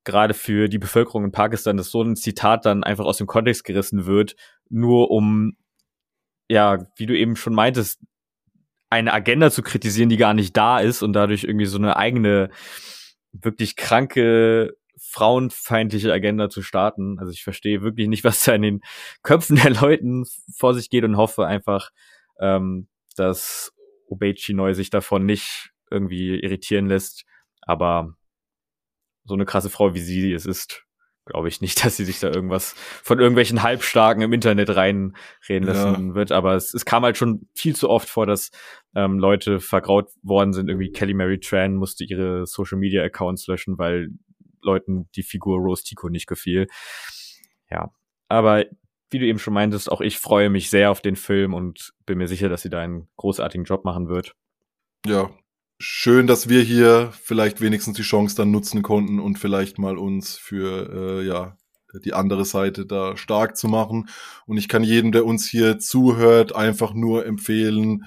gerade 0.04 0.34
für 0.34 0.68
die 0.68 0.78
Bevölkerung 0.78 1.24
in 1.24 1.32
Pakistan, 1.32 1.76
dass 1.76 1.90
so 1.90 2.02
ein 2.02 2.16
Zitat 2.16 2.64
dann 2.64 2.84
einfach 2.84 3.04
aus 3.04 3.18
dem 3.18 3.26
Kontext 3.26 3.64
gerissen 3.64 4.06
wird, 4.06 4.36
nur 4.68 5.10
um, 5.10 5.56
ja, 6.48 6.78
wie 6.96 7.06
du 7.06 7.16
eben 7.16 7.36
schon 7.36 7.54
meintest, 7.54 8.00
eine 8.88 9.12
Agenda 9.12 9.50
zu 9.50 9.62
kritisieren, 9.62 10.08
die 10.08 10.16
gar 10.16 10.34
nicht 10.34 10.56
da 10.56 10.78
ist 10.78 11.02
und 11.02 11.12
dadurch 11.12 11.44
irgendwie 11.44 11.66
so 11.66 11.78
eine 11.78 11.96
eigene, 11.96 12.50
wirklich 13.32 13.76
kranke 13.76 14.76
frauenfeindliche 14.98 16.12
Agenda 16.12 16.48
zu 16.48 16.62
starten. 16.62 17.18
Also 17.18 17.32
ich 17.32 17.44
verstehe 17.44 17.82
wirklich 17.82 18.08
nicht, 18.08 18.24
was 18.24 18.44
da 18.44 18.54
in 18.54 18.62
den 18.62 18.80
Köpfen 19.22 19.56
der 19.56 19.70
Leuten 19.70 20.24
vor 20.54 20.74
sich 20.74 20.90
geht 20.90 21.04
und 21.04 21.16
hoffe 21.16 21.46
einfach, 21.46 21.90
ähm, 22.40 22.88
dass 23.16 23.72
Obechi 24.08 24.54
Neu 24.54 24.74
sich 24.74 24.90
davon 24.90 25.26
nicht 25.26 25.70
irgendwie 25.90 26.38
irritieren 26.40 26.86
lässt. 26.86 27.24
Aber 27.66 28.14
so 29.24 29.34
eine 29.34 29.44
krasse 29.44 29.68
Frau 29.68 29.92
wie 29.94 30.00
sie 30.00 30.32
es 30.32 30.46
ist, 30.46 30.86
glaube 31.26 31.48
ich 31.48 31.60
nicht, 31.60 31.76
dass 31.84 31.96
sie 31.96 32.04
sich 32.04 32.20
da 32.20 32.28
irgendwas 32.28 32.72
von 33.02 33.18
irgendwelchen 33.18 33.62
Halbstarken 33.62 34.22
im 34.22 34.32
Internet 34.32 34.74
reinreden 34.74 35.64
lassen 35.64 36.08
ja. 36.08 36.14
wird. 36.14 36.32
Aber 36.32 36.54
es, 36.54 36.72
es 36.72 36.86
kam 36.86 37.04
halt 37.04 37.18
schon 37.18 37.48
viel 37.54 37.76
zu 37.76 37.90
oft 37.90 38.08
vor, 38.08 38.24
dass 38.24 38.50
ähm, 38.94 39.18
Leute 39.18 39.60
vergraut 39.60 40.08
worden 40.22 40.54
sind. 40.54 40.68
Irgendwie 40.68 40.92
Kelly 40.92 41.12
Mary 41.12 41.38
Tran 41.38 41.74
musste 41.74 42.04
ihre 42.04 42.46
Social 42.46 42.78
Media 42.78 43.02
Accounts 43.02 43.46
löschen, 43.48 43.76
weil 43.76 44.08
Leuten 44.62 45.08
die 45.14 45.22
Figur 45.22 45.58
Rose 45.58 45.84
Tico 45.84 46.08
nicht 46.08 46.26
gefiel. 46.26 46.66
Ja, 47.70 47.90
aber 48.28 48.64
wie 49.10 49.18
du 49.18 49.26
eben 49.26 49.38
schon 49.38 49.54
meintest, 49.54 49.90
auch 49.90 50.00
ich 50.00 50.18
freue 50.18 50.50
mich 50.50 50.70
sehr 50.70 50.90
auf 50.90 51.00
den 51.00 51.16
Film 51.16 51.54
und 51.54 51.92
bin 52.06 52.18
mir 52.18 52.26
sicher, 52.26 52.48
dass 52.48 52.62
sie 52.62 52.70
da 52.70 52.80
einen 52.80 53.08
großartigen 53.16 53.64
Job 53.64 53.84
machen 53.84 54.08
wird. 54.08 54.34
Ja, 55.06 55.30
schön, 55.78 56.26
dass 56.26 56.48
wir 56.48 56.62
hier 56.62 57.12
vielleicht 57.22 57.60
wenigstens 57.60 57.96
die 57.96 58.02
Chance 58.02 58.36
dann 58.36 58.50
nutzen 58.50 58.82
konnten 58.82 59.20
und 59.20 59.38
vielleicht 59.38 59.78
mal 59.78 59.98
uns 59.98 60.36
für 60.36 61.20
äh, 61.22 61.26
ja 61.26 61.56
die 62.04 62.14
andere 62.14 62.44
Seite 62.44 62.86
da 62.86 63.16
stark 63.16 63.56
zu 63.56 63.68
machen. 63.68 64.08
Und 64.46 64.58
ich 64.58 64.68
kann 64.68 64.84
jedem, 64.84 65.12
der 65.12 65.24
uns 65.24 65.48
hier 65.48 65.78
zuhört, 65.78 66.54
einfach 66.54 66.92
nur 66.92 67.24
empfehlen, 67.26 68.04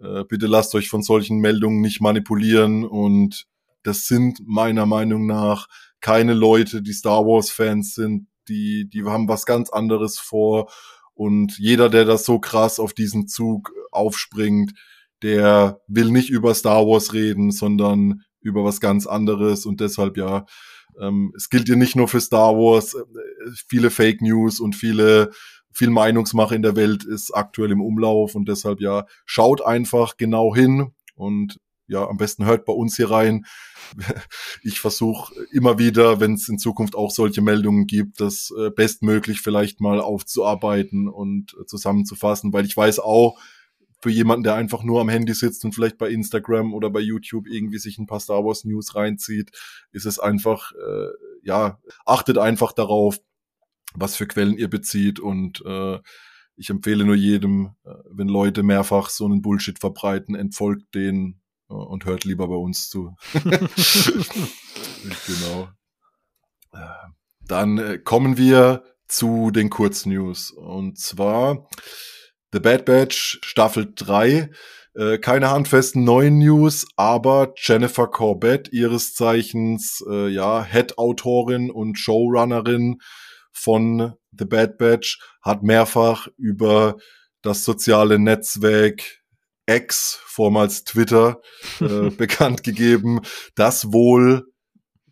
äh, 0.00 0.24
bitte 0.24 0.46
lasst 0.46 0.74
euch 0.74 0.88
von 0.88 1.02
solchen 1.02 1.38
Meldungen 1.38 1.80
nicht 1.80 2.00
manipulieren. 2.00 2.84
Und 2.84 3.46
das 3.82 4.06
sind 4.06 4.40
meiner 4.44 4.86
Meinung 4.86 5.26
nach 5.26 5.68
keine 6.00 6.34
Leute, 6.34 6.82
die 6.82 6.92
Star 6.92 7.24
Wars-Fans 7.24 7.94
sind, 7.94 8.28
die, 8.48 8.88
die 8.88 9.04
haben 9.04 9.28
was 9.28 9.46
ganz 9.46 9.70
anderes 9.70 10.18
vor. 10.18 10.70
Und 11.14 11.58
jeder, 11.58 11.88
der 11.88 12.04
das 12.04 12.24
so 12.24 12.38
krass 12.38 12.78
auf 12.78 12.92
diesen 12.92 13.26
Zug 13.26 13.72
aufspringt, 13.90 14.72
der 15.22 15.80
will 15.86 16.10
nicht 16.10 16.30
über 16.30 16.54
Star 16.54 16.86
Wars 16.86 17.12
reden, 17.12 17.50
sondern 17.50 18.22
über 18.40 18.64
was 18.64 18.80
ganz 18.80 19.06
anderes. 19.06 19.66
Und 19.66 19.80
deshalb 19.80 20.16
ja, 20.16 20.46
ähm, 21.00 21.32
es 21.36 21.50
gilt 21.50 21.68
ja 21.68 21.76
nicht 21.76 21.96
nur 21.96 22.08
für 22.08 22.20
Star 22.20 22.54
Wars, 22.54 22.94
äh, 22.94 23.02
viele 23.68 23.90
Fake 23.90 24.20
News 24.22 24.60
und 24.60 24.76
viele 24.76 25.30
viel 25.72 25.90
Meinungsmache 25.90 26.56
in 26.56 26.62
der 26.62 26.74
Welt 26.74 27.04
ist 27.04 27.30
aktuell 27.30 27.70
im 27.70 27.80
Umlauf. 27.80 28.34
Und 28.34 28.48
deshalb 28.48 28.80
ja, 28.80 29.06
schaut 29.26 29.64
einfach 29.64 30.16
genau 30.16 30.54
hin 30.54 30.92
und 31.14 31.60
ja, 31.86 32.06
am 32.06 32.18
besten 32.18 32.44
hört 32.44 32.64
bei 32.64 32.72
uns 32.72 32.96
hier 32.96 33.10
rein. 33.10 33.44
Ich 34.62 34.80
versuche 34.80 35.32
immer 35.52 35.78
wieder, 35.78 36.20
wenn 36.20 36.34
es 36.34 36.48
in 36.48 36.58
Zukunft 36.58 36.94
auch 36.94 37.10
solche 37.10 37.40
Meldungen 37.40 37.86
gibt, 37.86 38.20
das 38.20 38.52
äh, 38.58 38.70
bestmöglich 38.70 39.40
vielleicht 39.40 39.80
mal 39.80 40.00
aufzuarbeiten 40.00 41.08
und 41.08 41.56
äh, 41.58 41.64
zusammenzufassen, 41.64 42.52
weil 42.52 42.66
ich 42.66 42.76
weiß 42.76 42.98
auch, 42.98 43.38
für 44.00 44.10
jemanden, 44.10 44.44
der 44.44 44.54
einfach 44.54 44.84
nur 44.84 45.00
am 45.00 45.08
Handy 45.08 45.34
sitzt 45.34 45.64
und 45.64 45.74
vielleicht 45.74 45.98
bei 45.98 46.08
Instagram 46.08 46.72
oder 46.72 46.90
bei 46.90 47.00
YouTube 47.00 47.46
irgendwie 47.48 47.78
sich 47.78 47.98
ein 47.98 48.06
paar 48.06 48.20
Star 48.20 48.44
Wars 48.44 48.64
News 48.64 48.94
reinzieht, 48.94 49.50
ist 49.92 50.06
es 50.06 50.18
einfach, 50.18 50.72
äh, 50.72 51.08
ja, 51.42 51.80
achtet 52.06 52.38
einfach 52.38 52.72
darauf, 52.72 53.18
was 53.94 54.16
für 54.16 54.26
Quellen 54.26 54.56
ihr 54.56 54.68
bezieht 54.68 55.18
und 55.18 55.62
äh, 55.64 55.98
ich 56.56 56.70
empfehle 56.70 57.04
nur 57.04 57.14
jedem, 57.14 57.74
äh, 57.84 57.94
wenn 58.10 58.28
Leute 58.28 58.62
mehrfach 58.62 59.10
so 59.10 59.24
einen 59.24 59.42
Bullshit 59.42 59.78
verbreiten, 59.78 60.34
entfolgt 60.34 60.94
den 60.94 61.40
äh, 61.70 61.74
und 61.74 62.04
hört 62.04 62.24
lieber 62.24 62.48
bei 62.48 62.56
uns 62.56 62.88
zu. 62.88 63.14
genau. 63.32 65.68
Äh, 66.72 67.08
dann 67.46 68.04
kommen 68.04 68.36
wir 68.36 68.84
zu 69.06 69.50
den 69.50 69.70
Kurznews. 69.70 70.50
Und 70.50 70.98
zwar 70.98 71.68
The 72.52 72.60
Bad 72.60 72.84
Batch 72.84 73.38
Staffel 73.42 73.92
3. 73.94 74.50
Äh, 74.94 75.18
keine 75.18 75.50
handfesten 75.50 76.04
neuen 76.04 76.38
News, 76.38 76.86
aber 76.96 77.52
Jennifer 77.56 78.06
Corbett, 78.06 78.72
ihres 78.72 79.14
Zeichens 79.14 80.02
äh, 80.10 80.28
ja 80.28 80.64
Head-Autorin 80.64 81.70
und 81.70 81.98
Showrunnerin 81.98 82.98
von 83.52 84.14
The 84.36 84.46
Bad 84.46 84.78
Batch, 84.78 85.20
hat 85.42 85.62
mehrfach 85.62 86.28
über 86.36 86.96
das 87.42 87.64
soziale 87.64 88.18
Netzwerk 88.18 89.02
X, 89.66 90.18
vormals 90.24 90.84
Twitter, 90.84 91.42
äh, 91.80 92.10
bekannt 92.16 92.64
gegeben, 92.64 93.20
dass 93.54 93.92
wohl 93.92 94.46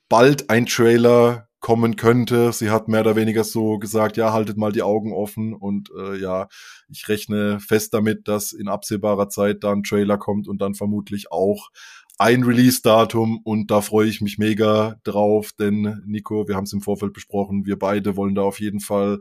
bald 0.09 0.49
ein 0.49 0.67
Trailer 0.67 1.46
kommen 1.67 1.97
könnte. 1.97 2.53
Sie 2.53 2.71
hat 2.71 2.87
mehr 2.87 3.01
oder 3.01 3.17
weniger 3.17 3.43
so 3.43 3.81
gesagt, 3.81 4.17
ja, 4.17 4.33
haltet 4.33 4.57
mal 4.57 4.71
die 4.71 4.85
Augen 4.85 5.13
offen 5.13 5.53
und 5.53 5.91
äh, 5.99 6.17
ja, 6.17 6.47
ich 6.89 7.09
rechne 7.09 7.59
fest 7.59 7.93
damit, 7.93 8.29
dass 8.29 8.53
in 8.53 8.69
absehbarer 8.69 9.29
Zeit 9.31 9.65
dann 9.65 9.83
Trailer 9.83 10.17
kommt 10.17 10.47
und 10.47 10.61
dann 10.63 10.75
vermutlich 10.75 11.33
auch 11.33 11.71
ein 12.19 12.45
Release-Datum 12.45 13.41
und 13.43 13.73
da 13.73 13.81
freue 13.81 14.07
ich 14.07 14.21
mich 14.21 14.39
mega 14.39 14.95
drauf, 15.03 15.51
denn 15.59 16.05
Nico, 16.07 16.47
wir 16.47 16.55
haben 16.55 16.67
es 16.67 16.73
im 16.73 16.83
Vorfeld 16.83 17.13
besprochen, 17.13 17.67
wir 17.67 17.81
beide 17.81 18.17
wollen 18.17 18.37
da 18.37 18.43
auf 18.43 18.61
jeden 18.61 18.79
Fall 18.79 19.19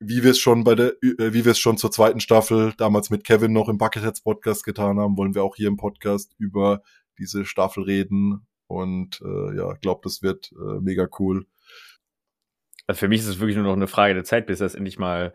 wie 0.00 0.22
wir 0.22 0.30
es 0.30 0.38
schon 0.38 0.64
bei 0.64 0.74
der, 0.74 0.94
äh, 1.02 1.34
wie 1.34 1.44
wir 1.44 1.52
es 1.52 1.58
schon 1.58 1.76
zur 1.76 1.90
zweiten 1.90 2.20
Staffel 2.20 2.72
damals 2.78 3.10
mit 3.10 3.24
Kevin 3.24 3.52
noch 3.52 3.68
im 3.68 3.76
Bucketheads 3.76 4.22
Podcast 4.22 4.64
getan 4.64 4.98
haben, 4.98 5.18
wollen 5.18 5.34
wir 5.34 5.44
auch 5.44 5.56
hier 5.56 5.68
im 5.68 5.76
Podcast 5.76 6.32
über 6.38 6.80
diese 7.18 7.44
Staffel 7.44 7.82
reden 7.82 8.46
und 8.68 9.20
äh, 9.22 9.56
ja, 9.56 9.74
glaube, 9.74 10.00
das 10.04 10.22
wird 10.22 10.50
äh, 10.52 10.80
mega 10.80 11.08
cool. 11.18 11.44
Also 12.88 13.00
für 13.00 13.08
mich 13.08 13.20
ist 13.20 13.26
es 13.26 13.38
wirklich 13.38 13.56
nur 13.56 13.66
noch 13.66 13.74
eine 13.74 13.86
Frage 13.86 14.14
der 14.14 14.24
Zeit, 14.24 14.46
bis 14.46 14.60
das 14.60 14.74
endlich 14.74 14.98
mal 14.98 15.34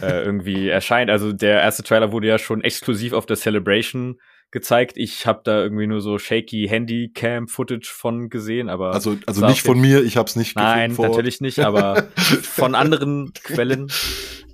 äh, 0.00 0.22
irgendwie 0.22 0.68
erscheint. 0.68 1.10
Also 1.10 1.32
der 1.32 1.60
erste 1.60 1.82
Trailer 1.82 2.12
wurde 2.12 2.28
ja 2.28 2.38
schon 2.38 2.62
exklusiv 2.62 3.12
auf 3.12 3.26
der 3.26 3.36
Celebration 3.36 4.20
gezeigt. 4.52 4.92
Ich 4.94 5.26
habe 5.26 5.40
da 5.42 5.60
irgendwie 5.60 5.88
nur 5.88 6.00
so 6.00 6.18
shaky 6.18 6.68
Handycam-Footage 6.68 7.90
von 7.90 8.28
gesehen, 8.28 8.68
aber 8.68 8.92
also 8.92 9.18
also 9.26 9.44
nicht 9.46 9.62
von 9.62 9.80
mir, 9.80 10.04
ich 10.04 10.16
habe 10.16 10.28
es 10.28 10.36
nicht. 10.36 10.54
Nein, 10.54 10.94
natürlich 10.96 11.40
nicht, 11.40 11.58
aber 11.58 12.04
von 12.16 12.76
anderen 12.76 13.32
Quellen. 13.42 13.90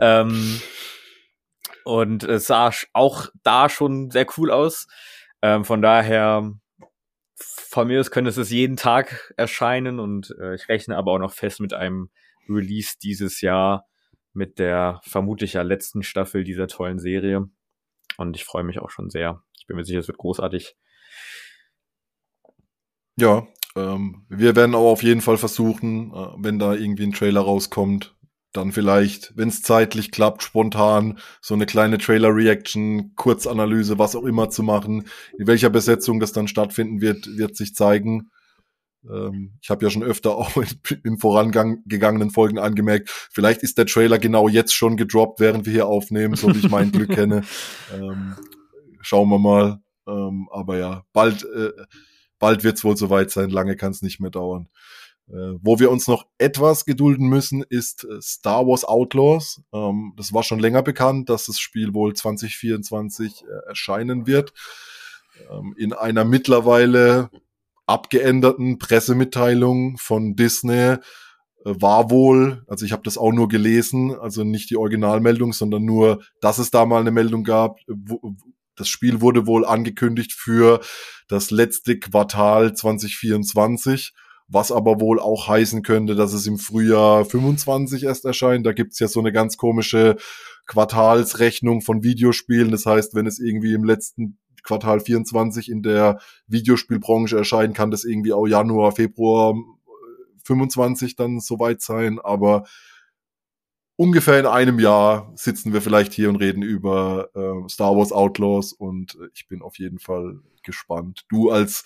Ähm, 0.01 0.63
und 1.85 2.25
es 2.25 2.47
sah 2.47 2.73
auch 2.95 3.27
da 3.43 3.69
schon 3.69 4.11
sehr 4.11 4.27
cool 4.39 4.51
aus. 4.51 4.87
Ähm, 5.43 5.67
von 5.67 5.83
daher 5.83 6.51
von 7.37 7.89
mir 7.89 8.01
aus 8.01 8.11
könnte 8.11 8.31
es 8.31 8.51
jeden 8.51 8.77
Tag 8.77 9.35
erscheinen 9.37 10.01
und 10.01 10.35
äh, 10.41 10.55
ich 10.55 10.69
rechne 10.71 10.97
aber 10.97 11.13
auch 11.13 11.19
noch 11.19 11.35
fest 11.35 11.61
mit 11.61 11.75
einem 11.75 12.09
Release 12.49 12.97
dieses 13.03 13.41
Jahr 13.41 13.87
mit 14.33 14.59
der 14.59 15.01
vermutlich 15.05 15.55
ja 15.55 15.63
letzten 15.63 16.03
Staffel 16.03 16.45
dieser 16.45 16.69
tollen 16.69 16.99
Serie. 16.99 17.49
Und 18.17 18.37
ich 18.37 18.45
freue 18.45 18.65
mich 18.65 18.79
auch 18.79 18.91
schon 18.91 19.11
sehr. 19.11 19.43
Ich 19.59 19.67
bin 19.67 19.77
mir 19.77 19.85
sicher, 19.85 20.01
es 20.01 20.09
wird 20.09 20.19
großartig. 20.19 20.77
Ja, 23.17 23.47
ähm, 23.77 24.27
wir 24.29 24.57
werden 24.57 24.75
auch 24.75 24.93
auf 24.93 25.03
jeden 25.03 25.21
Fall 25.21 25.39
versuchen, 25.39 26.13
äh, 26.13 26.29
wenn 26.39 26.59
da 26.59 26.75
irgendwie 26.75 27.05
ein 27.05 27.13
Trailer 27.13 27.41
rauskommt, 27.41 28.17
dann 28.53 28.73
vielleicht, 28.73 29.37
wenn 29.37 29.49
es 29.49 29.63
zeitlich 29.63 30.11
klappt, 30.11 30.43
spontan 30.43 31.19
so 31.41 31.55
eine 31.55 31.67
kleine 31.67 31.99
Trailer-Reaction, 31.99 33.15
Kurzanalyse, 33.15 33.99
was 33.99 34.17
auch 34.17 34.25
immer 34.25 34.51
zu 34.51 34.63
machen. 34.63 35.09
In 35.39 35.47
welcher 35.47 35.71
Besetzung 35.71 36.19
das 36.19 36.33
dann 36.33 36.49
stattfinden 36.49 37.01
wird, 37.01 37.27
wird 37.37 37.57
sich 37.57 37.75
zeigen. 37.75 38.31
Ähm, 39.11 39.59
ich 39.61 39.71
habe 39.71 39.85
ja 39.85 39.91
schon 39.91 40.03
öfter 40.03 40.37
auch 40.37 40.53
in, 41.05 41.19
vorangegangenen 41.19 42.31
Folgen 42.31 42.59
angemerkt, 42.59 43.11
vielleicht 43.31 43.63
ist 43.63 43.79
der 43.79 43.87
Trailer 43.87 44.19
genau 44.19 44.49
jetzt 44.49 44.75
schon 44.75 44.97
gedroppt, 44.97 45.41
während 45.41 45.67
wir 45.67 45.73
hier 45.73 45.87
aufnehmen, 45.87 46.37
so 46.37 46.55
wie 46.55 46.59
ich 46.59 46.71
mein 46.71 46.93
Glück 46.93 47.11
kenne. 47.11 47.43
Ähm, 47.95 48.35
schauen 49.01 49.31
wir 49.31 49.39
mal. 49.39 49.81
Ähm, 50.07 50.49
aber 50.53 50.79
ja, 50.79 51.05
bald, 51.13 51.43
äh, 51.45 51.73
bald 52.39 52.65
wird 52.65 52.77
es 52.77 52.85
wohl 52.85 52.97
soweit 52.97 53.31
sein, 53.31 53.49
lange 53.51 53.77
kann 53.77 53.93
es 53.93 54.03
nicht 54.03 54.21
mehr 54.21 54.31
dauern. 54.31 54.69
Äh, 55.29 55.59
wo 55.61 55.79
wir 55.79 55.91
uns 55.91 56.09
noch 56.09 56.27
etwas 56.39 56.85
gedulden 56.87 57.29
müssen, 57.29 57.63
ist 57.69 58.05
äh, 58.05 58.21
Star 58.23 58.67
Wars 58.67 58.85
Outlaws. 58.85 59.63
Ähm, 59.73 60.15
das 60.17 60.33
war 60.33 60.43
schon 60.43 60.59
länger 60.59 60.83
bekannt, 60.83 61.29
dass 61.29 61.47
das 61.47 61.59
Spiel 61.59 61.93
wohl 61.93 62.15
2024 62.15 63.45
äh, 63.45 63.69
erscheinen 63.69 64.27
wird. 64.27 64.53
Ähm, 65.51 65.75
in 65.77 65.93
einer 65.93 66.25
mittlerweile 66.25 67.31
abgeänderten 67.89 68.79
Pressemitteilung 68.79 69.97
von 69.99 70.37
Disney 70.37 70.73
äh, 70.75 70.99
war 71.65 72.11
wohl, 72.11 72.63
also 72.69 72.85
ich 72.85 72.93
habe 72.93 73.03
das 73.05 73.19
auch 73.19 73.33
nur 73.33 73.49
gelesen, 73.49 74.15
also 74.15 74.45
nicht 74.45 74.71
die 74.71 74.77
Originalmeldung, 74.77 75.53
sondern 75.53 75.85
nur, 75.85 76.23
dass 76.41 76.59
es 76.59 76.71
da 76.71 76.87
mal 76.87 77.01
eine 77.01 77.11
Meldung 77.11 77.45
gab. 77.45 77.79
Das 78.77 78.89
Spiel 78.89 79.21
wurde 79.21 79.47
wohl 79.47 79.65
angekündigt 79.65 80.33
für 80.33 80.81
das 81.29 81.51
letzte 81.51 81.99
Quartal 81.99 82.75
2024, 82.75 84.13
was 84.47 84.71
aber 84.71 85.01
wohl 85.01 85.19
auch 85.19 85.49
heißen 85.49 85.83
könnte, 85.83 86.15
dass 86.15 86.33
es 86.33 86.47
im 86.47 86.59
Frühjahr 86.59 87.25
25 87.25 88.05
erst 88.05 88.25
erscheint. 88.25 88.65
Da 88.67 88.73
gibt's 88.73 88.99
ja 88.99 89.09
so 89.09 89.21
eine 89.21 89.33
ganz 89.33 89.57
komische 89.57 90.17
Quartalsrechnung 90.67 91.83
von 91.83 92.03
Videospielen. 92.03 92.71
Das 92.71 92.87
heißt, 92.87 93.15
wenn 93.15 93.27
es 93.27 93.41
irgendwie 93.41 93.73
im 93.73 93.85
letzten 93.85 94.39
Quartal 94.69 95.01
24 95.01 95.71
in 95.71 95.83
der 95.83 96.21
Videospielbranche 96.47 97.37
erscheinen, 97.37 97.73
kann 97.73 97.91
das 97.91 98.05
irgendwie 98.05 98.35
auch 98.35 98.47
Januar, 98.47 98.93
Februar 98.93 99.55
25 100.45 101.13
äh, 101.13 101.15
dann 101.17 101.41
soweit 101.41 101.81
sein, 101.81 102.19
aber 102.19 102.65
ungefähr 103.97 104.39
in 104.39 104.47
einem 104.47 104.79
Jahr 104.79 105.33
sitzen 105.35 105.73
wir 105.73 105.81
vielleicht 105.81 106.13
hier 106.13 106.29
und 106.29 106.37
reden 106.37 106.63
über 106.63 107.31
äh, 107.35 107.69
Star 107.69 107.97
Wars 107.97 108.13
Outlaws 108.13 108.75
und 108.75 109.19
ich 109.35 109.49
bin 109.49 109.63
auf 109.63 109.79
jeden 109.79 109.99
Fall 109.99 110.39
gespannt. 110.63 111.25
Du 111.31 111.51
als 111.51 111.83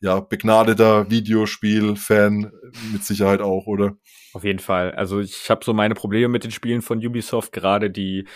ja 0.00 0.20
begnadeter 0.20 1.10
Videospiel-Fan 1.10 2.52
mit 2.92 3.02
Sicherheit 3.02 3.40
auch, 3.40 3.66
oder? 3.66 3.96
Auf 4.34 4.44
jeden 4.44 4.58
Fall. 4.58 4.92
Also 4.92 5.20
ich 5.20 5.48
habe 5.48 5.64
so 5.64 5.72
meine 5.72 5.94
Probleme 5.94 6.28
mit 6.28 6.44
den 6.44 6.50
Spielen 6.50 6.82
von 6.82 7.04
Ubisoft, 7.04 7.52
gerade 7.52 7.90
die 7.90 8.26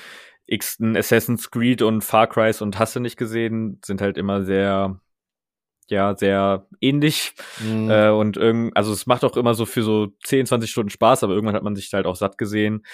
x 0.51 0.79
Assassin's 0.81 1.51
Creed 1.51 1.81
und 1.83 2.03
Far 2.03 2.27
Cry 2.27 2.53
und 2.61 2.79
hast 2.79 2.97
du 2.97 3.01
nicht 3.01 3.17
gesehen, 3.17 3.81
sind 3.85 4.01
halt 4.01 4.19
immer 4.19 4.43
sehr, 4.45 5.01
ja, 5.89 6.17
sehr 6.17 6.67
ähnlich. 6.81 7.35
Mhm. 7.61 7.91
Äh, 7.91 8.11
und 8.11 8.37
irgend, 8.37 8.77
also 8.77 8.93
es 8.93 9.07
macht 9.07 9.25
auch 9.25 9.37
immer 9.37 9.55
so 9.55 9.65
für 9.67 9.83
so 9.83 10.09
10, 10.25 10.47
20 10.47 10.71
Stunden 10.71 10.91
Spaß, 10.91 11.25
aber 11.25 11.35
irgendwann 11.35 11.55
hat 11.57 11.63
man 11.63 11.77
sich 11.77 11.93
halt 11.93 12.07
auch 12.07 12.17
satt 12.17 12.37
gesehen. 12.39 12.85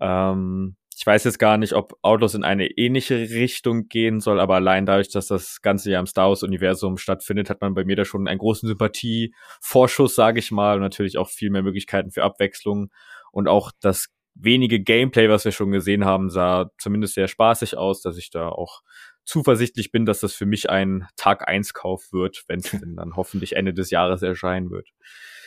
Ähm, 0.00 0.76
ich 0.94 1.02
Ich 1.02 1.06
weiß 1.06 1.24
jetzt 1.24 1.38
gar 1.40 1.58
nicht, 1.58 1.72
ob 1.72 1.98
Outlaws 2.02 2.34
in 2.34 2.44
eine 2.44 2.66
ähnliche 2.78 3.16
Richtung 3.16 3.88
gehen 3.88 4.20
soll, 4.20 4.38
aber 4.38 4.54
allein 4.56 4.86
dadurch, 4.86 5.08
dass 5.10 5.26
das 5.26 5.60
ganze 5.60 5.90
ja 5.90 5.98
im 5.98 6.06
Star 6.06 6.28
Wars-Universum 6.28 6.96
stattfindet, 6.96 7.50
hat 7.50 7.60
man 7.60 7.74
bei 7.74 7.84
mir 7.84 7.96
da 7.96 8.04
schon 8.04 8.28
einen 8.28 8.38
großen 8.38 8.68
Sympathie-Vorschuss, 8.68 10.14
sage 10.14 10.38
ich 10.38 10.50
mal, 10.52 10.76
und 10.76 10.82
natürlich 10.82 11.18
auch 11.18 11.28
viel 11.28 11.50
mehr 11.50 11.62
Möglichkeiten 11.62 12.12
für 12.12 12.22
Abwechslung. 12.22 12.90
Und 13.32 13.48
auch 13.48 13.72
das 13.80 14.10
wenige 14.34 14.80
Gameplay, 14.80 15.28
was 15.28 15.44
wir 15.44 15.52
schon 15.52 15.70
gesehen 15.70 16.04
haben, 16.04 16.30
sah 16.30 16.70
zumindest 16.78 17.14
sehr 17.14 17.28
spaßig 17.28 17.76
aus, 17.76 18.02
dass 18.02 18.16
ich 18.16 18.30
da 18.30 18.48
auch 18.48 18.82
zuversichtlich 19.24 19.92
bin, 19.92 20.04
dass 20.04 20.20
das 20.20 20.34
für 20.34 20.46
mich 20.46 20.70
ein 20.70 21.06
Tag 21.16 21.46
1 21.48 21.74
Kauf 21.74 22.12
wird, 22.12 22.44
wenn 22.48 22.60
es 22.60 22.70
denn 22.70 22.96
dann 22.96 23.16
hoffentlich 23.16 23.56
Ende 23.56 23.74
des 23.74 23.90
Jahres 23.90 24.22
erscheinen 24.22 24.70
wird. 24.70 24.88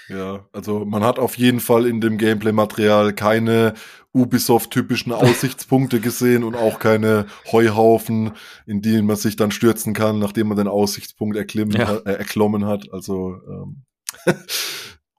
Ja, 0.07 0.47
also 0.51 0.85
man 0.85 1.03
hat 1.03 1.17
auf 1.17 1.35
jeden 1.37 1.59
Fall 1.59 1.87
in 1.87 1.99
dem 1.99 2.19
Gameplay-Material 2.19 3.13
keine 3.13 3.73
Ubisoft-typischen 4.13 5.11
Aussichtspunkte 5.11 5.99
gesehen 5.99 6.43
und 6.43 6.55
auch 6.55 6.79
keine 6.79 7.25
Heuhaufen, 7.51 8.33
in 8.67 8.81
denen 8.81 9.07
man 9.07 9.15
sich 9.15 9.35
dann 9.35 9.51
stürzen 9.51 9.93
kann, 9.93 10.19
nachdem 10.19 10.47
man 10.47 10.57
den 10.57 10.67
Aussichtspunkt 10.67 11.35
erklimmen, 11.35 11.75
ja. 11.75 11.97
äh, 11.97 12.13
erklommen 12.13 12.65
hat. 12.65 12.91
Also 12.93 13.39
ähm, 13.49 13.83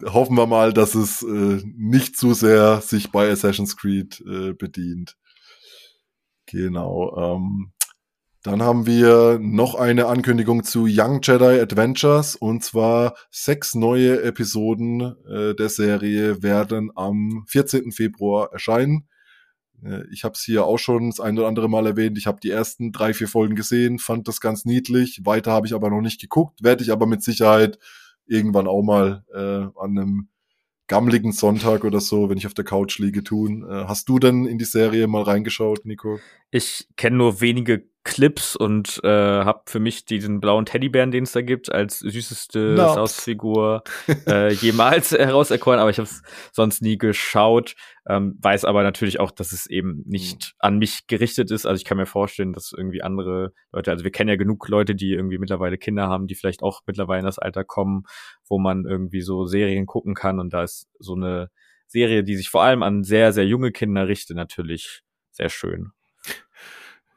hoffen 0.04 0.36
wir 0.36 0.46
mal, 0.46 0.72
dass 0.72 0.94
es 0.94 1.22
äh, 1.22 1.62
nicht 1.64 2.16
zu 2.16 2.34
sehr 2.34 2.80
sich 2.80 3.10
bei 3.10 3.30
Assassin's 3.30 3.76
Creed 3.76 4.22
äh, 4.26 4.52
bedient. 4.52 5.16
Genau. 6.46 7.16
Ähm, 7.16 7.72
dann 8.42 8.62
haben 8.62 8.86
wir 8.86 9.40
noch 9.40 9.74
eine 9.74 10.06
Ankündigung 10.06 10.62
zu 10.62 10.86
Young 10.88 11.20
Jedi 11.20 11.60
Adventures 11.60 12.36
und 12.36 12.62
zwar 12.62 13.14
sechs 13.28 13.74
neue 13.74 14.22
Episoden 14.22 15.16
äh, 15.28 15.54
der 15.56 15.68
Serie 15.68 16.44
werden 16.44 16.92
am 16.94 17.44
14. 17.48 17.90
Februar 17.90 18.52
erscheinen. 18.52 19.08
Äh, 19.84 20.04
ich 20.12 20.22
habe 20.22 20.34
es 20.34 20.42
hier 20.42 20.64
auch 20.64 20.78
schon 20.78 21.10
das 21.10 21.18
ein 21.18 21.36
oder 21.36 21.48
andere 21.48 21.68
Mal 21.68 21.86
erwähnt. 21.86 22.18
Ich 22.18 22.28
habe 22.28 22.38
die 22.40 22.50
ersten 22.50 22.92
drei, 22.92 23.14
vier 23.14 23.26
Folgen 23.26 23.56
gesehen, 23.56 23.98
fand 23.98 24.28
das 24.28 24.40
ganz 24.40 24.64
niedlich. 24.64 25.22
Weiter 25.24 25.50
habe 25.50 25.66
ich 25.66 25.74
aber 25.74 25.90
noch 25.90 26.00
nicht 26.00 26.20
geguckt, 26.20 26.62
werde 26.62 26.84
ich 26.84 26.92
aber 26.92 27.06
mit 27.06 27.24
Sicherheit 27.24 27.78
irgendwann 28.26 28.66
auch 28.66 28.82
mal 28.82 29.24
äh, 29.32 29.80
an 29.80 29.98
einem 29.98 30.28
gammeligen 30.88 31.32
Sonntag 31.32 31.84
oder 31.84 32.00
so, 32.00 32.30
wenn 32.30 32.38
ich 32.38 32.46
auf 32.46 32.54
der 32.54 32.64
Couch 32.64 32.98
liege, 32.98 33.24
tun. 33.24 33.64
Äh, 33.68 33.84
hast 33.86 34.08
du 34.08 34.18
denn 34.18 34.46
in 34.46 34.58
die 34.58 34.64
Serie 34.64 35.06
mal 35.06 35.22
reingeschaut, 35.22 35.84
Nico? 35.84 36.18
Ich 36.50 36.88
kenne 36.96 37.16
nur 37.16 37.40
wenige 37.40 37.88
Clips 38.06 38.54
und 38.54 39.00
äh, 39.02 39.08
habe 39.08 39.62
für 39.66 39.80
mich 39.80 40.04
diesen 40.04 40.38
blauen 40.38 40.64
Teddybären, 40.64 41.10
den 41.10 41.24
es 41.24 41.32
da 41.32 41.42
gibt, 41.42 41.72
als 41.72 41.98
süßeste 41.98 42.76
Sausfigur 42.76 43.82
äh, 44.28 44.52
jemals 44.52 45.10
herauserkoren, 45.10 45.80
aber 45.80 45.90
ich 45.90 45.98
habe 45.98 46.08
es 46.08 46.22
sonst 46.52 46.82
nie 46.82 46.98
geschaut. 46.98 47.74
Ähm, 48.08 48.38
weiß 48.40 48.64
aber 48.64 48.84
natürlich 48.84 49.18
auch, 49.18 49.32
dass 49.32 49.50
es 49.50 49.66
eben 49.66 50.04
nicht 50.06 50.36
mhm. 50.36 50.58
an 50.60 50.78
mich 50.78 51.08
gerichtet 51.08 51.50
ist. 51.50 51.66
Also 51.66 51.80
ich 51.80 51.84
kann 51.84 51.98
mir 51.98 52.06
vorstellen, 52.06 52.52
dass 52.52 52.72
irgendwie 52.72 53.02
andere 53.02 53.52
Leute, 53.72 53.90
also 53.90 54.04
wir 54.04 54.12
kennen 54.12 54.30
ja 54.30 54.36
genug 54.36 54.68
Leute, 54.68 54.94
die 54.94 55.12
irgendwie 55.12 55.38
mittlerweile 55.38 55.76
Kinder 55.76 56.06
haben, 56.06 56.28
die 56.28 56.36
vielleicht 56.36 56.62
auch 56.62 56.82
mittlerweile 56.86 57.18
in 57.20 57.26
das 57.26 57.40
Alter 57.40 57.64
kommen, 57.64 58.04
wo 58.48 58.60
man 58.60 58.84
irgendwie 58.84 59.20
so 59.20 59.46
Serien 59.46 59.86
gucken 59.86 60.14
kann 60.14 60.38
und 60.38 60.54
da 60.54 60.62
ist 60.62 60.86
so 61.00 61.14
eine 61.16 61.50
Serie, 61.88 62.22
die 62.22 62.36
sich 62.36 62.50
vor 62.50 62.62
allem 62.62 62.84
an 62.84 63.02
sehr, 63.02 63.32
sehr 63.32 63.46
junge 63.46 63.72
Kinder 63.72 64.06
richtet, 64.06 64.36
natürlich 64.36 65.02
sehr 65.32 65.48
schön. 65.48 65.90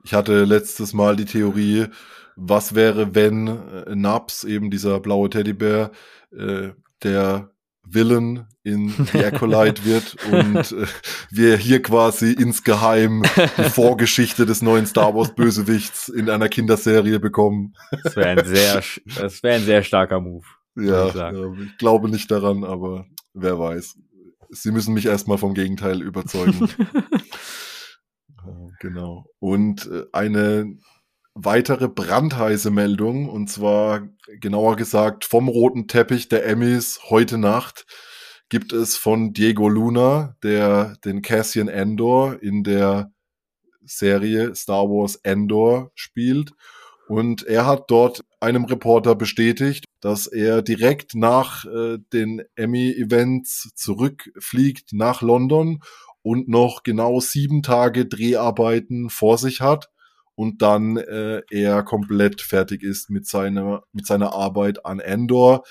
Ich 0.04 0.14
hatte 0.14 0.44
letztes 0.44 0.94
Mal 0.94 1.16
die 1.16 1.26
Theorie, 1.26 1.88
was 2.36 2.76
wäre, 2.76 3.16
wenn 3.16 3.48
äh, 3.48 3.96
Naps, 3.96 4.44
eben 4.44 4.72
dieser 4.72 5.00
blaue 5.00 5.30
Teddybär, 5.30 5.92
äh, 6.32 6.70
der 7.04 7.52
Villain 7.92 8.46
in 8.64 8.90
The 8.90 9.26
Acolyte 9.26 9.84
wird 9.86 10.16
und 10.32 10.72
äh, 10.72 10.86
wir 11.32 11.58
hier 11.58 11.82
quasi 11.82 12.32
insgeheim 12.34 13.24
die 13.58 13.64
Vorgeschichte 13.70 14.46
des 14.46 14.62
neuen 14.62 14.86
Star 14.86 15.16
Wars 15.16 15.34
Bösewichts 15.34 16.10
in 16.10 16.30
einer 16.30 16.50
Kinderserie 16.50 17.20
bekommen. 17.20 17.74
Das 18.04 18.16
wäre 18.16 18.30
ein 18.30 18.46
sehr, 18.46 18.84
das 19.20 19.44
wäre 19.44 19.56
ein 19.56 19.66
sehr 19.66 19.84
starker 19.84 20.20
Move. 20.20 20.46
Ja, 20.76 21.08
ich, 21.08 21.64
ich 21.66 21.78
glaube 21.78 22.10
nicht 22.10 22.30
daran, 22.32 22.64
aber 22.64 23.06
wer 23.34 23.60
weiß. 23.60 23.98
Sie 24.52 24.72
müssen 24.72 24.94
mich 24.94 25.06
erstmal 25.06 25.38
vom 25.38 25.54
Gegenteil 25.54 26.02
überzeugen. 26.02 26.70
Genau. 28.80 29.26
Und 29.40 29.88
äh, 29.88 30.06
eine 30.14 30.78
weitere 31.34 31.88
brandheiße 31.88 32.72
Meldung, 32.72 33.30
und 33.30 33.50
zwar 33.50 34.10
genauer 34.40 34.76
gesagt 34.76 35.26
vom 35.26 35.48
roten 35.48 35.88
Teppich 35.88 36.28
der 36.30 36.46
Emmys 36.46 37.00
heute 37.10 37.38
Nacht, 37.38 37.86
gibt 38.50 38.74
es 38.74 38.98
von 38.98 39.34
Diego 39.34 39.70
Luna, 39.70 40.36
der 40.44 40.98
den 41.06 41.22
Cassian 41.22 41.68
Endor 41.68 42.42
in 42.42 42.64
der 42.64 43.12
Serie 43.86 44.56
Star 44.56 44.86
Wars 44.86 45.16
Endor 45.18 45.92
spielt. 45.96 46.52
Und 47.08 47.44
er 47.44 47.66
hat 47.66 47.90
dort 47.90 48.24
einem 48.40 48.66
Reporter 48.66 49.16
bestätigt, 49.16 49.86
dass 50.00 50.28
er 50.28 50.62
direkt 50.62 51.16
nach 51.16 51.66
äh, 51.66 51.98
den 52.14 52.44
Emmy-Events 52.56 53.72
zurückfliegt 53.76 54.94
nach 54.94 55.22
London 55.22 55.82
und 56.30 56.48
noch 56.48 56.84
genau 56.84 57.20
sieben 57.20 57.64
Tage 57.64 58.06
Dreharbeiten 58.06 59.10
vor 59.10 59.40
sich 59.40 59.62
hat 59.62 59.90
und 60.36 60.62
dann 60.62 60.96
äh, 60.98 61.42
er 61.50 61.82
komplett 61.82 62.42
fertig 62.42 62.84
ist 62.84 63.10
mit 63.10 63.26
seiner, 63.26 63.82
mit 63.94 64.06
seiner 64.06 64.34
Arbeit 64.34 64.86
an 64.86 65.00
Endor. 65.00 65.64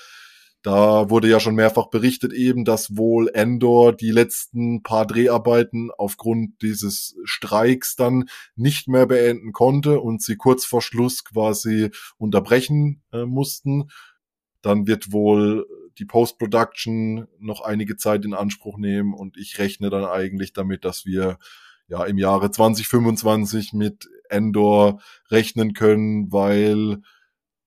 Da 0.61 1.09
wurde 1.09 1.29
ja 1.29 1.39
schon 1.39 1.55
mehrfach 1.55 1.89
berichtet 1.89 2.33
eben, 2.33 2.65
dass 2.65 2.97
wohl 2.97 3.29
Endor 3.29 3.95
die 3.95 4.11
letzten 4.11 4.83
paar 4.83 5.07
Dreharbeiten 5.07 5.91
aufgrund 5.97 6.61
dieses 6.61 7.15
Streiks 7.23 7.95
dann 7.95 8.27
nicht 8.57 8.89
mehr 8.89 9.05
beenden 9.05 9.53
konnte 9.53 10.01
und 10.01 10.21
sie 10.21 10.35
kurz 10.35 10.65
vor 10.65 10.81
Schluss 10.81 11.23
quasi 11.23 11.89
unterbrechen 12.17 13.01
äh, 13.13 13.23
mussten. 13.23 13.89
Dann 14.61 14.87
wird 14.87 15.13
wohl 15.13 15.65
die 15.99 16.05
Post-Production 16.05 17.27
noch 17.39 17.61
einige 17.61 17.97
Zeit 17.97 18.25
in 18.25 18.33
Anspruch 18.33 18.77
nehmen 18.77 19.13
und 19.13 19.37
ich 19.37 19.59
rechne 19.59 19.89
dann 19.89 20.05
eigentlich 20.05 20.53
damit, 20.53 20.85
dass 20.85 21.05
wir 21.05 21.37
ja 21.87 22.03
im 22.05 22.17
Jahre 22.17 22.51
2025 22.51 23.73
mit 23.73 24.07
Endor 24.29 25.01
rechnen 25.29 25.73
können, 25.73 26.31
weil 26.31 27.01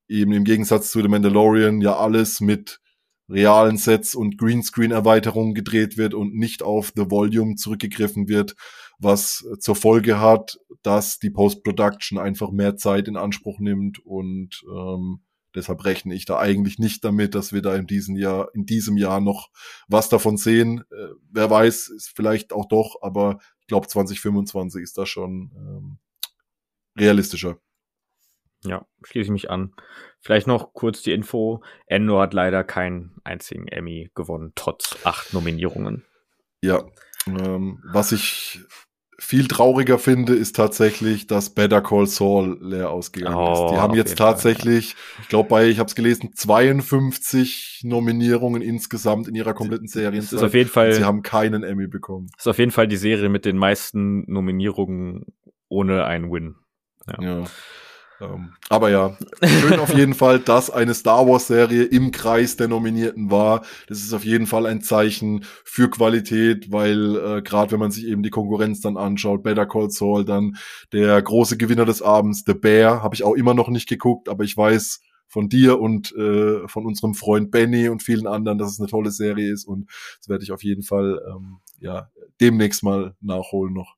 eben 0.08 0.32
im 0.32 0.44
Gegensatz 0.44 0.90
zu 0.90 1.02
The 1.02 1.08
Mandalorian 1.08 1.80
ja 1.80 1.96
alles 1.96 2.40
mit 2.40 2.80
realen 3.28 3.76
Sets 3.76 4.14
und 4.14 4.38
Greenscreen-Erweiterungen 4.38 5.54
gedreht 5.54 5.96
wird 5.96 6.14
und 6.14 6.34
nicht 6.34 6.62
auf 6.62 6.92
The 6.94 7.10
Volume 7.10 7.56
zurückgegriffen 7.56 8.28
wird, 8.28 8.54
was 8.98 9.44
zur 9.58 9.74
Folge 9.74 10.20
hat, 10.20 10.58
dass 10.82 11.18
die 11.18 11.30
Post-Production 11.30 12.18
einfach 12.18 12.50
mehr 12.50 12.76
Zeit 12.76 13.08
in 13.08 13.16
Anspruch 13.16 13.58
nimmt 13.58 13.98
und 14.04 14.62
ähm, 14.70 15.20
Deshalb 15.54 15.84
rechne 15.84 16.14
ich 16.14 16.24
da 16.24 16.38
eigentlich 16.38 16.78
nicht 16.78 17.04
damit, 17.04 17.34
dass 17.34 17.52
wir 17.52 17.62
da 17.62 17.74
in 17.74 17.86
diesem 17.86 18.16
Jahr, 18.16 18.48
in 18.54 18.66
diesem 18.66 18.96
Jahr 18.96 19.20
noch 19.20 19.50
was 19.88 20.08
davon 20.08 20.36
sehen. 20.36 20.84
Äh, 20.90 21.08
wer 21.30 21.50
weiß, 21.50 21.88
ist 21.88 22.12
vielleicht 22.14 22.52
auch 22.52 22.66
doch, 22.66 22.96
aber 23.02 23.38
ich 23.60 23.66
glaube 23.66 23.86
2025 23.86 24.82
ist 24.82 24.98
da 24.98 25.06
schon 25.06 25.50
ähm, 25.56 25.98
realistischer. 26.98 27.58
Ja, 28.64 28.86
schließe 29.02 29.24
ich 29.24 29.30
mich 29.30 29.50
an. 29.50 29.74
Vielleicht 30.20 30.46
noch 30.46 30.72
kurz 30.72 31.02
die 31.02 31.12
Info. 31.12 31.62
Endor 31.86 32.22
hat 32.22 32.34
leider 32.34 32.62
keinen 32.62 33.20
einzigen 33.24 33.66
Emmy 33.66 34.10
gewonnen, 34.14 34.52
trotz 34.54 34.96
acht 35.04 35.32
Nominierungen. 35.32 36.04
Ja, 36.60 36.84
ähm, 37.26 37.82
was 37.92 38.12
ich 38.12 38.60
viel 39.22 39.46
trauriger 39.46 40.00
finde, 40.00 40.34
ist 40.34 40.56
tatsächlich, 40.56 41.28
dass 41.28 41.50
Better 41.50 41.80
Call 41.80 42.08
Saul 42.08 42.58
leer 42.60 42.90
ausgegangen 42.90 43.36
oh, 43.36 43.52
ist. 43.52 43.70
Die 43.70 43.76
oh, 43.76 43.80
haben 43.80 43.94
jetzt 43.94 44.18
tatsächlich, 44.18 44.96
ich 45.22 45.28
glaube 45.28 45.48
bei, 45.48 45.68
ich 45.68 45.78
habe 45.78 45.86
es 45.86 45.94
gelesen, 45.94 46.32
52 46.34 47.82
Nominierungen 47.84 48.62
insgesamt 48.62 49.28
in 49.28 49.36
ihrer 49.36 49.54
kompletten 49.54 49.86
Serie. 49.86 50.18
Ist 50.18 50.34
auf 50.34 50.54
jeden 50.54 50.68
Fall. 50.68 50.92
Sie 50.92 51.04
haben 51.04 51.22
keinen 51.22 51.62
Emmy 51.62 51.86
bekommen. 51.86 52.30
Ist 52.36 52.48
auf 52.48 52.58
jeden 52.58 52.72
Fall 52.72 52.88
die 52.88 52.96
Serie 52.96 53.28
mit 53.28 53.44
den 53.44 53.56
meisten 53.56 54.30
Nominierungen 54.30 55.26
ohne 55.68 56.04
einen 56.04 56.30
Win. 56.30 56.56
Ja. 57.06 57.22
ja. 57.22 57.44
Ähm, 58.22 58.52
aber 58.68 58.90
ja, 58.90 59.16
schön 59.42 59.80
auf 59.80 59.94
jeden 59.94 60.14
Fall, 60.22 60.38
dass 60.38 60.70
eine 60.70 60.94
Star 60.94 61.26
Wars-Serie 61.26 61.82
im 61.84 62.12
Kreis 62.12 62.56
der 62.56 62.68
Nominierten 62.68 63.30
war. 63.30 63.64
Das 63.88 63.98
ist 63.98 64.12
auf 64.12 64.24
jeden 64.24 64.46
Fall 64.46 64.66
ein 64.66 64.80
Zeichen 64.80 65.44
für 65.64 65.90
Qualität, 65.90 66.70
weil 66.70 67.16
äh, 67.16 67.42
gerade 67.42 67.72
wenn 67.72 67.80
man 67.80 67.90
sich 67.90 68.06
eben 68.06 68.22
die 68.22 68.30
Konkurrenz 68.30 68.80
dann 68.80 68.96
anschaut, 68.96 69.42
Better 69.42 69.66
Call 69.66 69.90
Saul, 69.90 70.24
dann 70.24 70.56
der 70.92 71.20
große 71.20 71.56
Gewinner 71.56 71.84
des 71.84 72.00
Abends, 72.00 72.44
The 72.46 72.54
Bear, 72.54 73.02
habe 73.02 73.14
ich 73.14 73.24
auch 73.24 73.34
immer 73.34 73.54
noch 73.54 73.68
nicht 73.68 73.88
geguckt, 73.88 74.28
aber 74.28 74.44
ich 74.44 74.56
weiß 74.56 75.00
von 75.26 75.48
dir 75.48 75.80
und 75.80 76.14
äh, 76.14 76.68
von 76.68 76.86
unserem 76.86 77.14
Freund 77.14 77.50
Benny 77.50 77.88
und 77.88 78.02
vielen 78.02 78.26
anderen, 78.26 78.58
dass 78.58 78.70
es 78.70 78.78
eine 78.78 78.88
tolle 78.88 79.10
Serie 79.10 79.50
ist 79.50 79.64
und 79.64 79.88
das 80.18 80.28
werde 80.28 80.44
ich 80.44 80.52
auf 80.52 80.62
jeden 80.62 80.82
Fall 80.82 81.20
ähm, 81.26 81.60
ja 81.80 82.10
demnächst 82.40 82.82
mal 82.82 83.16
nachholen 83.20 83.72
noch. 83.72 83.96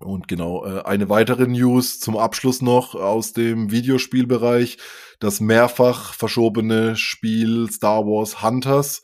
Und 0.00 0.28
genau, 0.28 0.64
äh, 0.64 0.82
eine 0.82 1.08
weitere 1.08 1.46
News 1.46 1.98
zum 1.98 2.16
Abschluss 2.16 2.62
noch 2.62 2.94
aus 2.94 3.32
dem 3.32 3.70
Videospielbereich. 3.70 4.78
Das 5.18 5.40
mehrfach 5.40 6.14
verschobene 6.14 6.96
Spiel 6.96 7.68
Star 7.70 8.04
Wars 8.04 8.42
Hunters 8.42 9.02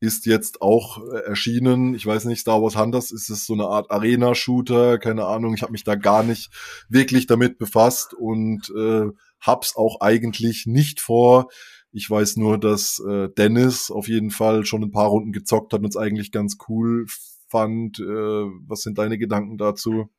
ist 0.00 0.26
jetzt 0.26 0.62
auch 0.62 0.98
äh, 1.12 1.24
erschienen. 1.26 1.94
Ich 1.94 2.06
weiß 2.06 2.26
nicht, 2.26 2.40
Star 2.40 2.62
Wars 2.62 2.76
Hunters 2.76 3.10
ist 3.10 3.30
es 3.30 3.46
so 3.46 3.54
eine 3.54 3.66
Art 3.66 3.90
Arena-Shooter, 3.90 4.98
keine 4.98 5.26
Ahnung. 5.26 5.54
Ich 5.54 5.62
habe 5.62 5.72
mich 5.72 5.82
da 5.82 5.96
gar 5.96 6.22
nicht 6.22 6.50
wirklich 6.88 7.26
damit 7.26 7.58
befasst 7.58 8.14
und 8.14 8.72
äh, 8.76 9.06
hab's 9.40 9.74
auch 9.76 10.00
eigentlich 10.00 10.66
nicht 10.66 11.00
vor. 11.00 11.48
Ich 11.90 12.08
weiß 12.08 12.36
nur, 12.36 12.58
dass 12.58 13.02
äh, 13.08 13.28
Dennis 13.36 13.90
auf 13.90 14.06
jeden 14.06 14.30
Fall 14.30 14.64
schon 14.64 14.84
ein 14.84 14.92
paar 14.92 15.08
Runden 15.08 15.32
gezockt 15.32 15.72
hat 15.72 15.80
und 15.80 15.88
es 15.88 15.96
eigentlich 15.96 16.30
ganz 16.30 16.58
cool 16.68 17.06
fand. 17.48 17.98
Äh, 17.98 18.04
was 18.04 18.82
sind 18.82 18.98
deine 18.98 19.18
Gedanken 19.18 19.58
dazu? 19.58 20.10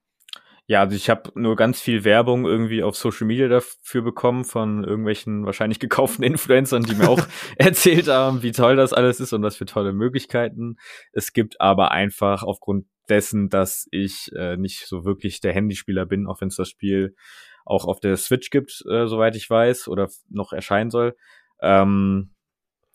Ja, 0.70 0.82
also 0.82 0.96
ich 0.96 1.10
habe 1.10 1.32
nur 1.34 1.56
ganz 1.56 1.82
viel 1.82 2.04
Werbung 2.04 2.46
irgendwie 2.46 2.84
auf 2.84 2.96
Social 2.96 3.26
Media 3.26 3.48
dafür 3.48 4.04
bekommen 4.04 4.46
von 4.46 4.84
irgendwelchen 4.84 5.44
wahrscheinlich 5.44 5.80
gekauften 5.80 6.24
Influencern, 6.24 6.84
die 6.84 6.94
mir 6.94 7.10
auch 7.10 7.26
erzählt 7.58 8.08
haben, 8.08 8.44
wie 8.44 8.52
toll 8.52 8.76
das 8.76 8.94
alles 8.94 9.20
ist 9.20 9.34
und 9.34 9.42
was 9.42 9.56
für 9.56 9.66
tolle 9.66 9.94
Möglichkeiten 9.94 10.78
es 11.12 11.34
gibt, 11.34 11.60
aber 11.60 11.90
einfach 11.90 12.44
aufgrund 12.44 12.86
dessen, 13.10 13.50
dass 13.50 13.88
ich 13.90 14.32
äh, 14.36 14.58
nicht 14.58 14.86
so 14.86 15.06
wirklich 15.06 15.42
der 15.42 15.54
Handyspieler 15.54 16.06
bin, 16.06 16.28
auch 16.28 16.40
wenn 16.40 16.50
es 16.50 16.56
das 16.58 16.70
Spiel 16.70 17.16
auch 17.66 17.86
auf 17.86 18.00
der 18.00 18.16
Switch 18.16 18.52
gibt, 18.52 18.84
äh, 18.88 19.08
soweit 19.08 19.36
ich 19.36 19.50
weiß, 19.50 19.88
oder 19.88 20.08
noch 20.30 20.54
erscheinen 20.54 20.92
soll. 20.92 21.16
Ähm, 21.64 22.36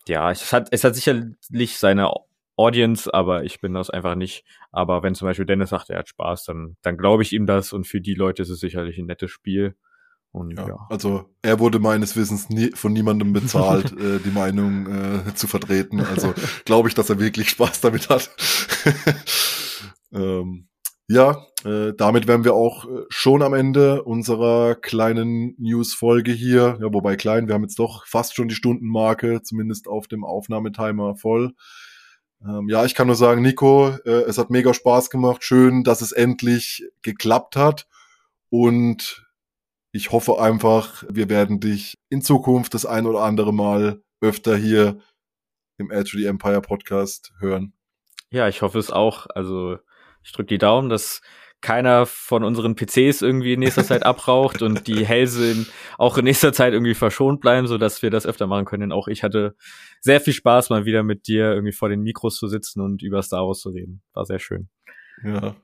ja, 0.07 0.31
es 0.31 0.53
hat, 0.53 0.69
es 0.71 0.85
hat 0.85 0.95
sicherlich 0.95 1.77
seine 1.77 2.09
Audience, 2.57 3.13
aber 3.13 3.43
ich 3.43 3.59
bin 3.59 3.73
das 3.73 3.89
einfach 3.89 4.15
nicht. 4.15 4.45
Aber 4.71 5.03
wenn 5.03 5.15
zum 5.15 5.27
Beispiel 5.27 5.45
Dennis 5.45 5.69
sagt, 5.69 5.89
er 5.89 5.99
hat 5.99 6.09
Spaß, 6.09 6.45
dann, 6.45 6.77
dann 6.81 6.97
glaube 6.97 7.23
ich 7.23 7.33
ihm 7.33 7.45
das 7.45 7.73
und 7.73 7.85
für 7.85 8.01
die 8.01 8.13
Leute 8.13 8.41
ist 8.41 8.49
es 8.49 8.59
sicherlich 8.59 8.97
ein 8.97 9.05
nettes 9.05 9.31
Spiel. 9.31 9.75
Und, 10.31 10.57
ja, 10.57 10.67
ja. 10.67 10.87
Also 10.89 11.29
er 11.41 11.59
wurde 11.59 11.79
meines 11.79 12.17
Wissens 12.17 12.49
nie, 12.49 12.71
von 12.71 12.91
niemandem 12.91 13.31
bezahlt, 13.31 13.91
äh, 13.99 14.19
die 14.19 14.31
Meinung 14.31 14.87
äh, 14.87 15.33
zu 15.33 15.47
vertreten. 15.47 16.01
Also 16.01 16.33
glaube 16.65 16.89
ich, 16.89 16.95
dass 16.95 17.09
er 17.09 17.19
wirklich 17.19 17.49
Spaß 17.49 17.81
damit 17.81 18.09
hat. 18.09 18.29
ähm, 20.13 20.67
ja, 21.07 21.45
äh, 21.63 21.93
damit 21.95 22.27
wären 22.27 22.43
wir 22.43 22.53
auch 22.53 22.85
äh, 22.85 23.03
schon 23.09 23.43
am 23.43 23.53
Ende 23.53 24.03
unserer 24.03 24.75
kleinen 24.75 25.55
News-Folge 25.57 26.31
hier. 26.31 26.79
Ja, 26.81 26.93
wobei 26.93 27.15
klein, 27.15 27.47
wir 27.47 27.53
haben 27.53 27.63
jetzt 27.63 27.79
doch 27.79 28.05
fast 28.05 28.35
schon 28.35 28.47
die 28.47 28.55
Stundenmarke, 28.55 29.41
zumindest 29.41 29.87
auf 29.87 30.07
dem 30.07 30.25
Aufnahmetimer 30.25 31.15
voll. 31.15 31.53
Ähm, 32.43 32.69
ja, 32.69 32.85
ich 32.85 32.95
kann 32.95 33.07
nur 33.07 33.15
sagen, 33.15 33.41
Nico, 33.41 33.89
äh, 34.05 34.23
es 34.27 34.37
hat 34.37 34.49
mega 34.49 34.73
Spaß 34.73 35.09
gemacht. 35.09 35.43
Schön, 35.43 35.83
dass 35.83 36.01
es 36.01 36.11
endlich 36.11 36.83
geklappt 37.01 37.55
hat. 37.55 37.87
Und 38.49 39.25
ich 39.91 40.11
hoffe 40.11 40.39
einfach, 40.39 41.03
wir 41.09 41.29
werden 41.29 41.59
dich 41.59 41.95
in 42.09 42.21
Zukunft 42.21 42.73
das 42.73 42.85
ein 42.85 43.05
oder 43.05 43.21
andere 43.21 43.53
Mal 43.53 44.01
öfter 44.21 44.57
hier 44.57 44.99
im 45.77 45.91
Edge 45.91 46.15
of 46.15 46.19
the 46.19 46.25
Empire 46.25 46.61
Podcast 46.61 47.33
hören. 47.39 47.73
Ja, 48.31 48.47
ich 48.47 48.61
hoffe 48.61 48.79
es 48.79 48.91
auch. 48.91 49.27
Also 49.33 49.77
ich 50.23 50.31
drücke 50.31 50.47
die 50.47 50.57
Daumen, 50.57 50.89
dass 50.89 51.21
keiner 51.61 52.05
von 52.05 52.43
unseren 52.43 52.75
PCs 52.75 53.21
irgendwie 53.21 53.53
in 53.53 53.59
nächster 53.59 53.83
Zeit 53.83 54.03
abraucht 54.05 54.61
und 54.61 54.87
die 54.87 55.05
Hälse 55.05 55.65
auch 55.97 56.17
in 56.17 56.25
nächster 56.25 56.53
Zeit 56.53 56.73
irgendwie 56.73 56.93
verschont 56.93 57.41
bleiben, 57.41 57.67
so 57.67 57.77
dass 57.77 58.01
wir 58.01 58.11
das 58.11 58.25
öfter 58.25 58.47
machen 58.47 58.65
können. 58.65 58.81
Denn 58.81 58.91
auch 58.91 59.07
ich 59.07 59.23
hatte 59.23 59.55
sehr 60.01 60.21
viel 60.21 60.33
Spaß, 60.33 60.69
mal 60.69 60.85
wieder 60.85 61.03
mit 61.03 61.27
dir 61.27 61.51
irgendwie 61.51 61.73
vor 61.73 61.89
den 61.89 62.01
Mikros 62.01 62.37
zu 62.37 62.47
sitzen 62.47 62.81
und 62.81 63.01
über 63.01 63.21
Star 63.23 63.47
Wars 63.47 63.59
zu 63.59 63.69
reden. 63.69 64.01
War 64.13 64.25
sehr 64.25 64.39
schön. 64.39 64.69
Ja. 65.23 65.55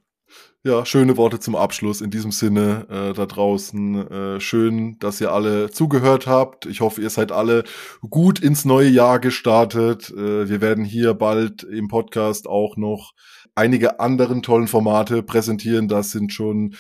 Ja, 0.64 0.86
schöne 0.86 1.18
Worte 1.18 1.40
zum 1.40 1.56
Abschluss. 1.56 2.02
In 2.02 2.12
diesem 2.12 2.32
Sinne 2.32 2.86
äh, 2.88 3.14
da 3.14 3.26
draußen 3.26 4.12
äh, 4.12 4.40
schön, 4.40 5.00
dass 5.00 5.20
ihr 5.20 5.32
alle 5.32 5.72
zugehört 5.72 6.28
habt. 6.28 6.68
Ich 6.68 6.82
hoffe, 6.82 7.02
ihr 7.02 7.10
seid 7.10 7.32
alle 7.32 7.64
gut 8.08 8.40
ins 8.40 8.64
neue 8.64 8.88
Jahr 8.88 9.20
gestartet. 9.20 10.12
Äh, 10.12 10.48
wir 10.48 10.62
werden 10.62 10.86
hier 10.86 11.16
bald 11.16 11.64
im 11.64 11.88
Podcast 11.88 12.48
auch 12.48 12.78
noch 12.78 13.14
einige 13.56 14.00
anderen 14.00 14.42
tollen 14.42 14.68
Formate 14.68 15.24
präsentieren. 15.24 15.88
Das 15.88 16.12
sind 16.12 16.34
schon 16.34 16.76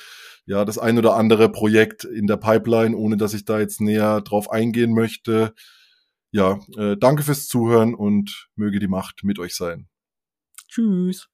ja 0.46 0.66
das 0.66 0.78
ein 0.78 0.98
oder 0.98 1.16
andere 1.16 1.52
Projekt 1.52 2.04
in 2.04 2.28
der 2.28 2.38
Pipeline, 2.38 2.96
ohne 2.96 3.18
dass 3.18 3.34
ich 3.34 3.46
da 3.46 3.60
jetzt 3.60 3.82
näher 3.82 4.22
drauf 4.22 4.50
eingehen 4.52 4.94
möchte. 4.94 5.54
Ja, 6.32 6.60
äh, 6.78 6.96
danke 6.98 7.24
fürs 7.24 7.48
Zuhören 7.48 7.94
und 7.94 8.50
möge 8.56 8.80
die 8.80 8.88
Macht 8.88 9.24
mit 9.24 9.40
euch 9.40 9.56
sein. 9.56 9.88
Tschüss. 10.68 11.31